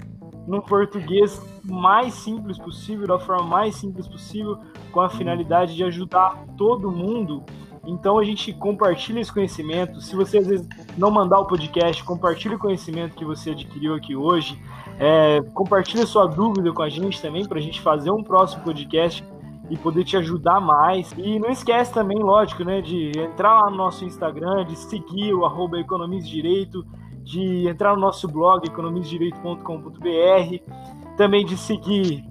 no 0.47 0.62
português 0.62 1.40
mais 1.64 2.14
simples 2.14 2.59
possível, 2.59 3.07
da 3.07 3.18
forma 3.18 3.45
mais 3.45 3.76
simples 3.76 4.09
possível, 4.09 4.59
com 4.90 5.01
a 5.01 5.09
finalidade 5.09 5.74
de 5.74 5.84
ajudar 5.84 6.45
todo 6.57 6.90
mundo. 6.90 7.45
Então 7.84 8.18
a 8.18 8.24
gente 8.24 8.53
compartilha 8.53 9.20
esse 9.20 9.32
conhecimento. 9.32 10.01
Se 10.01 10.14
você 10.14 10.38
às 10.38 10.47
vezes 10.47 10.68
não 10.97 11.11
mandar 11.11 11.40
o 11.40 11.47
podcast, 11.47 12.03
compartilhe 12.05 12.55
o 12.55 12.59
conhecimento 12.59 13.16
que 13.16 13.24
você 13.24 13.51
adquiriu 13.51 13.95
aqui 13.95 14.14
hoje. 14.14 14.61
É, 14.99 15.40
compartilhe 15.53 16.07
sua 16.07 16.26
dúvida 16.26 16.72
com 16.72 16.82
a 16.82 16.88
gente 16.88 17.20
também 17.20 17.47
para 17.47 17.59
a 17.59 17.62
gente 17.62 17.80
fazer 17.80 18.11
um 18.11 18.22
próximo 18.22 18.62
podcast 18.62 19.24
e 19.68 19.76
poder 19.76 20.05
te 20.05 20.16
ajudar 20.16 20.61
mais. 20.61 21.12
E 21.16 21.38
não 21.38 21.51
esquece 21.51 21.93
também, 21.93 22.18
lógico, 22.18 22.62
né, 22.62 22.80
de 22.80 23.11
entrar 23.18 23.62
lá 23.62 23.70
no 23.70 23.76
nosso 23.76 24.05
Instagram, 24.05 24.64
de 24.66 24.76
seguir 24.76 25.34
o 25.34 25.45
arroba 25.45 25.78
Direito, 26.22 26.84
de 27.23 27.68
entrar 27.68 27.95
no 27.95 28.01
nosso 28.01 28.29
blog 28.29 28.66
economisdireito.com.br, 28.66 31.16
também 31.16 31.45
de 31.45 31.57
seguir 31.57 32.25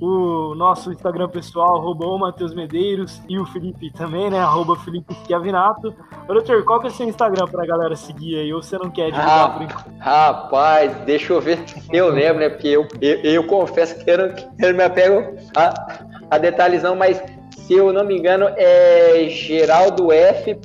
o 0.00 0.54
nosso 0.54 0.92
Instagram 0.92 1.28
pessoal, 1.28 1.76
arroba 1.76 2.06
o 2.06 2.18
Matheus 2.18 2.54
Medeiros, 2.54 3.20
e 3.28 3.38
o 3.38 3.46
Felipe 3.46 3.90
também, 3.92 4.30
né? 4.30 4.38
Arroba 4.38 4.76
Felipe 4.76 5.14
Schiavinato. 5.24 5.94
doutor, 6.26 6.64
qual 6.64 6.80
que 6.80 6.86
é 6.86 6.90
o 6.90 6.92
seu 6.92 7.08
Instagram 7.08 7.46
pra 7.46 7.66
galera 7.66 7.96
seguir 7.96 8.38
aí? 8.38 8.52
Ou 8.52 8.62
você 8.62 8.78
não 8.78 8.90
quer 8.90 9.10
divulgar 9.10 9.40
ah, 9.40 9.48
por 9.50 9.62
enquanto? 9.62 9.98
Rapaz, 9.98 10.96
deixa 11.04 11.32
eu 11.32 11.40
ver. 11.40 11.64
Eu 11.92 12.10
lembro, 12.10 12.40
né? 12.40 12.48
Porque 12.48 12.68
eu, 12.68 12.86
eu, 13.00 13.20
eu 13.22 13.44
confesso 13.44 14.02
que 14.04 14.10
eu 14.10 14.18
não, 14.18 14.26
eu 14.26 14.70
não 14.70 14.76
me 14.76 14.84
apego 14.84 15.36
a, 15.56 15.98
a 16.30 16.38
detalhezão, 16.38 16.94
mas 16.94 17.22
se 17.50 17.74
eu 17.74 17.92
não 17.92 18.04
me 18.04 18.16
engano 18.16 18.46
é 18.56 19.26
Geraldo 19.28 20.12
F. 20.12 20.58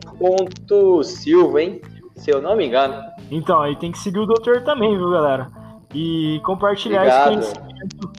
Silva, 1.04 1.62
hein? 1.62 1.82
Se 2.16 2.32
eu 2.32 2.42
não 2.42 2.56
me 2.56 2.68
engano. 2.68 3.13
Então, 3.32 3.62
aí 3.62 3.76
tem 3.76 3.92
que 3.92 4.00
seguir 4.00 4.20
o 4.20 4.26
doutor 4.26 4.64
também, 4.64 4.96
viu, 4.98 5.10
galera? 5.10 5.48
E 5.94 6.40
compartilhar 6.44 7.02
Obrigado. 7.02 7.40
esse 7.40 7.54
conhecimento 7.56 8.12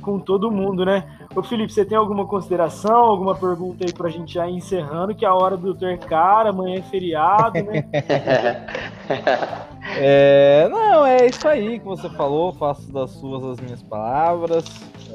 com 0.00 0.18
todo 0.18 0.50
mundo, 0.50 0.84
né? 0.84 1.04
Ô 1.34 1.42
Felipe, 1.42 1.72
você 1.72 1.84
tem 1.84 1.96
alguma 1.96 2.26
consideração, 2.26 2.94
alguma 2.94 3.34
pergunta 3.34 3.84
aí 3.84 3.92
pra 3.92 4.08
gente 4.08 4.34
já 4.34 4.48
ir 4.48 4.54
encerrando, 4.54 5.14
que 5.14 5.24
a 5.24 5.34
hora 5.34 5.56
do 5.56 5.64
doutor 5.64 5.88
é 5.88 5.96
cara, 5.96 6.50
amanhã 6.50 6.78
é 6.78 6.82
feriado, 6.82 7.62
né? 7.62 7.84
é, 9.84 10.68
não, 10.68 11.04
é 11.04 11.26
isso 11.26 11.46
aí 11.46 11.78
que 11.78 11.84
você 11.84 12.08
falou, 12.10 12.52
faço 12.52 12.90
das 12.92 13.10
suas 13.10 13.44
as 13.44 13.60
minhas 13.60 13.82
palavras. 13.82 14.64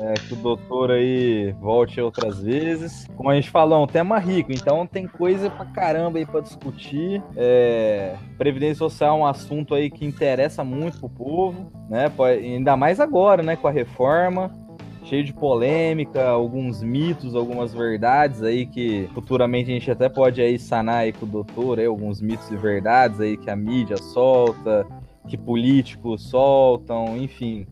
É, 0.02 0.14
que 0.14 0.34
o 0.34 0.38
doutor 0.38 0.92
aí 0.92 1.52
volte 1.60 2.00
outras 2.00 2.40
vezes. 2.42 3.06
Como 3.18 3.30
a 3.30 3.36
gente 3.36 3.50
falou, 3.50 3.80
é 3.80 3.84
um 3.84 3.88
tema 3.88 4.18
rico, 4.18 4.50
então 4.50 4.88
tem 4.88 5.06
coisa 5.06 5.50
pra 5.50 5.66
caramba 5.66 6.20
aí 6.20 6.26
pra 6.26 6.40
discutir. 6.40 7.22
É, 7.36 8.16
Previdência 8.38 8.76
Social 8.76 9.18
é 9.18 9.20
um 9.22 9.26
assunto 9.26 9.76
aí 9.76 9.90
que 9.90 10.06
interessa 10.06 10.64
muito 10.64 11.00
pro 11.00 11.10
povo, 11.10 11.70
né? 11.90 12.10
Ainda 12.30 12.78
mais 12.78 13.02
agora, 13.02 13.44
né? 13.44 13.58
Com 13.58 13.68
a 13.68 13.72
reforma 13.72 14.69
cheio 15.10 15.24
de 15.24 15.34
polêmica, 15.34 16.30
alguns 16.30 16.84
mitos, 16.84 17.36
algumas 17.36 17.74
verdades 17.74 18.44
aí 18.44 18.68
que 18.68 19.10
futuramente 19.14 19.72
a 19.72 19.74
gente 19.74 19.90
até 19.90 20.08
pode 20.08 20.40
aí 20.40 20.60
sanar 20.60 20.98
aí 20.98 21.12
com 21.12 21.26
o 21.26 21.30
doutor, 21.30 21.80
aí, 21.80 21.88
alguns 21.88 22.22
mitos 22.22 22.50
e 22.52 22.56
verdades 22.56 23.20
aí 23.20 23.36
que 23.36 23.50
a 23.50 23.56
mídia 23.56 23.98
solta, 23.98 24.86
que 25.28 25.36
políticos 25.36 26.30
soltam, 26.30 27.18
enfim. 27.18 27.66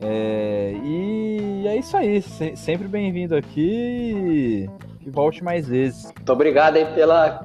É, 0.00 0.74
e 0.84 1.66
é 1.66 1.76
isso 1.78 1.96
aí, 1.96 2.22
sempre 2.54 2.86
bem-vindo 2.86 3.34
aqui 3.34 4.68
volte 5.10 5.42
mais 5.42 5.68
vezes. 5.68 6.04
Muito 6.04 6.32
obrigado 6.32 6.76
aí 6.76 6.86
pela 6.94 7.44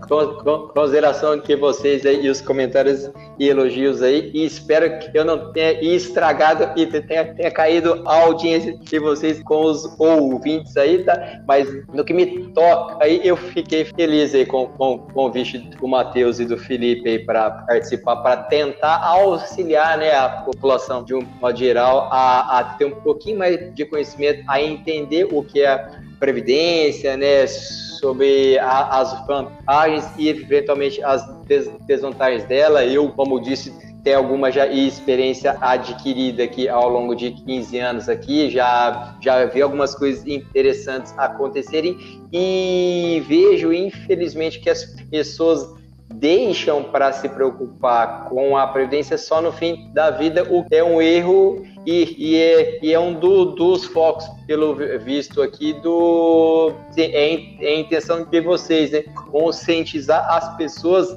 consideração 0.74 1.40
que 1.40 1.56
vocês 1.56 2.06
aí 2.06 2.26
e 2.26 2.30
os 2.30 2.42
comentários 2.42 3.10
e 3.40 3.48
elogios 3.48 4.02
aí. 4.02 4.32
E 4.34 4.46
espero 4.46 5.00
que 5.00 5.18
eu 5.18 5.26
não 5.26 5.52
tenha 5.52 5.82
estragado 5.82 6.80
e 6.80 6.86
tenha, 6.86 7.34
tenha 7.34 7.52
caído 7.52 8.04
a 8.06 8.22
audiência 8.22 8.78
de 8.78 9.00
vocês 9.00 9.42
com 9.44 9.66
os 9.66 10.00
ouvintes 10.00 10.78
aí, 10.78 11.04
tá? 11.04 11.42
Mas 11.48 11.68
no 11.94 12.04
que 12.06 12.14
me 12.14 12.48
toca 12.54 13.04
aí, 13.04 13.22
eu 13.24 13.36
fiquei 13.36 13.86
feliz 13.86 14.34
aí 14.34 14.46
com, 14.46 14.68
com, 14.68 15.00
com 15.00 15.28
o 15.28 15.34
convite 15.34 15.58
do 15.58 15.88
Matheus 15.88 16.40
e 16.40 16.46
do 16.46 16.58
Felipe 16.58 17.10
aí 17.10 17.20
para 17.20 17.50
participar, 17.50 18.18
para 18.18 18.38
tentar 18.44 19.04
auxiliar 19.04 19.98
né, 19.98 20.14
a 20.14 20.30
população 20.30 21.04
de 21.04 21.16
um 21.16 21.22
modo 21.42 21.58
geral 21.58 22.10
a, 22.12 22.60
a 22.60 22.64
ter 22.76 22.86
um 22.86 22.96
pouquinho 23.02 23.40
mais 23.40 23.74
de 23.74 23.86
conhecimento, 23.86 24.44
a 24.48 24.62
entender 24.62 25.28
o 25.32 25.44
que 25.44 25.62
é 25.62 26.04
previdência, 26.24 27.18
né, 27.18 27.46
sobre 27.48 28.58
a, 28.58 29.02
as 29.02 29.28
vantagens 29.28 30.06
e 30.18 30.30
eventualmente 30.30 31.04
as 31.04 31.22
des 31.46 31.68
desvantagens 31.86 32.46
dela. 32.46 32.86
Eu, 32.86 33.10
como 33.10 33.42
disse, 33.42 33.74
tenho 34.06 34.20
alguma 34.20 34.50
já 34.50 34.66
experiência 34.66 35.58
adquirida 35.60 36.46
aqui 36.46 36.70
ao 36.70 36.88
longo 36.88 37.14
de 37.14 37.32
15 37.32 37.78
anos 37.78 38.08
aqui, 38.08 38.50
já 38.50 39.18
já 39.22 39.44
vi 39.46 39.62
algumas 39.62 39.94
coisas 39.96 40.26
interessantes 40.26 41.14
acontecerem 41.18 41.98
e 42.32 43.22
vejo 43.28 43.74
infelizmente 43.74 44.62
que 44.62 44.70
as 44.70 44.86
pessoas 45.12 45.83
deixam 46.14 46.84
para 46.84 47.12
se 47.12 47.28
preocupar 47.28 48.30
com 48.30 48.56
a 48.56 48.68
previdência 48.68 49.18
só 49.18 49.42
no 49.42 49.52
fim 49.52 49.92
da 49.94 50.12
vida, 50.12 50.44
o 50.50 50.64
que 50.64 50.76
é 50.76 50.84
um 50.84 51.02
erro 51.02 51.64
e, 51.86 52.16
e, 52.18 52.36
é, 52.38 52.80
e 52.82 52.94
é, 52.94 53.00
um 53.00 53.14
do, 53.14 53.46
dos 53.46 53.86
focos, 53.86 54.26
pelo 54.48 54.76
visto 55.00 55.42
aqui, 55.42 55.74
do 55.82 56.72
é, 56.96 57.34
é 57.62 57.74
a 57.74 57.80
intenção 57.80 58.24
de 58.24 58.42
vocês, 58.42 58.92
né? 58.92 59.04
Conscientizar 59.32 60.26
as 60.30 60.56
pessoas, 60.56 61.16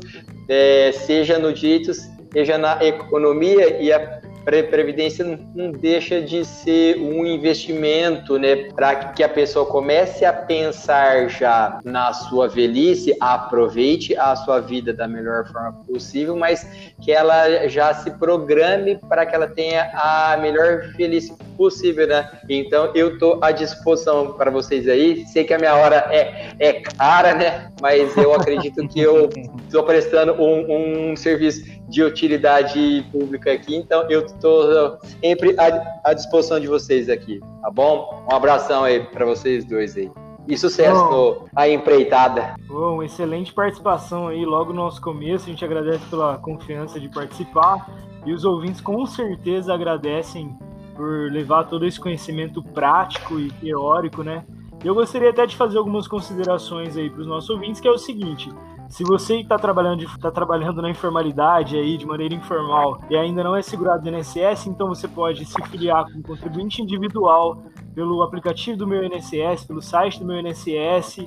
é, 0.49 0.92
seja 0.92 1.38
no 1.38 1.53
direito, 1.53 1.92
seja 2.32 2.59
na 2.59 2.82
economia, 2.84 3.80
e 3.80 3.92
a 3.92 4.20
previdência 4.47 5.38
não 5.55 5.72
deixa 5.72 6.22
de 6.22 6.44
ser 6.44 6.99
um 6.99 7.26
investimento, 7.26 8.38
né, 8.38 8.70
para 8.74 8.94
que 9.12 9.24
a 9.24 9.28
pessoa 9.28 9.66
comece 9.66 10.24
a 10.24 10.32
pensar 10.32 11.28
já 11.28 11.80
na 11.84 12.12
sua 12.12 12.49
velhice, 12.49 13.16
aproveite 13.20 14.16
a 14.16 14.36
sua 14.36 14.61
vida 14.61 14.92
da 14.92 15.09
melhor 15.09 15.47
forma 15.51 15.72
possível, 15.84 16.36
mas 16.36 16.64
que 17.03 17.11
ela 17.11 17.66
já 17.66 17.92
se 17.94 18.11
programe 18.12 18.97
para 19.09 19.26
que 19.26 19.34
ela 19.34 19.49
tenha 19.49 19.90
a 19.94 20.36
melhor 20.40 20.92
velhice 20.97 21.34
possível, 21.57 22.07
né? 22.07 22.30
Então 22.49 22.92
eu 22.94 23.18
tô 23.18 23.38
à 23.42 23.51
disposição 23.51 24.34
para 24.34 24.51
vocês 24.51 24.86
aí. 24.88 25.24
Sei 25.26 25.42
que 25.44 25.55
a 25.55 25.59
minha 25.59 25.74
hora 25.74 26.07
é, 26.11 26.53
é 26.59 26.72
cara, 26.74 27.34
né? 27.34 27.70
Mas 27.80 28.16
eu 28.16 28.34
acredito 28.34 28.86
que 28.88 29.01
eu 29.01 29.28
estou 29.66 29.82
prestando 29.82 30.34
um, 30.34 31.11
um 31.12 31.16
serviço 31.16 31.64
de 31.89 32.03
utilidade 32.03 33.05
pública 33.12 33.53
aqui, 33.53 33.76
então 33.76 34.09
eu 34.11 34.26
estou 34.26 34.99
sempre 35.20 35.55
à, 35.59 36.11
à, 36.11 36.12
disposição 36.12 36.59
de 36.59 36.66
vocês 36.66 37.09
aqui, 37.09 37.41
tá 37.62 37.70
bom? 37.70 38.24
Um 38.30 38.34
abração 38.34 38.84
aí 38.84 39.01
para 39.01 39.24
vocês 39.24 39.64
dois 39.64 39.97
aí. 39.97 40.11
E 40.49 40.57
sucesso 40.57 41.05
bom, 41.09 41.45
a 41.55 41.68
empreitada. 41.68 42.55
Bom, 42.68 43.03
excelente 43.03 43.53
participação 43.53 44.28
aí 44.28 44.45
logo 44.45 44.72
no 44.72 44.84
nosso 44.84 45.01
começo. 45.01 45.47
A 45.47 45.49
gente 45.49 45.64
agradece 45.64 46.05
pela 46.09 46.39
confiança 46.39 47.01
de 47.01 47.09
participar 47.09 47.91
e 48.24 48.32
os 48.32 48.45
ouvintes 48.45 48.80
com 48.80 49.05
certeza 49.07 49.74
agradecem 49.74 50.57
por 50.95 51.30
levar 51.32 51.64
todo 51.64 51.84
esse 51.84 51.99
conhecimento 51.99 52.62
prático 52.62 53.41
e 53.41 53.51
teórico, 53.53 54.22
né? 54.22 54.45
Eu 54.84 54.95
gostaria 54.95 55.30
até 55.30 55.47
de 55.47 55.57
fazer 55.57 55.78
algumas 55.78 56.07
considerações 56.07 56.97
aí 56.97 57.11
para 57.11 57.20
os 57.20 57.26
nossos 57.26 57.51
ouvintes, 57.51 57.80
que 57.80 57.89
é 57.89 57.91
o 57.91 57.99
seguinte: 57.99 58.49
se 58.89 59.05
você 59.05 59.41
está 59.41 59.59
trabalhando, 59.59 60.07
tá 60.18 60.30
trabalhando 60.30 60.80
na 60.80 60.91
informalidade 60.91 61.76
aí, 61.76 61.97
de 61.97 62.07
maneira 62.07 62.34
informal, 62.34 63.01
e 63.11 63.16
ainda 63.16 63.43
não 63.43 63.57
é 63.57 63.62
segurado 63.62 64.03
do 64.03 64.09
INSS, 64.09 64.66
então 64.66 64.89
você 64.89 65.09
pode 65.09 65.45
se 65.45 65.61
filiar 65.68 66.05
como 66.05 66.22
contribuinte 66.22 66.82
individual 66.82 67.62
pelo 67.95 68.22
aplicativo 68.22 68.76
do 68.76 68.87
meu 68.87 69.05
INSS, 69.05 69.64
pelo 69.66 69.82
site 69.82 70.18
do 70.20 70.26
meu 70.26 70.39
INSS, 70.39 71.26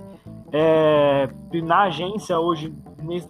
é, 0.52 1.30
na 1.64 1.84
agência 1.84 2.40
hoje, 2.40 2.74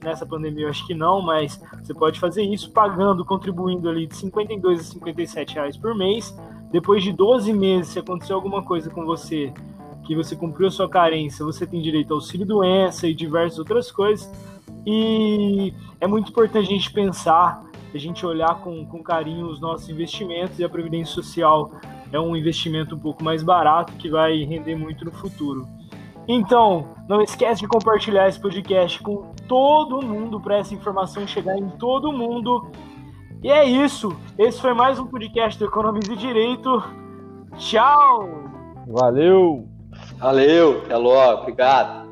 nessa 0.01 0.25
pandemia, 0.25 0.65
eu 0.65 0.69
acho 0.69 0.85
que 0.87 0.93
não, 0.93 1.21
mas 1.21 1.61
você 1.81 1.93
pode 1.93 2.19
fazer 2.19 2.43
isso 2.43 2.71
pagando, 2.71 3.25
contribuindo 3.25 3.89
ali 3.89 4.07
de 4.07 4.15
52 4.15 4.79
a 4.79 4.83
57 4.83 5.55
reais 5.55 5.77
por 5.77 5.95
mês. 5.95 6.37
Depois 6.71 7.03
de 7.03 7.11
12 7.11 7.51
meses, 7.51 7.93
se 7.93 7.99
acontecer 7.99 8.33
alguma 8.33 8.63
coisa 8.63 8.89
com 8.89 9.05
você 9.05 9.53
que 10.09 10.15
você 10.15 10.35
cumpriu 10.35 10.71
sua 10.71 10.89
carência, 10.89 11.45
você 11.45 11.67
tem 11.67 11.79
direito 11.79 12.09
ao 12.09 12.17
auxílio 12.17 12.43
doença 12.43 13.05
e 13.05 13.13
diversas 13.13 13.59
outras 13.59 13.91
coisas. 13.91 14.27
E 14.83 15.71
é 16.01 16.07
muito 16.07 16.31
importante 16.31 16.65
a 16.65 16.67
gente 16.67 16.91
pensar, 16.91 17.63
a 17.93 17.97
gente 17.99 18.25
olhar 18.25 18.59
com, 18.59 18.83
com 18.87 19.03
carinho 19.03 19.45
os 19.45 19.61
nossos 19.61 19.87
investimentos 19.87 20.57
e 20.57 20.63
a 20.63 20.69
Previdência 20.69 21.13
Social 21.13 21.71
é 22.11 22.19
um 22.19 22.35
investimento 22.35 22.95
um 22.95 22.99
pouco 22.99 23.23
mais 23.23 23.43
barato 23.43 23.93
que 23.97 24.09
vai 24.09 24.43
render 24.45 24.75
muito 24.75 25.05
no 25.05 25.11
futuro. 25.11 25.67
Então, 26.27 26.87
não 27.07 27.21
esquece 27.21 27.61
de 27.61 27.67
compartilhar 27.67 28.27
esse 28.27 28.41
podcast 28.41 28.99
com 29.03 29.31
todo 29.47 30.01
mundo 30.01 30.41
para 30.41 30.57
essa 30.57 30.73
informação 30.73 31.27
chegar 31.27 31.55
em 31.55 31.69
todo 31.69 32.11
mundo. 32.11 32.71
E 33.43 33.51
é 33.51 33.63
isso. 33.63 34.17
Esse 34.39 34.59
foi 34.59 34.73
mais 34.73 34.97
um 34.97 35.05
podcast 35.05 35.59
do 35.59 35.65
Economize 35.65 36.15
Direito. 36.15 36.83
Tchau! 37.59 38.27
Valeu! 38.87 39.68
Valeu, 40.19 40.81
até 40.83 40.97
logo, 40.97 41.43
obrigado. 41.43 42.08